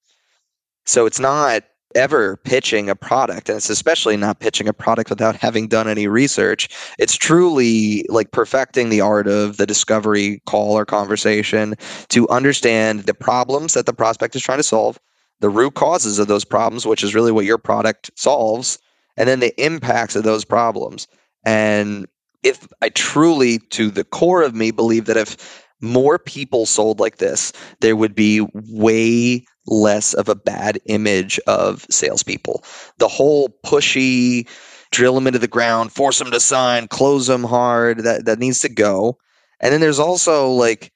So 0.86 1.06
it's 1.06 1.20
not 1.20 1.64
ever 1.96 2.38
pitching 2.38 2.90
a 2.90 2.96
product 2.96 3.50
and 3.50 3.58
it's 3.58 3.70
especially 3.70 4.16
not 4.16 4.40
pitching 4.40 4.68
a 4.68 4.74
product 4.74 5.10
without 5.10 5.36
having 5.36 5.68
done 5.68 5.88
any 5.88 6.08
research 6.08 6.70
it's 7.00 7.16
truly 7.16 8.06
like 8.10 8.32
perfecting 8.32 8.90
the 8.90 9.02
art 9.02 9.28
of 9.28 9.58
the 9.58 9.66
discovery 9.66 10.40
call 10.46 10.78
or 10.78 10.86
conversation 10.86 11.74
to 12.10 12.30
understand 12.30 13.02
the 13.02 13.14
problems 13.14 13.74
that 13.74 13.88
the 13.88 13.94
prospect 13.94 14.36
is 14.36 14.42
trying 14.44 14.60
to 14.60 14.64
solve 14.64 15.00
the 15.40 15.50
root 15.50 15.74
causes 15.76 16.20
of 16.20 16.28
those 16.28 16.46
problems 16.46 16.86
which 16.86 17.04
is 17.04 17.16
really 17.16 17.32
what 17.32 17.46
your 17.46 17.58
product 17.58 18.12
solves 18.16 18.80
and 19.18 19.28
then 19.28 19.40
the 19.40 19.64
impacts 19.64 20.16
of 20.16 20.24
those 20.24 20.46
problems 20.46 21.08
and 21.46 22.08
if 22.44 22.68
i 22.82 22.90
truly 22.90 23.60
to 23.70 23.90
the 23.90 24.04
core 24.04 24.42
of 24.42 24.56
me 24.56 24.72
believe 24.72 25.06
that 25.06 25.18
if 25.18 25.66
more 25.82 26.20
people 26.20 26.66
sold 26.66 27.00
like 27.00 27.18
this, 27.18 27.54
there 27.82 27.96
would 27.96 28.16
be 28.16 28.46
way 28.54 29.46
less 29.68 30.14
of 30.14 30.28
a 30.30 30.36
bad 30.36 30.80
image 30.86 31.40
of 31.48 31.86
salespeople. 31.90 32.64
The 32.98 33.08
whole 33.08 33.50
pushy, 33.66 34.48
drill 34.92 35.16
them 35.16 35.28
into 35.28 35.40
the 35.40 35.48
ground, 35.48 35.92
force 35.92 36.20
them 36.20 36.32
to 36.32 36.40
sign, 36.40 36.88
close 36.88 37.28
them 37.28 37.44
hard, 37.44 38.00
that, 38.00 38.26
that 38.26 38.40
needs 38.40 38.60
to 38.62 38.70
go. 38.70 39.18
And 39.60 39.74
then 39.74 39.82
there's 39.82 40.00
also 40.00 40.50
like 40.50 40.92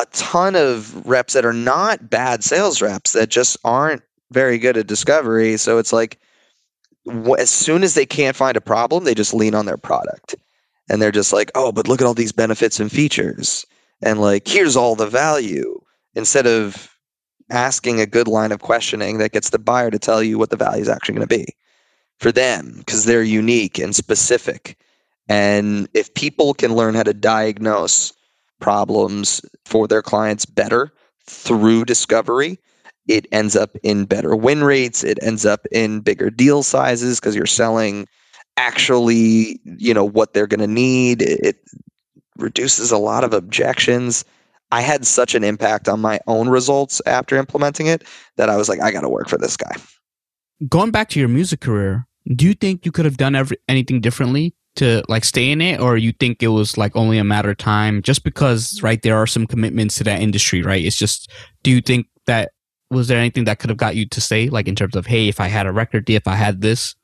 a 0.00 0.06
ton 0.12 0.56
of 0.56 1.06
reps 1.06 1.34
that 1.34 1.44
are 1.44 1.52
not 1.52 2.10
bad 2.10 2.42
sales 2.42 2.80
reps 2.80 3.12
that 3.12 3.28
just 3.28 3.56
aren't 3.64 4.02
very 4.30 4.58
good 4.58 4.76
at 4.76 4.86
discovery. 4.86 5.56
So 5.56 5.78
it's 5.78 5.92
like 5.92 6.18
as 7.38 7.50
soon 7.50 7.82
as 7.82 7.94
they 7.94 8.06
can't 8.06 8.36
find 8.36 8.56
a 8.56 8.60
problem, 8.60 9.04
they 9.04 9.14
just 9.14 9.34
lean 9.34 9.54
on 9.54 9.66
their 9.66 9.76
product. 9.76 10.36
And 10.88 11.00
they're 11.00 11.12
just 11.12 11.32
like, 11.32 11.50
oh, 11.54 11.72
but 11.72 11.88
look 11.88 12.00
at 12.00 12.06
all 12.06 12.14
these 12.14 12.32
benefits 12.32 12.80
and 12.80 12.90
features. 12.90 13.64
And 14.02 14.20
like, 14.20 14.48
here's 14.48 14.76
all 14.76 14.96
the 14.96 15.06
value 15.06 15.78
instead 16.14 16.46
of 16.46 16.90
asking 17.50 18.00
a 18.00 18.06
good 18.06 18.28
line 18.28 18.52
of 18.52 18.60
questioning 18.60 19.18
that 19.18 19.32
gets 19.32 19.50
the 19.50 19.58
buyer 19.58 19.90
to 19.90 19.98
tell 19.98 20.22
you 20.22 20.38
what 20.38 20.50
the 20.50 20.56
value 20.56 20.82
is 20.82 20.88
actually 20.88 21.14
going 21.14 21.28
to 21.28 21.36
be 21.36 21.46
for 22.18 22.32
them 22.32 22.76
because 22.78 23.04
they're 23.04 23.22
unique 23.22 23.78
and 23.78 23.94
specific. 23.94 24.76
And 25.28 25.88
if 25.94 26.12
people 26.14 26.54
can 26.54 26.74
learn 26.74 26.94
how 26.94 27.02
to 27.02 27.14
diagnose 27.14 28.12
problems 28.60 29.40
for 29.64 29.88
their 29.88 30.02
clients 30.02 30.44
better 30.44 30.92
through 31.26 31.84
discovery, 31.84 32.58
it 33.08 33.26
ends 33.32 33.56
up 33.56 33.76
in 33.82 34.04
better 34.04 34.36
win 34.36 34.62
rates. 34.62 35.02
It 35.02 35.18
ends 35.22 35.44
up 35.44 35.66
in 35.72 36.00
bigger 36.00 36.30
deal 36.30 36.62
sizes 36.62 37.18
because 37.18 37.34
you're 37.34 37.46
selling 37.46 38.06
actually, 38.56 39.58
you 39.64 39.94
know, 39.94 40.04
what 40.04 40.32
they're 40.32 40.46
going 40.46 40.60
to 40.60 40.66
need. 40.66 41.22
It 41.22 41.56
reduces 42.36 42.90
a 42.90 42.98
lot 42.98 43.24
of 43.24 43.32
objections. 43.32 44.24
I 44.70 44.82
had 44.82 45.06
such 45.06 45.34
an 45.34 45.42
impact 45.42 45.88
on 45.88 46.00
my 46.00 46.20
own 46.26 46.48
results 46.48 47.02
after 47.06 47.36
implementing 47.36 47.86
it 47.86 48.04
that 48.36 48.48
I 48.48 48.56
was 48.56 48.68
like, 48.68 48.80
I 48.80 48.92
got 48.92 49.00
to 49.00 49.08
work 49.08 49.28
for 49.28 49.38
this 49.38 49.56
guy. 49.56 49.74
going 50.68 50.90
back 50.90 51.08
to 51.10 51.20
your 51.20 51.28
music 51.28 51.60
career, 51.60 52.06
do 52.36 52.46
you 52.46 52.54
think 52.54 52.84
you 52.86 52.92
could 52.92 53.06
have 53.06 53.16
done 53.16 53.34
every, 53.34 53.56
anything 53.68 54.00
differently 54.00 54.54
to 54.76 55.02
like 55.08 55.24
stay 55.24 55.50
in 55.50 55.60
it 55.60 55.80
or 55.80 55.96
you 55.96 56.12
think 56.12 56.42
it 56.42 56.48
was 56.48 56.78
like 56.78 56.94
only 56.96 57.18
a 57.18 57.24
matter 57.24 57.50
of 57.50 57.58
time? 57.58 58.02
Just 58.02 58.24
because 58.24 58.82
right 58.82 59.00
there 59.02 59.16
are 59.16 59.26
some 59.26 59.46
commitments 59.46 59.96
to 59.96 60.04
that 60.04 60.20
industry 60.20 60.62
right? 60.62 60.84
It's 60.84 60.96
just 60.96 61.30
do 61.62 61.70
you 61.70 61.80
think 61.80 62.06
that 62.26 62.52
was 62.90 63.08
there 63.08 63.18
anything 63.18 63.44
that 63.44 63.58
could 63.58 63.70
have 63.70 63.76
got 63.76 63.96
you 63.96 64.06
to 64.06 64.20
stay 64.20 64.48
like 64.48 64.66
in 64.66 64.74
terms 64.74 64.96
of 64.96 65.06
hey 65.06 65.28
if 65.28 65.38
i 65.38 65.46
had 65.46 65.66
a 65.66 65.72
record 65.72 66.08
if 66.10 66.26
i 66.26 66.34
had 66.34 66.60
this? 66.60 66.94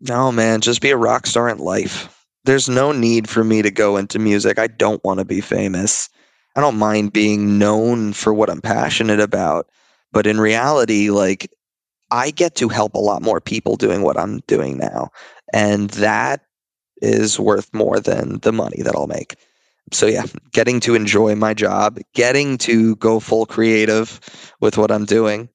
No 0.00 0.32
man 0.32 0.60
just 0.60 0.80
be 0.80 0.90
a 0.90 0.96
rock 0.96 1.26
star 1.26 1.48
in 1.48 1.58
life. 1.58 2.26
There's 2.44 2.68
no 2.68 2.92
need 2.92 3.28
for 3.28 3.42
me 3.42 3.62
to 3.62 3.70
go 3.70 3.96
into 3.96 4.18
music. 4.18 4.58
I 4.58 4.66
don't 4.66 5.02
want 5.02 5.18
to 5.18 5.24
be 5.24 5.40
famous. 5.40 6.10
I 6.56 6.60
don't 6.60 6.76
mind 6.76 7.12
being 7.12 7.58
known 7.58 8.12
for 8.12 8.32
what 8.32 8.48
i'm 8.48 8.60
passionate 8.60 9.20
about 9.20 9.68
but 10.12 10.26
in 10.26 10.38
reality 10.40 11.10
like 11.10 11.50
I 12.14 12.30
get 12.30 12.54
to 12.56 12.68
help 12.68 12.94
a 12.94 13.00
lot 13.00 13.22
more 13.22 13.40
people 13.40 13.74
doing 13.74 14.02
what 14.02 14.16
I'm 14.16 14.38
doing 14.46 14.78
now. 14.78 15.10
And 15.52 15.90
that 15.90 16.43
is 17.04 17.38
worth 17.38 17.72
more 17.72 18.00
than 18.00 18.38
the 18.40 18.52
money 18.52 18.82
that 18.82 18.94
I'll 18.94 19.06
make. 19.06 19.36
So, 19.92 20.06
yeah, 20.06 20.24
getting 20.52 20.80
to 20.80 20.94
enjoy 20.94 21.34
my 21.34 21.54
job, 21.54 21.98
getting 22.14 22.58
to 22.58 22.96
go 22.96 23.20
full 23.20 23.46
creative 23.46 24.18
with 24.60 24.78
what 24.78 24.90
I'm 24.90 25.04
doing 25.04 25.48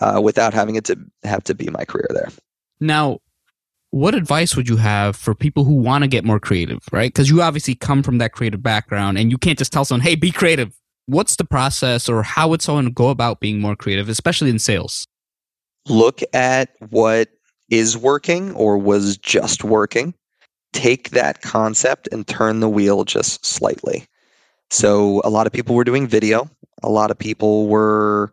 uh, 0.00 0.20
without 0.22 0.54
having 0.54 0.76
it 0.76 0.84
to 0.84 0.96
have 1.24 1.42
to 1.44 1.54
be 1.54 1.68
my 1.68 1.84
career 1.84 2.08
there. 2.10 2.28
Now, 2.80 3.18
what 3.90 4.14
advice 4.14 4.56
would 4.56 4.68
you 4.68 4.76
have 4.76 5.16
for 5.16 5.34
people 5.34 5.64
who 5.64 5.74
want 5.74 6.02
to 6.02 6.08
get 6.08 6.24
more 6.24 6.40
creative, 6.40 6.80
right? 6.92 7.12
Because 7.12 7.28
you 7.28 7.42
obviously 7.42 7.74
come 7.74 8.02
from 8.02 8.18
that 8.18 8.32
creative 8.32 8.62
background 8.62 9.18
and 9.18 9.30
you 9.30 9.36
can't 9.36 9.58
just 9.58 9.72
tell 9.72 9.84
someone, 9.84 10.00
hey, 10.00 10.14
be 10.14 10.30
creative. 10.30 10.72
What's 11.06 11.36
the 11.36 11.44
process 11.44 12.08
or 12.08 12.22
how 12.22 12.48
would 12.48 12.62
someone 12.62 12.92
go 12.92 13.08
about 13.08 13.40
being 13.40 13.60
more 13.60 13.76
creative, 13.76 14.08
especially 14.08 14.48
in 14.48 14.58
sales? 14.58 15.06
look 15.88 16.20
at 16.32 16.70
what 16.90 17.28
is 17.70 17.96
working 17.96 18.52
or 18.54 18.78
was 18.78 19.16
just 19.16 19.64
working, 19.64 20.14
take 20.72 21.10
that 21.10 21.42
concept 21.42 22.08
and 22.12 22.26
turn 22.26 22.60
the 22.60 22.68
wheel 22.68 23.04
just 23.04 23.44
slightly. 23.44 24.06
So, 24.70 25.20
a 25.24 25.30
lot 25.30 25.46
of 25.46 25.52
people 25.52 25.74
were 25.74 25.84
doing 25.84 26.06
video, 26.06 26.48
a 26.82 26.88
lot 26.88 27.10
of 27.10 27.18
people 27.18 27.68
were 27.68 28.32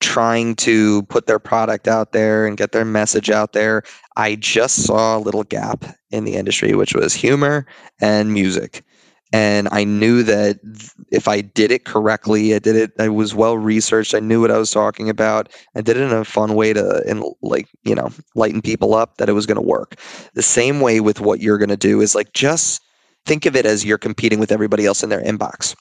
trying 0.00 0.56
to 0.56 1.02
put 1.04 1.26
their 1.26 1.38
product 1.38 1.86
out 1.86 2.12
there 2.12 2.46
and 2.46 2.56
get 2.56 2.72
their 2.72 2.84
message 2.84 3.30
out 3.30 3.52
there. 3.52 3.82
I 4.16 4.34
just 4.34 4.84
saw 4.84 5.16
a 5.16 5.20
little 5.20 5.44
gap 5.44 5.84
in 6.10 6.24
the 6.24 6.34
industry, 6.34 6.74
which 6.74 6.94
was 6.94 7.14
humor 7.14 7.66
and 8.00 8.32
music 8.32 8.84
and 9.32 9.68
I 9.72 9.84
knew 9.84 10.22
that 10.24 10.58
if 11.10 11.26
I 11.26 11.40
did 11.40 11.72
it 11.72 11.84
correctly, 11.84 12.54
I 12.54 12.58
did 12.58 12.76
it. 12.76 12.92
I 12.98 13.08
was 13.08 13.34
well 13.34 13.56
researched. 13.56 14.14
I 14.14 14.20
knew 14.20 14.40
what 14.42 14.50
I 14.50 14.58
was 14.58 14.70
talking 14.70 15.08
about. 15.08 15.50
I 15.74 15.80
did 15.80 15.96
it 15.96 16.02
in 16.02 16.12
a 16.12 16.24
fun 16.24 16.54
way 16.54 16.72
to, 16.74 17.34
like 17.40 17.68
you 17.84 17.94
know, 17.94 18.10
lighten 18.34 18.60
people 18.60 18.94
up. 18.94 19.16
That 19.16 19.28
it 19.28 19.32
was 19.32 19.46
going 19.46 19.56
to 19.56 19.62
work. 19.62 19.96
The 20.34 20.42
same 20.42 20.80
way 20.80 21.00
with 21.00 21.20
what 21.20 21.40
you're 21.40 21.58
going 21.58 21.70
to 21.70 21.76
do 21.76 22.00
is 22.00 22.14
like 22.14 22.32
just 22.34 22.82
think 23.24 23.46
of 23.46 23.56
it 23.56 23.64
as 23.64 23.84
you're 23.84 23.98
competing 23.98 24.38
with 24.38 24.52
everybody 24.52 24.84
else 24.84 25.02
in 25.02 25.08
their 25.08 25.22
inbox. 25.22 25.74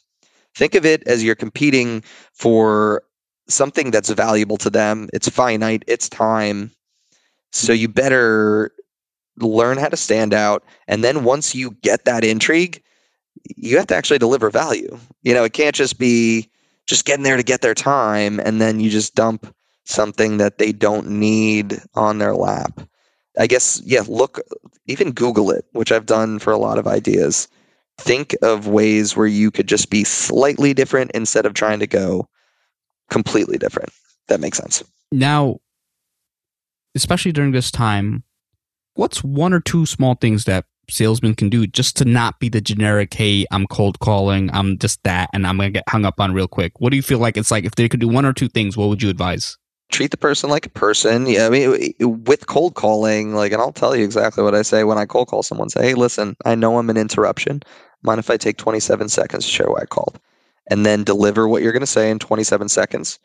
Think 0.56 0.76
of 0.76 0.86
it 0.86 1.04
as 1.08 1.24
you're 1.24 1.36
competing 1.36 2.04
for 2.34 3.04
something 3.47 3.91
that's 3.91 4.10
valuable 4.10 4.58
to 4.58 4.70
them. 4.70 5.10
It's 5.14 5.28
finite. 5.28 5.84
It's 5.88 6.08
time. 6.08 6.72
So 7.52 7.74
you 7.74 7.89
better 7.89 8.72
learn 9.38 9.78
how 9.78 9.89
to 9.89 9.97
stand 9.97 10.34
out. 10.34 10.64
And 10.88 11.04
then 11.04 11.24
once 11.24 11.56
you 11.56 11.72
get 11.82 12.06
that 12.06 12.24
intrigue 12.24 12.82
you 13.44 13.78
have 13.78 13.88
to 13.88 13.96
actually 13.96 14.20
deliver 14.20 14.50
value. 14.50 14.98
You 15.24 15.34
know, 15.34 15.44
it 15.44 15.54
can't 15.54 15.76
just 15.76 15.98
be 15.98 16.50
just 16.88 17.06
getting 17.06 17.24
there 17.24 17.38
to 17.38 17.44
get 17.44 17.62
their 17.62 17.76
time 17.76 18.39
and 18.39 18.60
then 18.60 18.80
you 18.80 18.89
just 18.89 19.16
dump 19.16 19.54
something 19.86 20.38
that 20.38 20.58
they 20.58 20.72
don't 20.72 21.10
need 21.10 21.82
on 21.96 22.18
their 22.18 22.36
lap. 22.36 22.82
I 23.39 23.48
guess, 23.48 23.82
yeah, 23.86 24.04
look, 24.08 24.39
even 24.88 25.12
Google 25.12 25.52
it, 25.52 25.66
which 25.72 25.92
I've 25.92 26.06
done 26.06 26.39
for 26.39 26.52
a 26.52 26.58
lot 26.58 26.78
of 26.78 26.88
ideas. 26.88 27.48
Think 27.98 28.36
of 28.42 28.68
ways 28.68 29.16
where 29.16 29.28
you 29.28 29.52
could 29.52 29.68
just 29.68 29.89
be 29.89 30.04
slightly 30.04 30.74
different 30.74 31.12
instead 31.12 31.46
of 31.46 31.54
trying 31.54 31.80
to 31.80 31.88
go 31.88 32.28
completely 33.10 33.58
different. 33.58 33.89
That 34.28 34.39
makes 34.39 34.58
sense. 34.58 34.84
Now, 35.12 35.60
especially 36.96 37.32
during 37.32 37.52
this 37.52 37.72
time, 37.72 38.24
what's 38.96 39.24
one 39.24 39.54
or 39.54 39.60
two 39.60 39.86
small 39.86 40.16
things 40.16 40.46
that 40.46 40.66
salesmen 40.92 41.36
can 41.36 41.50
do 41.50 41.68
just 41.68 41.98
to 41.98 42.06
not 42.06 42.39
be 42.39 42.50
the 42.50 42.62
generic, 42.62 43.14
hey, 43.14 43.46
I'm 43.52 43.68
cold 43.68 44.00
calling, 44.00 44.50
I'm 44.54 44.78
just 44.78 45.04
that, 45.04 45.30
and 45.34 45.46
I'm 45.46 45.58
going 45.58 45.74
to 45.74 45.78
get 45.78 45.89
hung 45.89 46.06
up 46.06 46.20
on 46.20 46.34
real 46.34 46.48
quick? 46.48 46.80
What 46.80 46.89
do 46.92 46.96
you 46.96 47.02
feel 47.02 47.20
like 47.20 47.38
it's 47.38 47.52
like 47.52 47.66
if 47.66 47.76
they 47.76 47.89
could 47.89 48.00
do 48.00 48.08
one 48.08 48.26
or 48.26 48.34
two 48.34 48.50
things, 48.50 48.78
what 48.78 48.89
would 48.89 49.02
you 49.02 49.10
advise? 49.10 49.58
Treat 49.89 50.12
the 50.12 50.18
person 50.18 50.50
like 50.50 50.66
a 50.66 50.70
person. 50.70 51.26
Yeah, 51.26 51.48
I 51.48 51.50
mean, 51.50 51.94
with 52.00 52.48
cold 52.48 52.76
calling, 52.76 53.36
like, 53.36 53.52
and 53.52 53.62
I'll 53.62 53.74
tell 53.74 53.96
you 53.96 54.06
exactly 54.06 54.44
what 54.44 54.56
I 54.56 54.62
say 54.62 54.84
when 54.84 54.98
I 54.98 55.06
cold 55.06 55.28
call 55.28 55.44
someone. 55.44 55.70
Say, 55.70 55.82
hey, 55.84 55.94
listen, 55.96 56.36
I 56.46 56.56
know 56.56 56.78
I'm 56.78 56.89
an 56.89 56.98
interruption. 56.98 57.62
Mind 58.04 58.20
if 58.20 58.30
I 58.30 58.38
take 58.38 58.58
27 58.58 59.10
seconds 59.10 59.46
to 59.46 59.52
share 59.52 59.70
why 59.70 59.82
I 59.82 59.86
called? 59.86 60.20
And 60.68 60.86
then 60.86 61.04
deliver 61.04 61.48
what 61.48 61.62
you're 61.62 61.74
going 61.74 61.82
to 61.82 61.88
say 61.88 62.10
in 62.10 62.20
27 62.20 62.70
seconds. 62.70 63.20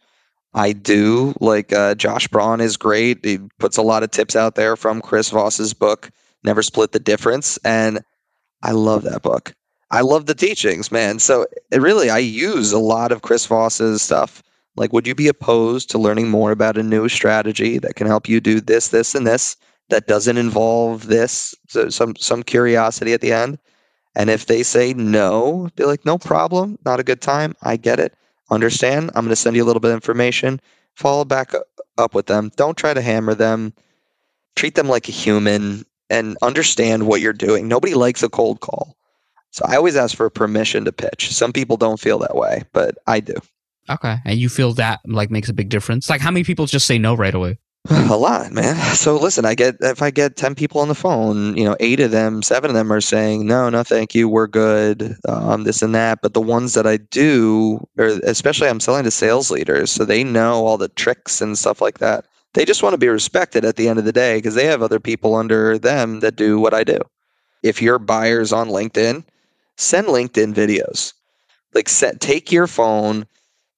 I 0.56 0.72
do. 0.72 1.34
Like 1.40 1.72
uh, 1.72 1.94
Josh 1.94 2.26
Braun 2.28 2.60
is 2.60 2.76
great. 2.76 3.24
He 3.24 3.38
puts 3.58 3.76
a 3.76 3.82
lot 3.82 4.02
of 4.02 4.10
tips 4.10 4.34
out 4.34 4.54
there 4.54 4.74
from 4.74 5.02
Chris 5.02 5.30
Voss's 5.30 5.74
book. 5.74 6.10
Never 6.46 6.62
Split 6.62 6.92
the 6.92 7.00
Difference. 7.00 7.58
And 7.64 8.00
I 8.62 8.72
love 8.72 9.02
that 9.02 9.22
book. 9.22 9.52
I 9.90 10.00
love 10.00 10.26
the 10.26 10.34
teachings, 10.34 10.90
man. 10.90 11.18
So 11.18 11.46
really, 11.72 12.08
I 12.10 12.18
use 12.18 12.72
a 12.72 12.78
lot 12.78 13.12
of 13.12 13.22
Chris 13.22 13.46
Voss's 13.46 14.02
stuff. 14.02 14.42
Like, 14.76 14.92
would 14.92 15.06
you 15.06 15.14
be 15.14 15.28
opposed 15.28 15.90
to 15.90 15.98
learning 15.98 16.28
more 16.28 16.50
about 16.50 16.76
a 16.76 16.82
new 16.82 17.08
strategy 17.08 17.78
that 17.78 17.96
can 17.96 18.06
help 18.06 18.28
you 18.28 18.40
do 18.40 18.60
this, 18.60 18.88
this, 18.88 19.14
and 19.14 19.26
this 19.26 19.56
that 19.88 20.06
doesn't 20.06 20.38
involve 20.38 21.06
this? 21.06 21.54
So 21.68 21.88
some 21.88 22.16
some 22.16 22.42
curiosity 22.42 23.12
at 23.12 23.20
the 23.20 23.32
end. 23.32 23.58
And 24.16 24.30
if 24.30 24.46
they 24.46 24.62
say 24.62 24.94
no, 24.94 25.68
be 25.76 25.84
like, 25.84 26.04
no 26.04 26.18
problem, 26.18 26.78
not 26.84 27.00
a 27.00 27.04
good 27.04 27.20
time. 27.20 27.54
I 27.62 27.76
get 27.76 28.00
it. 28.00 28.14
Understand. 28.50 29.10
I'm 29.14 29.24
going 29.24 29.30
to 29.30 29.36
send 29.36 29.56
you 29.56 29.62
a 29.62 29.66
little 29.66 29.80
bit 29.80 29.90
of 29.90 29.96
information. 29.96 30.60
Follow 30.94 31.24
back 31.24 31.52
up 31.98 32.14
with 32.14 32.26
them. 32.26 32.50
Don't 32.56 32.76
try 32.76 32.94
to 32.94 33.02
hammer 33.02 33.34
them. 33.34 33.74
Treat 34.56 34.74
them 34.74 34.88
like 34.88 35.08
a 35.08 35.12
human 35.12 35.84
and 36.10 36.36
understand 36.42 37.06
what 37.06 37.20
you're 37.20 37.32
doing. 37.32 37.68
Nobody 37.68 37.94
likes 37.94 38.22
a 38.22 38.28
cold 38.28 38.60
call. 38.60 38.96
So 39.50 39.64
I 39.66 39.76
always 39.76 39.96
ask 39.96 40.16
for 40.16 40.28
permission 40.28 40.84
to 40.84 40.92
pitch. 40.92 41.32
Some 41.32 41.52
people 41.52 41.76
don't 41.76 42.00
feel 42.00 42.18
that 42.18 42.36
way, 42.36 42.64
but 42.72 42.98
I 43.06 43.20
do. 43.20 43.34
Okay. 43.88 44.16
And 44.24 44.38
you 44.38 44.48
feel 44.48 44.72
that 44.74 45.00
like 45.06 45.30
makes 45.30 45.48
a 45.48 45.54
big 45.54 45.68
difference? 45.68 46.10
Like 46.10 46.20
how 46.20 46.30
many 46.30 46.44
people 46.44 46.66
just 46.66 46.86
say 46.86 46.98
no 46.98 47.14
right 47.14 47.34
away? 47.34 47.58
a 47.90 48.16
lot, 48.16 48.52
man. 48.52 48.76
So 48.96 49.16
listen, 49.16 49.44
I 49.44 49.54
get 49.54 49.76
if 49.80 50.02
I 50.02 50.10
get 50.10 50.36
10 50.36 50.54
people 50.54 50.80
on 50.80 50.88
the 50.88 50.94
phone, 50.94 51.56
you 51.56 51.64
know, 51.64 51.76
8 51.80 52.00
of 52.00 52.10
them, 52.10 52.42
7 52.42 52.70
of 52.70 52.74
them 52.74 52.92
are 52.92 53.00
saying, 53.00 53.46
"No, 53.46 53.68
no, 53.68 53.82
thank 53.84 54.14
you. 54.14 54.28
We're 54.28 54.46
good." 54.46 55.16
Um, 55.28 55.64
this 55.64 55.82
and 55.82 55.94
that, 55.94 56.20
but 56.22 56.34
the 56.34 56.40
ones 56.40 56.74
that 56.74 56.86
I 56.86 56.96
do 56.96 57.86
or 57.98 58.06
especially 58.24 58.68
I'm 58.68 58.80
selling 58.80 59.04
to 59.04 59.10
sales 59.10 59.50
leaders, 59.50 59.90
so 59.90 60.04
they 60.04 60.24
know 60.24 60.66
all 60.66 60.78
the 60.78 60.88
tricks 60.88 61.40
and 61.40 61.56
stuff 61.58 61.80
like 61.80 61.98
that 61.98 62.24
they 62.56 62.64
just 62.64 62.82
want 62.82 62.94
to 62.94 62.98
be 62.98 63.08
respected 63.08 63.66
at 63.66 63.76
the 63.76 63.86
end 63.86 63.98
of 63.98 64.06
the 64.06 64.12
day 64.12 64.38
because 64.38 64.54
they 64.54 64.64
have 64.64 64.82
other 64.82 64.98
people 64.98 65.34
under 65.34 65.78
them 65.78 66.20
that 66.20 66.36
do 66.36 66.58
what 66.58 66.72
I 66.72 66.84
do. 66.84 66.98
If 67.62 67.82
your 67.82 67.98
buyer's 67.98 68.50
on 68.50 68.68
LinkedIn, 68.68 69.24
send 69.76 70.06
LinkedIn 70.06 70.54
videos. 70.54 71.12
Like 71.74 71.90
set, 71.90 72.18
take 72.18 72.50
your 72.50 72.66
phone, 72.66 73.26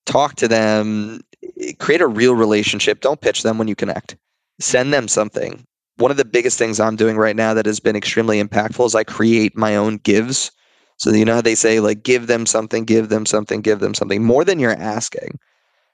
talk 0.06 0.36
to 0.36 0.46
them, 0.46 1.22
eh, 1.60 1.72
create 1.80 2.00
a 2.00 2.06
real 2.06 2.36
relationship. 2.36 3.00
Don't 3.00 3.20
pitch 3.20 3.42
them 3.42 3.58
when 3.58 3.66
you 3.66 3.74
connect. 3.74 4.16
Send 4.60 4.94
them 4.94 5.08
something. 5.08 5.66
One 5.96 6.12
of 6.12 6.16
the 6.16 6.24
biggest 6.24 6.56
things 6.56 6.78
I'm 6.78 6.94
doing 6.94 7.16
right 7.16 7.34
now 7.34 7.54
that 7.54 7.66
has 7.66 7.80
been 7.80 7.96
extremely 7.96 8.40
impactful 8.40 8.86
is 8.86 8.94
I 8.94 9.02
create 9.02 9.56
my 9.56 9.74
own 9.74 9.96
gives. 9.96 10.52
So 10.98 11.10
you 11.10 11.24
know 11.24 11.34
how 11.34 11.40
they 11.40 11.56
say 11.56 11.80
like 11.80 12.04
give 12.04 12.28
them 12.28 12.46
something, 12.46 12.84
give 12.84 13.08
them 13.08 13.26
something, 13.26 13.60
give 13.60 13.80
them 13.80 13.94
something 13.94 14.22
more 14.22 14.44
than 14.44 14.60
you're 14.60 14.70
asking 14.70 15.40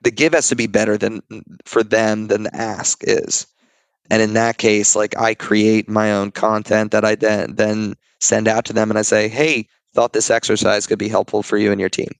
the 0.05 0.11
give 0.11 0.35
has 0.35 0.49
to 0.49 0.57
be 0.57 0.67
better 0.67 0.97
than 0.97 1.23
for 1.65 1.83
them 1.83 2.29
than 2.29 2.45
the 2.45 2.55
ask 2.55 3.03
is. 3.03 3.47
And 4.11 4.23
in 4.23 4.35
that 4.35 4.59
case, 4.59 4.95
like 4.95 5.17
I 5.17 5.35
create 5.35 5.89
my 5.89 6.13
own 6.13 6.31
content 6.31 6.93
that 6.93 7.05
I 7.05 7.15
then 7.15 7.55
then 7.57 7.95
send 8.21 8.47
out 8.47 8.65
to 8.67 8.73
them 8.73 8.91
and 8.91 8.99
I 8.99 9.03
say, 9.03 9.29
"Hey, 9.29 9.67
thought 9.95 10.13
this 10.13 10.31
exercise 10.31 10.87
could 10.87 10.99
be 10.99 11.09
helpful 11.09 11.43
for 11.43 11.57
you 11.57 11.73
and 11.73 11.81
your 11.81 11.89
team." 11.89 12.11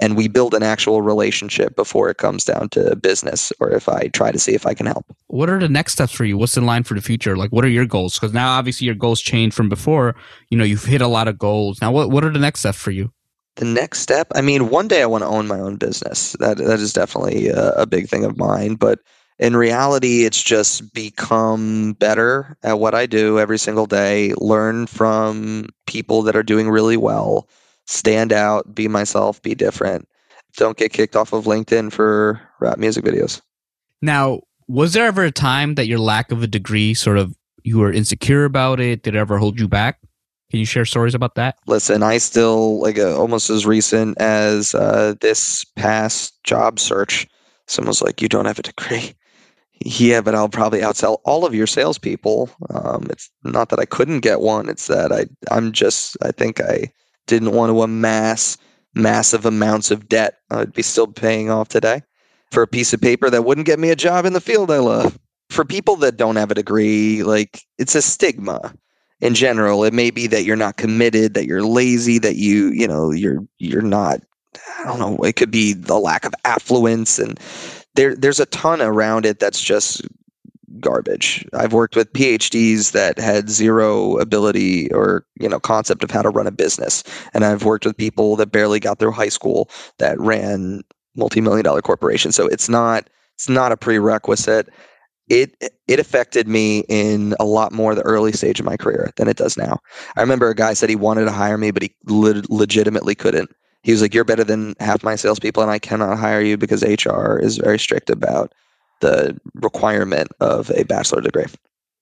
And 0.00 0.16
we 0.16 0.28
build 0.28 0.54
an 0.54 0.62
actual 0.62 1.02
relationship 1.02 1.74
before 1.74 2.08
it 2.08 2.18
comes 2.18 2.44
down 2.44 2.68
to 2.68 2.94
business 2.94 3.52
or 3.58 3.72
if 3.72 3.88
I 3.88 4.06
try 4.08 4.30
to 4.30 4.38
see 4.38 4.54
if 4.54 4.64
I 4.64 4.72
can 4.72 4.86
help. 4.86 5.04
What 5.26 5.50
are 5.50 5.58
the 5.58 5.68
next 5.68 5.94
steps 5.94 6.12
for 6.12 6.24
you? 6.24 6.38
What's 6.38 6.56
in 6.56 6.66
line 6.66 6.84
for 6.84 6.94
the 6.94 7.02
future? 7.02 7.36
Like 7.36 7.50
what 7.50 7.64
are 7.64 7.68
your 7.68 7.84
goals? 7.84 8.14
Because 8.14 8.32
now 8.32 8.52
obviously 8.52 8.86
your 8.86 8.94
goals 8.94 9.20
change 9.20 9.54
from 9.54 9.68
before. 9.68 10.14
You 10.50 10.58
know, 10.58 10.62
you've 10.62 10.84
hit 10.84 11.00
a 11.00 11.08
lot 11.08 11.26
of 11.26 11.36
goals. 11.36 11.80
Now 11.80 11.90
what 11.90 12.10
what 12.10 12.24
are 12.24 12.32
the 12.32 12.38
next 12.38 12.60
steps 12.60 12.78
for 12.78 12.92
you? 12.92 13.12
The 13.58 13.64
next 13.64 14.00
step 14.00 14.28
i 14.34 14.40
mean 14.40 14.70
one 14.70 14.88
day 14.88 15.02
i 15.02 15.06
want 15.06 15.22
to 15.22 15.28
own 15.28 15.46
my 15.46 15.58
own 15.58 15.76
business 15.76 16.32
that 16.40 16.56
that 16.58 16.80
is 16.80 16.92
definitely 16.92 17.48
a, 17.48 17.70
a, 17.72 17.86
big 17.86 18.08
thing 18.08 18.24
of 18.24 18.38
mine 18.38 18.74
but 18.74 19.00
in 19.38 19.56
reality 19.56 20.24
it's 20.24 20.42
just 20.42 20.92
become 20.94 21.92
better 21.94 22.56
at 22.62 22.78
what 22.78 22.94
i 22.94 23.04
do 23.04 23.38
every 23.38 23.58
single 23.58 23.86
day 23.86 24.32
learn 24.38 24.86
from 24.86 25.66
people 25.86 26.22
that 26.22 26.36
are 26.36 26.42
doing 26.42 26.68
really 26.68 26.96
well 26.96 27.48
stand 27.86 28.32
out 28.32 28.74
be 28.74 28.88
myself 28.88 29.42
be 29.42 29.54
different 29.54 30.08
don't 30.56 30.78
get 30.78 30.92
kicked 30.92 31.16
off 31.16 31.32
of 31.32 31.44
linkedin 31.44 31.92
for 31.92 32.40
rap 32.60 32.78
music 32.78 33.04
videos 33.04 33.40
now 34.00 34.40
was 34.68 34.92
there 34.92 35.06
ever 35.06 35.24
a 35.24 35.30
time 35.30 35.74
that 35.74 35.86
your 35.86 35.98
lack 35.98 36.30
of 36.30 36.42
a 36.42 36.46
degree 36.46 36.94
sort 36.94 37.18
of 37.18 37.34
you 37.68 37.78
were 37.78 37.92
insecure 37.92 38.44
about 38.44 38.80
it? 38.80 39.02
Did 39.02 39.14
it 39.14 39.18
ever 39.18 39.38
hold 39.38 39.60
you 39.60 39.68
back? 39.68 39.98
Can 40.50 40.60
you 40.60 40.66
share 40.66 40.86
stories 40.86 41.14
about 41.14 41.34
that? 41.34 41.58
Listen, 41.66 42.02
I 42.02 42.18
still 42.18 42.80
like 42.80 42.98
uh, 42.98 43.18
almost 43.18 43.50
as 43.50 43.66
recent 43.66 44.18
as 44.18 44.74
uh, 44.74 45.14
this 45.20 45.64
past 45.76 46.42
job 46.44 46.78
search. 46.78 47.26
Someone's 47.66 48.00
like, 48.00 48.22
"You 48.22 48.28
don't 48.28 48.46
have 48.46 48.58
a 48.58 48.62
degree." 48.62 49.14
Yeah, 49.84 50.22
but 50.22 50.34
I'll 50.34 50.48
probably 50.48 50.80
outsell 50.80 51.18
all 51.24 51.46
of 51.46 51.54
your 51.54 51.66
salespeople. 51.68 52.50
Um, 52.70 53.06
it's 53.10 53.30
not 53.44 53.68
that 53.68 53.78
I 53.78 53.84
couldn't 53.84 54.20
get 54.20 54.40
one; 54.40 54.68
it's 54.68 54.86
that 54.88 55.12
I 55.12 55.26
I'm 55.54 55.70
just 55.70 56.16
I 56.22 56.32
think 56.32 56.60
I 56.60 56.90
didn't 57.26 57.52
want 57.52 57.70
to 57.70 57.82
amass 57.82 58.56
massive 58.94 59.44
amounts 59.46 59.90
of 59.90 60.08
debt. 60.08 60.38
I'd 60.50 60.72
be 60.72 60.82
still 60.82 61.06
paying 61.06 61.50
off 61.50 61.68
today 61.68 62.02
for 62.50 62.62
a 62.62 62.66
piece 62.66 62.92
of 62.92 63.00
paper 63.00 63.30
that 63.30 63.44
wouldn't 63.44 63.66
get 63.66 63.78
me 63.78 63.90
a 63.90 63.96
job 63.96 64.24
in 64.24 64.32
the 64.32 64.40
field 64.40 64.70
I 64.70 64.78
love. 64.78 65.18
For 65.50 65.64
people 65.64 65.96
that 65.96 66.16
don't 66.16 66.36
have 66.36 66.50
a 66.50 66.54
degree, 66.54 67.22
like 67.22 67.62
it's 67.78 67.94
a 67.94 68.02
stigma 68.02 68.74
in 69.20 69.34
general. 69.34 69.84
It 69.84 69.94
may 69.94 70.10
be 70.10 70.26
that 70.28 70.44
you're 70.44 70.56
not 70.56 70.76
committed, 70.76 71.34
that 71.34 71.46
you're 71.46 71.62
lazy, 71.62 72.18
that 72.18 72.36
you, 72.36 72.68
you 72.68 72.86
know, 72.86 73.10
you're 73.10 73.44
you're 73.58 73.82
not 73.82 74.20
I 74.80 74.84
don't 74.84 74.98
know, 74.98 75.16
it 75.24 75.36
could 75.36 75.50
be 75.50 75.72
the 75.72 75.98
lack 75.98 76.24
of 76.24 76.34
affluence 76.44 77.18
and 77.18 77.38
there 77.94 78.14
there's 78.14 78.40
a 78.40 78.46
ton 78.46 78.80
around 78.80 79.26
it 79.26 79.40
that's 79.40 79.60
just 79.60 80.02
garbage. 80.80 81.44
I've 81.52 81.72
worked 81.72 81.96
with 81.96 82.12
PhDs 82.12 82.92
that 82.92 83.18
had 83.18 83.48
zero 83.48 84.18
ability 84.18 84.90
or 84.92 85.26
you 85.40 85.48
know 85.48 85.60
concept 85.60 86.04
of 86.04 86.10
how 86.10 86.22
to 86.22 86.30
run 86.30 86.46
a 86.46 86.52
business, 86.52 87.02
and 87.34 87.44
I've 87.44 87.64
worked 87.64 87.84
with 87.84 87.96
people 87.96 88.36
that 88.36 88.52
barely 88.52 88.80
got 88.80 88.98
through 88.98 89.12
high 89.12 89.28
school 89.28 89.68
that 89.98 90.18
ran 90.20 90.82
multi-million 91.16 91.64
dollar 91.64 91.82
corporations. 91.82 92.36
So 92.36 92.46
it's 92.46 92.68
not 92.68 93.10
it's 93.34 93.48
not 93.48 93.72
a 93.72 93.76
prerequisite. 93.76 94.68
It 95.28 95.72
it 95.86 96.00
affected 96.00 96.48
me 96.48 96.84
in 96.88 97.34
a 97.38 97.44
lot 97.44 97.72
more 97.72 97.94
the 97.94 98.02
early 98.02 98.32
stage 98.32 98.60
of 98.60 98.66
my 98.66 98.76
career 98.76 99.10
than 99.16 99.28
it 99.28 99.36
does 99.36 99.56
now. 99.56 99.78
I 100.16 100.20
remember 100.20 100.48
a 100.48 100.54
guy 100.54 100.72
said 100.74 100.88
he 100.88 100.96
wanted 100.96 101.24
to 101.26 101.32
hire 101.32 101.58
me, 101.58 101.70
but 101.70 101.82
he 101.82 101.94
le- 102.06 102.42
legitimately 102.48 103.14
couldn't. 103.14 103.50
He 103.82 103.92
was 103.92 104.02
like, 104.02 104.14
"You're 104.14 104.24
better 104.24 104.44
than 104.44 104.74
half 104.80 105.02
my 105.02 105.16
salespeople, 105.16 105.62
and 105.62 105.70
I 105.70 105.78
cannot 105.78 106.18
hire 106.18 106.40
you 106.40 106.56
because 106.56 106.82
HR 106.82 107.38
is 107.38 107.58
very 107.58 107.78
strict 107.78 108.10
about 108.10 108.52
the 109.00 109.38
requirement 109.54 110.28
of 110.40 110.70
a 110.70 110.84
bachelor 110.84 111.20
degree." 111.20 111.46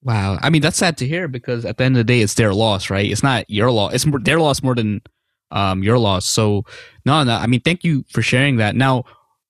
Wow, 0.03 0.39
I 0.41 0.51
mean 0.51 0.63
that's 0.63 0.77
sad 0.77 0.97
to 0.99 1.07
hear 1.07 1.27
because 1.27 1.65
at 1.65 1.79
the 1.79 1.85
end 1.85 1.97
of 1.97 2.07
the 2.07 2.13
day, 2.13 2.21
it's 2.21 2.35
their 2.35 2.55
loss, 2.55 2.91
right? 2.91 3.11
It's 3.11 3.25
not 3.25 3.49
your 3.51 3.73
loss. 3.73 3.93
It's 3.95 4.07
their 4.23 4.39
loss 4.39 4.63
more 4.63 4.75
than 4.75 5.03
um, 5.51 5.83
your 5.83 5.99
loss. 5.99 6.27
So 6.27 6.65
no, 7.05 7.25
no. 7.25 7.35
I 7.35 7.47
mean, 7.47 7.61
thank 7.61 7.85
you 7.85 8.05
for 8.11 8.23
sharing 8.23 8.57
that. 8.57 8.77
Now, 8.77 9.05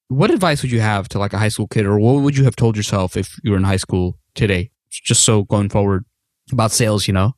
what 0.09 0.31
advice 0.31 0.63
would 0.63 0.71
you 0.71 0.81
have 0.81 1.09
to 1.11 1.19
like 1.19 1.33
a 1.33 1.39
high 1.39 1.49
school 1.49 1.67
kid, 1.67 1.87
or 1.87 1.99
what 1.99 2.23
would 2.23 2.37
you 2.37 2.45
have 2.45 2.57
told 2.57 2.77
yourself 2.77 3.17
if 3.17 3.39
you 3.43 3.51
were 3.51 3.57
in 3.57 3.65
high 3.65 3.77
school 3.77 4.19
today? 4.35 4.71
Just 4.91 5.25
so 5.25 5.45
going 5.45 5.69
forward 5.69 6.05
about 6.53 6.73
sales, 6.73 7.07
you 7.07 7.15
know. 7.15 7.33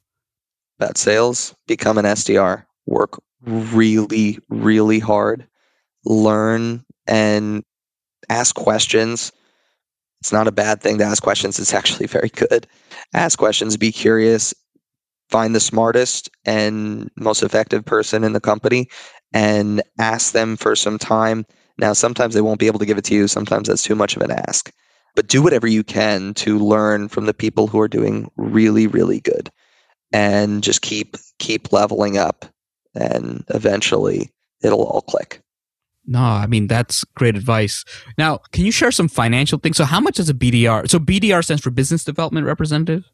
About 0.79 0.99
sales, 0.99 1.55
become 1.67 1.99
an 1.99 2.05
SDR. 2.05 2.65
Work 2.87 3.21
really, 3.45 4.39
really 4.49 4.99
hard. 4.99 5.47
Learn 6.05 6.85
and 7.07 7.65
ask 8.29 8.55
questions. 8.55 9.33
It's 10.21 10.33
not 10.33 10.49
a 10.49 10.53
bad 10.53 10.81
thing 10.81 10.99
to 10.99 11.05
ask 11.05 11.23
questions. 11.23 11.59
It's 11.59 11.75
actually 11.75 12.07
very 12.19 12.29
good. 12.29 12.67
Ask 13.15 13.39
questions, 13.39 13.77
be 13.77 13.93
curious, 13.93 14.55
find 15.31 15.55
the 15.55 15.61
smartest 15.61 16.31
and 16.45 17.11
most 17.17 17.43
effective 17.43 17.85
person 17.85 18.25
in 18.25 18.33
the 18.33 18.41
company 18.41 18.89
and 19.33 19.83
ask 19.99 20.33
them 20.33 20.57
for 20.57 20.75
some 20.75 20.99
time. 20.99 21.47
Now, 21.79 21.93
sometimes 21.93 22.35
they 22.35 22.41
won't 22.41 22.61
be 22.61 22.67
able 22.67 22.81
to 22.81 22.87
give 22.87 22.99
it 22.99 23.05
to 23.05 23.15
you. 23.15 23.29
Sometimes 23.29 23.69
that's 23.69 23.83
too 23.83 23.95
much 23.95 24.17
of 24.17 24.23
an 24.23 24.31
ask. 24.31 24.73
But 25.15 25.29
do 25.29 25.43
whatever 25.43 25.67
you 25.67 25.85
can 25.85 26.35
to 26.35 26.59
learn 26.59 27.09
from 27.09 27.27
the 27.27 27.35
people 27.35 27.67
who 27.67 27.81
are 27.81 27.89
doing 27.89 28.31
really, 28.37 28.87
really 28.87 29.21
good 29.21 29.51
and 30.13 30.63
just 30.63 30.83
keep 30.83 31.17
keep 31.39 31.73
leveling 31.73 32.17
up 32.17 32.47
and 32.95 33.45
eventually 33.49 34.31
it'll 34.63 34.85
all 34.85 35.03
click. 35.03 35.41
No, 36.07 36.21
I 36.21 36.47
mean 36.47 36.67
that's 36.67 37.05
great 37.05 37.37
advice. 37.37 37.85
Now, 38.17 38.39
can 38.53 38.65
you 38.65 38.73
share 38.73 38.91
some 38.91 39.09
financial 39.09 39.59
things? 39.59 39.77
So, 39.77 39.85
how 39.85 40.01
much 40.01 40.19
is 40.19 40.31
a 40.31 40.35
BDR? 40.35 40.89
So, 40.89 40.99
BDR 40.99 41.45
stands 41.45 41.63
for 41.63 41.71
Business 41.71 42.05
Development 42.05 42.47
Representative. 42.47 43.05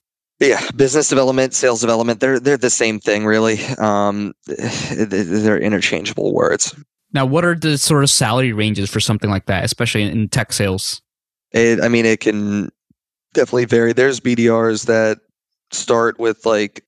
Yeah, 0.40 0.68
business 0.72 1.08
development, 1.08 1.54
sales 1.54 1.80
development, 1.80 2.20
they're 2.20 2.38
they're 2.38 2.56
the 2.56 2.70
same 2.70 3.00
thing 3.00 3.24
really. 3.24 3.64
Um, 3.78 4.34
they're 4.46 5.58
interchangeable 5.58 6.32
words. 6.32 6.74
Now, 7.14 7.24
what 7.24 7.44
are 7.44 7.54
the 7.54 7.78
sort 7.78 8.02
of 8.02 8.10
salary 8.10 8.52
ranges 8.52 8.90
for 8.90 9.00
something 9.00 9.30
like 9.30 9.46
that, 9.46 9.64
especially 9.64 10.02
in 10.02 10.28
tech 10.28 10.52
sales? 10.52 11.00
It, 11.52 11.80
I 11.80 11.88
mean, 11.88 12.04
it 12.04 12.20
can 12.20 12.70
definitely 13.32 13.66
vary. 13.66 13.92
There's 13.92 14.20
BDRs 14.20 14.86
that 14.86 15.18
start 15.70 16.18
with 16.18 16.44
like 16.44 16.84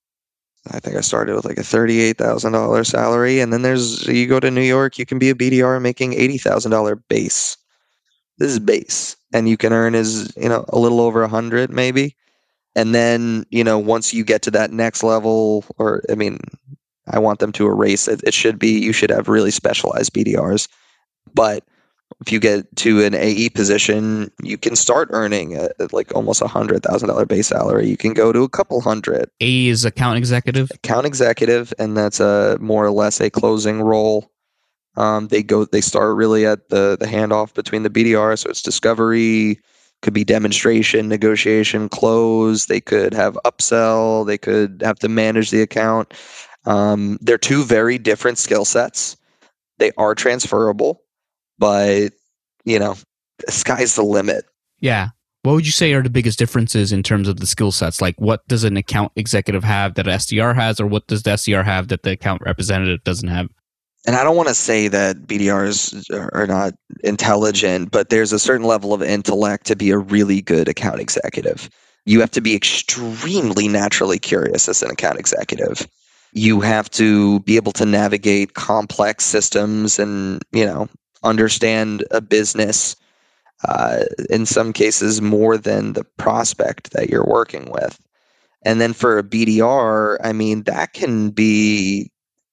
I 0.71 0.79
think 0.79 0.97
I 0.97 1.01
started 1.01 1.33
with 1.33 1.45
like 1.45 1.57
a 1.57 1.63
thirty-eight 1.63 2.17
thousand 2.17 2.51
dollar 2.51 2.83
salary, 2.83 3.39
and 3.39 3.53
then 3.53 3.61
there's 3.61 4.05
you 4.05 4.27
go 4.27 4.41
to 4.41 4.51
New 4.51 4.61
York, 4.61 4.99
you 4.99 5.05
can 5.05 5.17
be 5.17 5.29
a 5.29 5.35
BDR 5.35 5.81
making 5.81 6.13
eighty 6.13 6.37
thousand 6.37 6.71
dollar 6.71 6.97
base. 6.97 7.55
This 8.37 8.51
is 8.51 8.59
base, 8.59 9.15
and 9.33 9.47
you 9.47 9.55
can 9.55 9.71
earn 9.71 9.95
as 9.95 10.31
you 10.35 10.49
know 10.49 10.65
a 10.69 10.77
little 10.77 10.99
over 10.99 11.23
a 11.23 11.29
hundred 11.29 11.71
maybe 11.71 12.15
and 12.77 12.93
then 12.93 13.43
you 13.49 13.63
know 13.63 13.77
once 13.77 14.13
you 14.13 14.23
get 14.23 14.41
to 14.43 14.51
that 14.51 14.71
next 14.71 15.03
level 15.03 15.65
or 15.77 16.03
i 16.09 16.15
mean 16.15 16.39
i 17.09 17.19
want 17.19 17.39
them 17.39 17.51
to 17.51 17.67
erase 17.67 18.07
it 18.07 18.21
it 18.23 18.33
should 18.33 18.59
be 18.59 18.79
you 18.79 18.93
should 18.93 19.09
have 19.09 19.27
really 19.27 19.51
specialized 19.51 20.13
bdrs 20.13 20.67
but 21.33 21.63
if 22.21 22.31
you 22.31 22.39
get 22.39 22.73
to 22.75 23.03
an 23.03 23.13
ae 23.13 23.49
position 23.49 24.31
you 24.41 24.57
can 24.57 24.75
start 24.75 25.09
earning 25.11 25.57
a, 25.57 25.69
like 25.91 26.13
almost 26.15 26.41
a 26.41 26.47
hundred 26.47 26.83
thousand 26.83 27.09
dollar 27.09 27.25
base 27.25 27.47
salary 27.47 27.87
you 27.87 27.97
can 27.97 28.13
go 28.13 28.31
to 28.31 28.43
a 28.43 28.49
couple 28.49 28.81
hundred 28.81 29.29
AE 29.41 29.67
is 29.67 29.85
account 29.85 30.17
executive 30.17 30.71
account 30.71 31.05
executive 31.05 31.73
and 31.79 31.97
that's 31.97 32.19
a 32.19 32.57
more 32.59 32.85
or 32.85 32.91
less 32.91 33.19
a 33.19 33.29
closing 33.29 33.81
role 33.81 34.31
um, 34.95 35.27
they 35.27 35.43
go 35.43 35.65
they 35.65 35.81
start 35.81 36.15
really 36.15 36.45
at 36.45 36.69
the 36.69 36.97
the 36.99 37.05
handoff 37.05 37.53
between 37.53 37.83
the 37.83 37.89
bdr 37.89 38.37
so 38.37 38.49
it's 38.49 38.61
discovery 38.61 39.59
could 40.01 40.13
be 40.13 40.23
demonstration, 40.23 41.07
negotiation, 41.07 41.89
close. 41.89 42.67
They 42.67 42.79
could 42.79 43.13
have 43.13 43.37
upsell. 43.45 44.25
They 44.25 44.37
could 44.37 44.81
have 44.83 44.99
to 44.99 45.09
manage 45.09 45.51
the 45.51 45.61
account. 45.61 46.13
Um, 46.67 47.17
they're 47.21 47.37
two 47.37 47.63
very 47.63 47.97
different 47.97 48.37
skill 48.37 48.65
sets. 48.65 49.17
They 49.79 49.91
are 49.97 50.13
transferable, 50.13 51.01
but 51.57 52.09
you 52.65 52.77
know, 52.79 52.95
the 53.45 53.51
sky's 53.51 53.95
the 53.95 54.03
limit. 54.03 54.45
Yeah. 54.79 55.09
What 55.43 55.53
would 55.53 55.65
you 55.65 55.71
say 55.71 55.93
are 55.93 56.03
the 56.03 56.09
biggest 56.09 56.37
differences 56.37 56.91
in 56.91 57.03
terms 57.03 57.27
of 57.27 57.39
the 57.39 57.45
skill 57.45 57.71
sets? 57.71 58.01
Like, 58.01 58.19
what 58.19 58.45
does 58.47 58.65
an 58.65 58.75
account 58.75 59.13
executive 59.15 59.63
have 59.63 59.93
that 59.93 60.05
SDR 60.05 60.53
has, 60.55 60.79
or 60.81 60.87
what 60.87 61.07
does 61.07 61.23
the 61.23 61.31
SDR 61.31 61.63
have 61.63 61.87
that 61.87 62.03
the 62.03 62.11
account 62.11 62.41
representative 62.43 63.03
doesn't 63.03 63.29
have? 63.29 63.47
and 64.07 64.15
I 64.15 64.23
don't 64.23 64.37
want 64.37 64.47
to 64.47 64.55
say 64.55 64.87
that 64.87 65.27
BDRs 65.27 66.09
are 66.33 66.47
not 66.47 66.73
intelligent, 67.03 67.91
but 67.91 68.09
there's 68.09 68.31
a 68.31 68.39
certain 68.39 68.65
level 68.65 68.93
of 68.93 69.03
intellect 69.03 69.65
to 69.67 69.75
be 69.75 69.91
a 69.91 69.97
really 69.97 70.41
good 70.41 70.69
account 70.69 71.01
executive. 71.01 71.69
You 72.05 72.21
have 72.21 72.31
to 72.31 72.41
be 72.41 72.55
extremely 72.55 73.67
naturally 73.67 74.17
curious 74.17 74.69
as 74.69 74.81
an 74.81 74.89
account 74.89 75.19
executive. 75.19 75.85
You 76.33 76.59
have 76.61 76.89
to 76.91 77.39
be 77.41 77.55
able 77.55 77.71
to 77.73 77.85
navigate 77.85 78.53
complex 78.53 79.25
systems 79.25 79.99
and, 79.99 80.43
you 80.51 80.65
know, 80.65 80.89
understand 81.23 82.05
a 82.11 82.21
business 82.21 82.95
uh, 83.65 84.03
in 84.29 84.45
some 84.45 84.73
cases 84.73 85.21
more 85.21 85.57
than 85.57 85.93
the 85.93 86.03
prospect 86.03 86.91
that 86.91 87.09
you're 87.09 87.25
working 87.25 87.71
with. 87.71 87.99
And 88.63 88.81
then 88.81 88.93
for 88.93 89.17
a 89.17 89.23
BDR, 89.23 90.17
I 90.23 90.33
mean, 90.33 90.63
that 90.63 90.93
can 90.93 91.29
be 91.29 92.11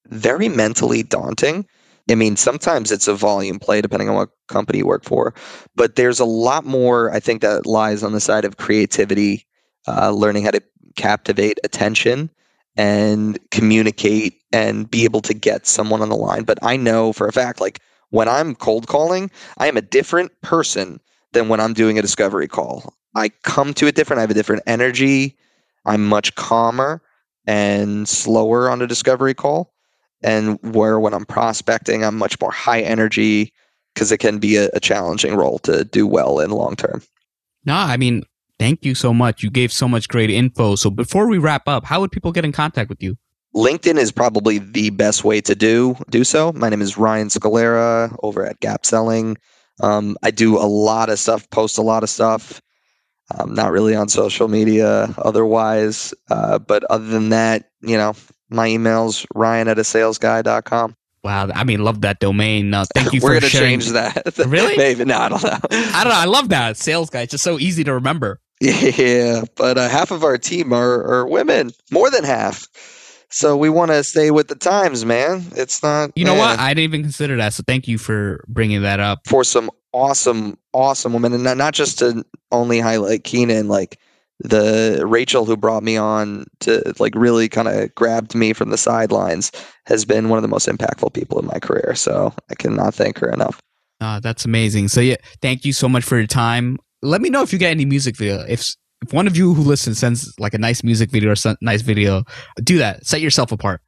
very 0.08 0.48
mentally 0.48 1.02
daunting. 1.02 1.66
I 2.10 2.14
mean, 2.14 2.36
sometimes 2.36 2.92
it's 2.92 3.08
a 3.08 3.14
volume 3.14 3.58
play 3.58 3.80
depending 3.80 4.08
on 4.08 4.14
what 4.14 4.30
company 4.48 4.78
you 4.78 4.86
work 4.86 5.04
for, 5.04 5.34
but 5.74 5.96
there's 5.96 6.20
a 6.20 6.24
lot 6.26 6.64
more, 6.64 7.10
I 7.10 7.20
think, 7.20 7.40
that 7.40 7.66
lies 7.66 8.02
on 8.02 8.12
the 8.12 8.20
side 8.20 8.44
of 8.44 8.58
creativity, 8.58 9.46
uh, 9.88 10.10
learning 10.10 10.44
how 10.44 10.50
to 10.50 10.62
captivate 10.96 11.58
attention 11.64 12.30
and 12.76 13.38
communicate 13.50 14.40
and 14.52 14.90
be 14.90 15.04
able 15.04 15.20
to 15.22 15.34
get 15.34 15.66
someone 15.66 16.02
on 16.02 16.08
the 16.08 16.16
line. 16.16 16.44
But 16.44 16.58
I 16.62 16.76
know 16.76 17.12
for 17.12 17.26
a 17.26 17.32
fact, 17.32 17.60
like 17.60 17.80
when 18.10 18.28
I'm 18.28 18.54
cold 18.54 18.86
calling, 18.86 19.30
I 19.58 19.66
am 19.66 19.76
a 19.76 19.82
different 19.82 20.32
person 20.42 21.00
than 21.32 21.48
when 21.48 21.60
I'm 21.60 21.72
doing 21.72 21.98
a 21.98 22.02
discovery 22.02 22.48
call. 22.48 22.94
I 23.16 23.30
come 23.42 23.74
to 23.74 23.86
it 23.86 23.94
different, 23.94 24.18
I 24.18 24.22
have 24.22 24.30
a 24.30 24.34
different 24.34 24.62
energy, 24.66 25.36
I'm 25.84 26.06
much 26.06 26.34
calmer 26.34 27.02
and 27.46 28.08
slower 28.08 28.70
on 28.70 28.82
a 28.82 28.86
discovery 28.86 29.34
call 29.34 29.72
and 30.22 30.58
where 30.74 30.98
when 30.98 31.14
I'm 31.14 31.26
prospecting, 31.26 32.02
I'm 32.02 32.16
much 32.16 32.40
more 32.40 32.50
high 32.50 32.80
energy 32.80 33.52
because 33.94 34.10
it 34.10 34.18
can 34.18 34.38
be 34.38 34.56
a, 34.56 34.70
a, 34.72 34.80
challenging 34.80 35.36
role 35.36 35.58
to 35.60 35.84
do 35.84 36.06
well 36.06 36.40
in 36.40 36.50
long 36.50 36.74
term. 36.74 37.02
No, 37.64 37.74
I 37.74 37.96
mean, 37.96 38.24
thank 38.58 38.84
you 38.84 38.94
so 38.94 39.12
much. 39.14 39.42
You 39.42 39.50
gave 39.50 39.72
so 39.72 39.88
much 39.88 40.08
great 40.08 40.30
info. 40.30 40.76
So 40.76 40.90
before 40.90 41.28
we 41.28 41.38
wrap 41.38 41.68
up, 41.68 41.84
how 41.84 42.00
would 42.00 42.12
people 42.12 42.32
get 42.32 42.44
in 42.44 42.52
contact 42.52 42.88
with 42.88 43.02
you? 43.02 43.16
LinkedIn 43.54 43.98
is 43.98 44.10
probably 44.10 44.58
the 44.58 44.90
best 44.90 45.22
way 45.22 45.40
to 45.42 45.54
do 45.54 45.96
do 46.10 46.24
so. 46.24 46.52
My 46.52 46.68
name 46.68 46.82
is 46.82 46.98
Ryan 46.98 47.28
Scalera 47.28 48.14
over 48.22 48.44
at 48.44 48.58
Gap 48.60 48.84
Selling. 48.84 49.36
Um, 49.80 50.16
I 50.22 50.30
do 50.32 50.56
a 50.56 50.66
lot 50.66 51.08
of 51.08 51.18
stuff, 51.18 51.48
post 51.50 51.78
a 51.78 51.82
lot 51.82 52.02
of 52.02 52.10
stuff. 52.10 52.60
Um, 53.34 53.54
not 53.54 53.72
really 53.72 53.94
on 53.94 54.08
social 54.08 54.48
media 54.48 55.14
otherwise. 55.18 56.12
Uh, 56.30 56.58
but 56.58 56.84
other 56.84 57.06
than 57.06 57.30
that, 57.30 57.70
you 57.80 57.96
know, 57.96 58.14
my 58.50 58.66
email's 58.68 59.24
ryan 59.34 59.68
at 59.68 59.78
a 59.78 59.82
salesguy.com. 59.82 60.94
Wow, 61.22 61.48
I 61.54 61.64
mean, 61.64 61.82
love 61.82 62.02
that 62.02 62.20
domain. 62.20 62.74
Uh, 62.74 62.84
thank 62.94 63.14
you 63.14 63.20
We're 63.22 63.36
for 63.36 63.40
gonna 63.40 63.48
sharing. 63.50 63.80
change 63.80 63.92
that. 63.92 64.36
Really? 64.46 64.76
Maybe. 64.76 65.04
No, 65.06 65.16
I 65.16 65.28
don't 65.30 65.42
know. 65.42 65.58
I 65.70 66.04
don't 66.04 66.12
know. 66.12 66.18
I 66.18 66.26
love 66.26 66.50
that 66.50 66.76
sales 66.76 67.08
guy. 67.08 67.22
It's 67.22 67.30
just 67.30 67.44
so 67.44 67.58
easy 67.58 67.82
to 67.84 67.94
remember. 67.94 68.40
Yeah, 68.60 69.44
but 69.56 69.76
uh, 69.76 69.88
half 69.88 70.10
of 70.10 70.24
our 70.24 70.38
team 70.38 70.72
are, 70.72 71.02
are 71.04 71.26
women, 71.26 71.72
more 71.90 72.10
than 72.10 72.24
half. 72.24 72.66
So 73.30 73.56
we 73.56 73.68
want 73.68 73.90
to 73.90 74.04
stay 74.04 74.30
with 74.30 74.46
the 74.48 74.54
times, 74.54 75.04
man. 75.04 75.44
It's 75.56 75.82
not. 75.82 76.12
You 76.14 76.24
know 76.24 76.34
what? 76.34 76.58
eh, 76.58 76.62
I 76.62 76.68
didn't 76.68 76.84
even 76.84 77.02
consider 77.02 77.36
that. 77.38 77.52
So 77.52 77.64
thank 77.66 77.88
you 77.88 77.98
for 77.98 78.44
bringing 78.46 78.82
that 78.82 79.00
up. 79.00 79.26
for 79.26 79.42
some 79.42 79.70
awesome, 79.92 80.56
awesome 80.72 81.12
women, 81.12 81.32
and 81.32 81.42
not, 81.42 81.56
not 81.56 81.74
just 81.74 81.98
to 81.98 82.24
only 82.52 82.78
highlight 82.78 83.24
Keenan, 83.24 83.68
like 83.68 83.98
the 84.40 85.02
Rachel 85.06 85.44
who 85.44 85.56
brought 85.56 85.82
me 85.82 85.96
on 85.96 86.44
to 86.60 86.94
like 86.98 87.14
really 87.14 87.48
kind 87.48 87.68
of 87.68 87.94
grabbed 87.94 88.34
me 88.34 88.52
from 88.52 88.70
the 88.70 88.78
sidelines 88.78 89.50
has 89.86 90.04
been 90.04 90.28
one 90.28 90.38
of 90.38 90.42
the 90.42 90.48
most 90.48 90.68
impactful 90.68 91.12
people 91.12 91.38
in 91.38 91.46
my 91.46 91.58
career. 91.58 91.94
So 91.94 92.32
I 92.50 92.54
cannot 92.54 92.94
thank 92.94 93.18
her 93.18 93.30
enough. 93.30 93.60
Uh, 94.00 94.20
that's 94.20 94.44
amazing. 94.44 94.88
So 94.88 95.00
yeah, 95.00 95.16
thank 95.40 95.64
you 95.64 95.72
so 95.72 95.88
much 95.88 96.04
for 96.04 96.18
your 96.18 96.26
time. 96.26 96.78
Let 97.04 97.20
me 97.20 97.28
know 97.28 97.42
if 97.42 97.52
you 97.52 97.58
get 97.58 97.70
any 97.70 97.84
music 97.84 98.16
video. 98.16 98.44
If 98.48 98.74
if 99.02 99.12
one 99.12 99.26
of 99.26 99.36
you 99.36 99.52
who 99.52 99.62
listens 99.62 99.98
sends 99.98 100.32
like 100.38 100.54
a 100.54 100.58
nice 100.58 100.82
music 100.82 101.10
video 101.10 101.30
or 101.30 101.36
some 101.36 101.56
nice 101.60 101.82
video, 101.82 102.24
do 102.62 102.78
that. 102.78 103.06
Set 103.06 103.20
yourself 103.20 103.52
apart. 103.52 103.82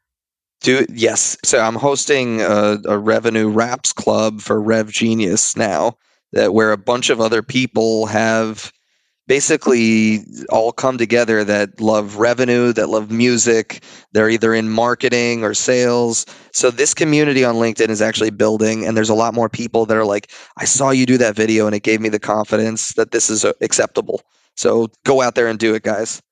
Do 0.61 0.85
yes. 0.91 1.39
So 1.43 1.59
I'm 1.59 1.77
hosting 1.77 2.43
a, 2.43 2.79
a 2.85 2.99
revenue 2.99 3.49
raps 3.49 3.93
club 3.93 4.41
for 4.41 4.61
RevGenius 4.61 5.57
now, 5.57 5.97
that 6.33 6.53
where 6.53 6.73
a 6.73 6.77
bunch 6.77 7.09
of 7.09 7.21
other 7.21 7.43
people 7.43 8.05
have 8.07 8.71
basically 9.27 10.21
all 10.51 10.73
come 10.73 10.99
together 10.99 11.45
that 11.45 11.81
love 11.81 12.17
revenue, 12.17 12.73
that 12.73 12.89
love 12.89 13.11
music. 13.11 13.83
They're 14.13 14.31
either 14.31 14.55
in 14.55 14.69
marketing 14.69 15.45
or 15.45 15.55
sales. 15.55 16.27
So 16.53 16.71
this 16.71 16.95
community 16.95 17.45
on 17.45 17.57
LinkedIn 17.57 17.89
is 17.89 18.03
actually 18.03 18.31
building, 18.31 18.87
and 18.87 18.97
there's 18.97 19.11
a 19.11 19.15
lot 19.15 19.35
more 19.35 19.49
people 19.49 19.87
that 19.87 19.97
are 19.97 20.05
like, 20.05 20.31
I 20.57 20.65
saw 20.65 20.91
you 20.91 21.07
do 21.07 21.19
that 21.19 21.37
video, 21.37 21.67
and 21.67 21.75
it 21.75 21.83
gave 21.83 22.01
me 22.01 22.09
the 22.09 22.21
confidence 22.21 22.93
that 22.95 23.11
this 23.11 23.31
is 23.31 23.45
uh, 23.45 23.53
acceptable. 23.61 24.23
So 24.57 24.89
go 25.05 25.21
out 25.23 25.35
there 25.35 25.49
and 25.49 25.59
do 25.59 25.75
it, 25.75 25.83
guys. 25.83 26.23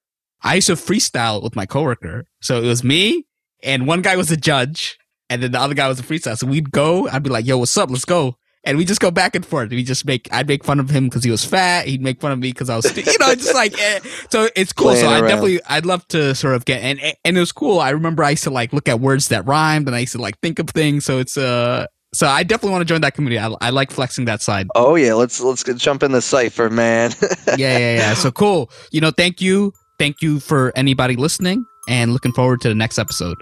I 0.42 0.56
used 0.56 0.66
to 0.66 0.74
freestyle 0.74 1.42
with 1.42 1.56
my 1.56 1.66
coworker. 1.66 2.26
So 2.42 2.62
it 2.62 2.66
was 2.66 2.84
me 2.84 3.24
and 3.62 3.86
one 3.86 4.02
guy 4.02 4.14
was 4.16 4.30
a 4.30 4.36
judge 4.36 4.98
and 5.30 5.42
then 5.42 5.52
the 5.52 5.58
other 5.58 5.74
guy 5.74 5.88
was 5.88 5.98
a 5.98 6.02
freestyle. 6.02 6.36
So 6.36 6.46
we'd 6.46 6.70
go, 6.70 7.08
I'd 7.08 7.22
be 7.22 7.30
like, 7.30 7.46
yo, 7.46 7.56
what's 7.58 7.76
up? 7.78 7.90
Let's 7.90 8.04
go. 8.04 8.36
And 8.66 8.78
we 8.78 8.84
just 8.84 9.00
go 9.00 9.10
back 9.10 9.34
and 9.34 9.44
forth. 9.44 9.70
We 9.70 9.84
just 9.84 10.06
make, 10.06 10.28
I'd 10.32 10.48
make 10.48 10.64
fun 10.64 10.80
of 10.80 10.88
him 10.88 11.04
because 11.04 11.22
he 11.22 11.30
was 11.30 11.44
fat. 11.44 11.86
He'd 11.86 12.00
make 12.00 12.20
fun 12.20 12.32
of 12.32 12.38
me 12.38 12.50
because 12.50 12.70
I 12.70 12.76
was, 12.76 12.96
you 12.96 13.18
know, 13.18 13.34
just 13.34 13.54
like, 13.54 13.78
eh. 13.78 14.00
so 14.30 14.48
it's 14.56 14.72
cool. 14.72 14.88
Playing 14.88 15.04
so 15.04 15.10
I 15.10 15.20
definitely, 15.20 15.60
I'd 15.66 15.84
love 15.84 16.06
to 16.08 16.34
sort 16.34 16.54
of 16.54 16.64
get, 16.64 16.82
and, 16.82 16.98
and 17.24 17.36
it 17.36 17.40
was 17.40 17.52
cool. 17.52 17.78
I 17.78 17.90
remember 17.90 18.24
I 18.24 18.30
used 18.30 18.44
to 18.44 18.50
like 18.50 18.72
look 18.72 18.88
at 18.88 19.00
words 19.00 19.28
that 19.28 19.46
rhymed 19.46 19.86
and 19.86 19.94
I 19.94 20.00
used 20.00 20.12
to 20.12 20.20
like 20.20 20.38
think 20.40 20.58
of 20.58 20.70
things. 20.70 21.04
So 21.04 21.18
it's, 21.18 21.36
uh, 21.36 21.86
so 22.14 22.28
I 22.28 22.44
definitely 22.44 22.70
want 22.70 22.82
to 22.82 22.86
join 22.86 23.00
that 23.02 23.14
community. 23.14 23.38
I, 23.38 23.54
I 23.60 23.70
like 23.70 23.90
flexing 23.90 24.24
that 24.26 24.40
side. 24.40 24.68
Oh 24.76 24.94
yeah, 24.94 25.14
let's 25.14 25.40
let's 25.40 25.64
jump 25.64 26.02
in 26.04 26.12
the 26.12 26.22
cipher, 26.22 26.70
man. 26.70 27.10
yeah, 27.58 27.76
yeah, 27.76 27.96
yeah. 27.96 28.14
So 28.14 28.30
cool. 28.30 28.70
You 28.92 29.00
know, 29.00 29.10
thank 29.10 29.40
you. 29.40 29.72
Thank 29.98 30.22
you 30.22 30.38
for 30.40 30.72
anybody 30.76 31.16
listening 31.16 31.66
and 31.88 32.12
looking 32.12 32.32
forward 32.32 32.60
to 32.62 32.68
the 32.68 32.74
next 32.74 32.98
episode. 32.98 33.36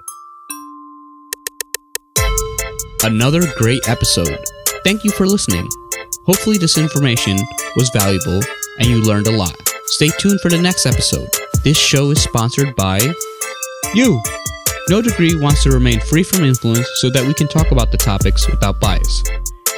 Another 3.04 3.42
great 3.56 3.86
episode. 3.88 4.38
Thank 4.84 5.04
you 5.04 5.10
for 5.12 5.26
listening. 5.26 5.68
Hopefully, 6.26 6.58
this 6.58 6.76
information 6.76 7.38
was 7.76 7.90
valuable 7.90 8.40
and 8.78 8.86
you 8.86 9.00
learned 9.02 9.28
a 9.28 9.36
lot. 9.36 9.56
Stay 9.86 10.08
tuned 10.18 10.40
for 10.40 10.48
the 10.48 10.60
next 10.60 10.86
episode. 10.86 11.28
This 11.62 11.78
show 11.78 12.10
is 12.10 12.22
sponsored 12.22 12.74
by 12.74 12.98
you. 13.94 14.20
No 14.88 15.00
Degree 15.00 15.34
wants 15.40 15.62
to 15.62 15.70
remain 15.70 16.00
free 16.00 16.24
from 16.24 16.44
influence 16.44 16.88
so 16.96 17.10
that 17.10 17.24
we 17.24 17.34
can 17.34 17.46
talk 17.46 17.70
about 17.70 17.92
the 17.92 17.98
topics 17.98 18.48
without 18.48 18.80
bias. 18.80 19.22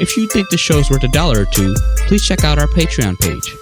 If 0.00 0.16
you 0.16 0.26
think 0.28 0.48
the 0.48 0.57
show 0.57 0.78
is 0.78 0.90
worth 0.90 1.05
a 1.05 1.09
dollar 1.09 1.42
or 1.42 1.46
two, 1.46 1.74
please 2.07 2.26
check 2.26 2.42
out 2.42 2.59
our 2.59 2.66
Patreon 2.66 3.18
page. 3.20 3.55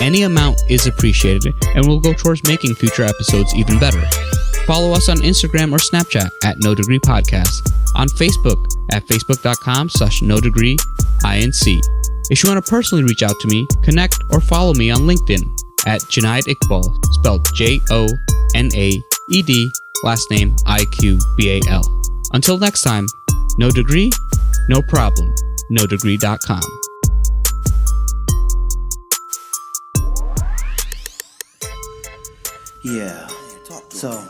Any 0.00 0.22
amount 0.22 0.60
is 0.68 0.86
appreciated 0.86 1.54
and 1.74 1.86
will 1.86 2.00
go 2.00 2.12
towards 2.12 2.44
making 2.44 2.74
future 2.76 3.04
episodes 3.04 3.54
even 3.54 3.78
better. 3.78 4.02
Follow 4.66 4.92
us 4.92 5.08
on 5.08 5.18
Instagram 5.18 5.72
or 5.72 5.78
Snapchat 5.78 6.30
at 6.42 6.58
No 6.58 6.74
Degree 6.74 6.98
Podcast, 6.98 7.70
on 7.94 8.08
Facebook 8.08 8.66
at 8.92 9.06
facebook.com 9.06 9.88
slash 9.88 10.22
no 10.22 10.40
degree 10.40 10.76
inc. 11.22 11.80
If 12.30 12.42
you 12.42 12.50
want 12.50 12.64
to 12.64 12.70
personally 12.70 13.04
reach 13.04 13.22
out 13.22 13.38
to 13.40 13.48
me, 13.48 13.66
connect 13.82 14.16
or 14.30 14.40
follow 14.40 14.72
me 14.74 14.90
on 14.90 15.00
LinkedIn 15.00 15.42
at 15.86 16.00
Jonaed 16.08 16.44
Iqbal, 16.44 17.04
spelled 17.14 17.46
J 17.54 17.80
O 17.90 18.08
N 18.54 18.70
A 18.74 18.92
E 19.30 19.42
D, 19.42 19.70
last 20.02 20.30
name 20.30 20.56
I 20.66 20.84
Q 20.98 21.18
B 21.36 21.60
A 21.60 21.70
L. 21.70 21.82
Until 22.32 22.58
next 22.58 22.82
time, 22.82 23.06
no 23.58 23.70
degree, 23.70 24.10
no 24.68 24.80
problem. 24.82 25.34
NoDegree.com. 25.70 26.60
Yeah. 32.82 33.28
So, 33.88 34.22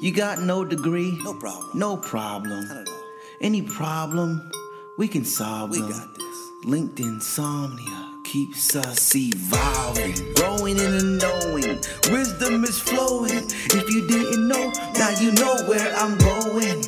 you 0.00 0.12
got 0.12 0.40
no 0.40 0.64
degree? 0.64 1.18
No 1.22 1.34
problem. 1.34 1.70
No 1.78 1.96
problem. 1.96 2.66
Not 2.68 2.76
at 2.78 2.88
all. 2.88 2.94
Any 3.40 3.62
problem, 3.62 4.50
we 4.98 5.08
can 5.08 5.24
solve 5.24 5.70
We 5.70 5.80
them. 5.80 5.90
got 5.90 6.14
this. 6.14 6.36
Linked 6.64 7.00
insomnia 7.00 8.08
keeps 8.24 8.76
us 8.76 9.14
evolving, 9.16 10.14
growing 10.34 10.78
and 10.78 11.18
knowing. 11.18 11.80
Wisdom 12.10 12.64
is 12.64 12.78
flowing. 12.78 13.44
If 13.72 13.90
you 13.90 14.06
didn't 14.06 14.46
know, 14.48 14.70
now 14.94 15.10
you 15.20 15.32
know 15.32 15.56
where 15.66 15.94
I'm 15.96 16.16
going. 16.18 16.84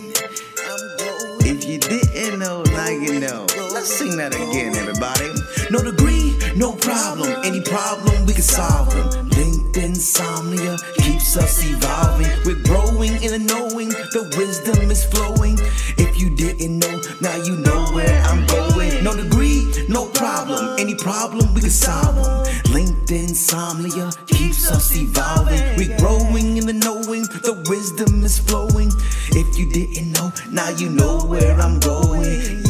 I'm 0.68 0.96
going. 0.98 1.40
If 1.44 1.64
you 1.64 1.78
didn't 1.78 2.38
know, 2.38 2.62
now 2.62 2.88
you 2.88 3.18
know. 3.18 3.46
Let's 3.72 3.92
sing 3.92 4.16
that 4.18 4.34
again, 4.34 4.76
everybody. 4.76 5.30
No 5.70 5.82
degree, 5.82 6.36
no 6.54 6.72
problem. 6.76 7.28
Any 7.44 7.60
problem, 7.62 8.26
we 8.26 8.34
can 8.34 8.42
solve 8.42 8.90
them. 8.92 9.28
Linked 9.30 9.76
insomnia 9.78 10.76
keeps 11.02 11.36
us 11.36 11.64
evolving. 11.64 12.30
We're 12.44 12.62
growing 12.62 13.12
in 13.22 13.30
the 13.34 13.38
knowing. 13.38 13.88
The 13.88 14.32
wisdom 14.36 14.90
is 14.90 15.04
flowing. 15.04 15.58
If 15.98 16.20
you 16.20 16.30
didn't 16.30 16.78
know, 16.78 17.00
now 17.20 17.36
you 17.42 17.56
know 17.56 17.86
where 17.92 18.22
I'm 18.22 18.46
going. 18.46 19.02
No 19.02 19.14
degree, 19.14 19.66
no 19.88 20.06
problem. 20.06 20.78
Any 20.78 20.94
problem, 20.94 21.52
we 21.54 21.60
can 21.60 21.70
solve 21.70 22.16
them. 22.16 22.72
Linked 22.72 23.10
insomnia 23.10 24.10
keeps 24.26 24.70
us 24.70 24.94
evolving. 24.96 25.60
We're 25.76 25.96
growing 25.98 26.56
in 26.56 26.66
the 26.66 26.72
knowing. 26.72 27.22
The 27.22 27.54
wisdom 27.68 28.24
is 28.24 28.38
flowing. 28.38 28.90
If 29.30 29.58
you 29.58 29.70
didn't 29.70 30.12
know, 30.12 30.32
now 30.50 30.70
you 30.70 30.88
know 30.88 31.18
where 31.26 31.58
I'm 31.60 31.80
going. 31.80 32.61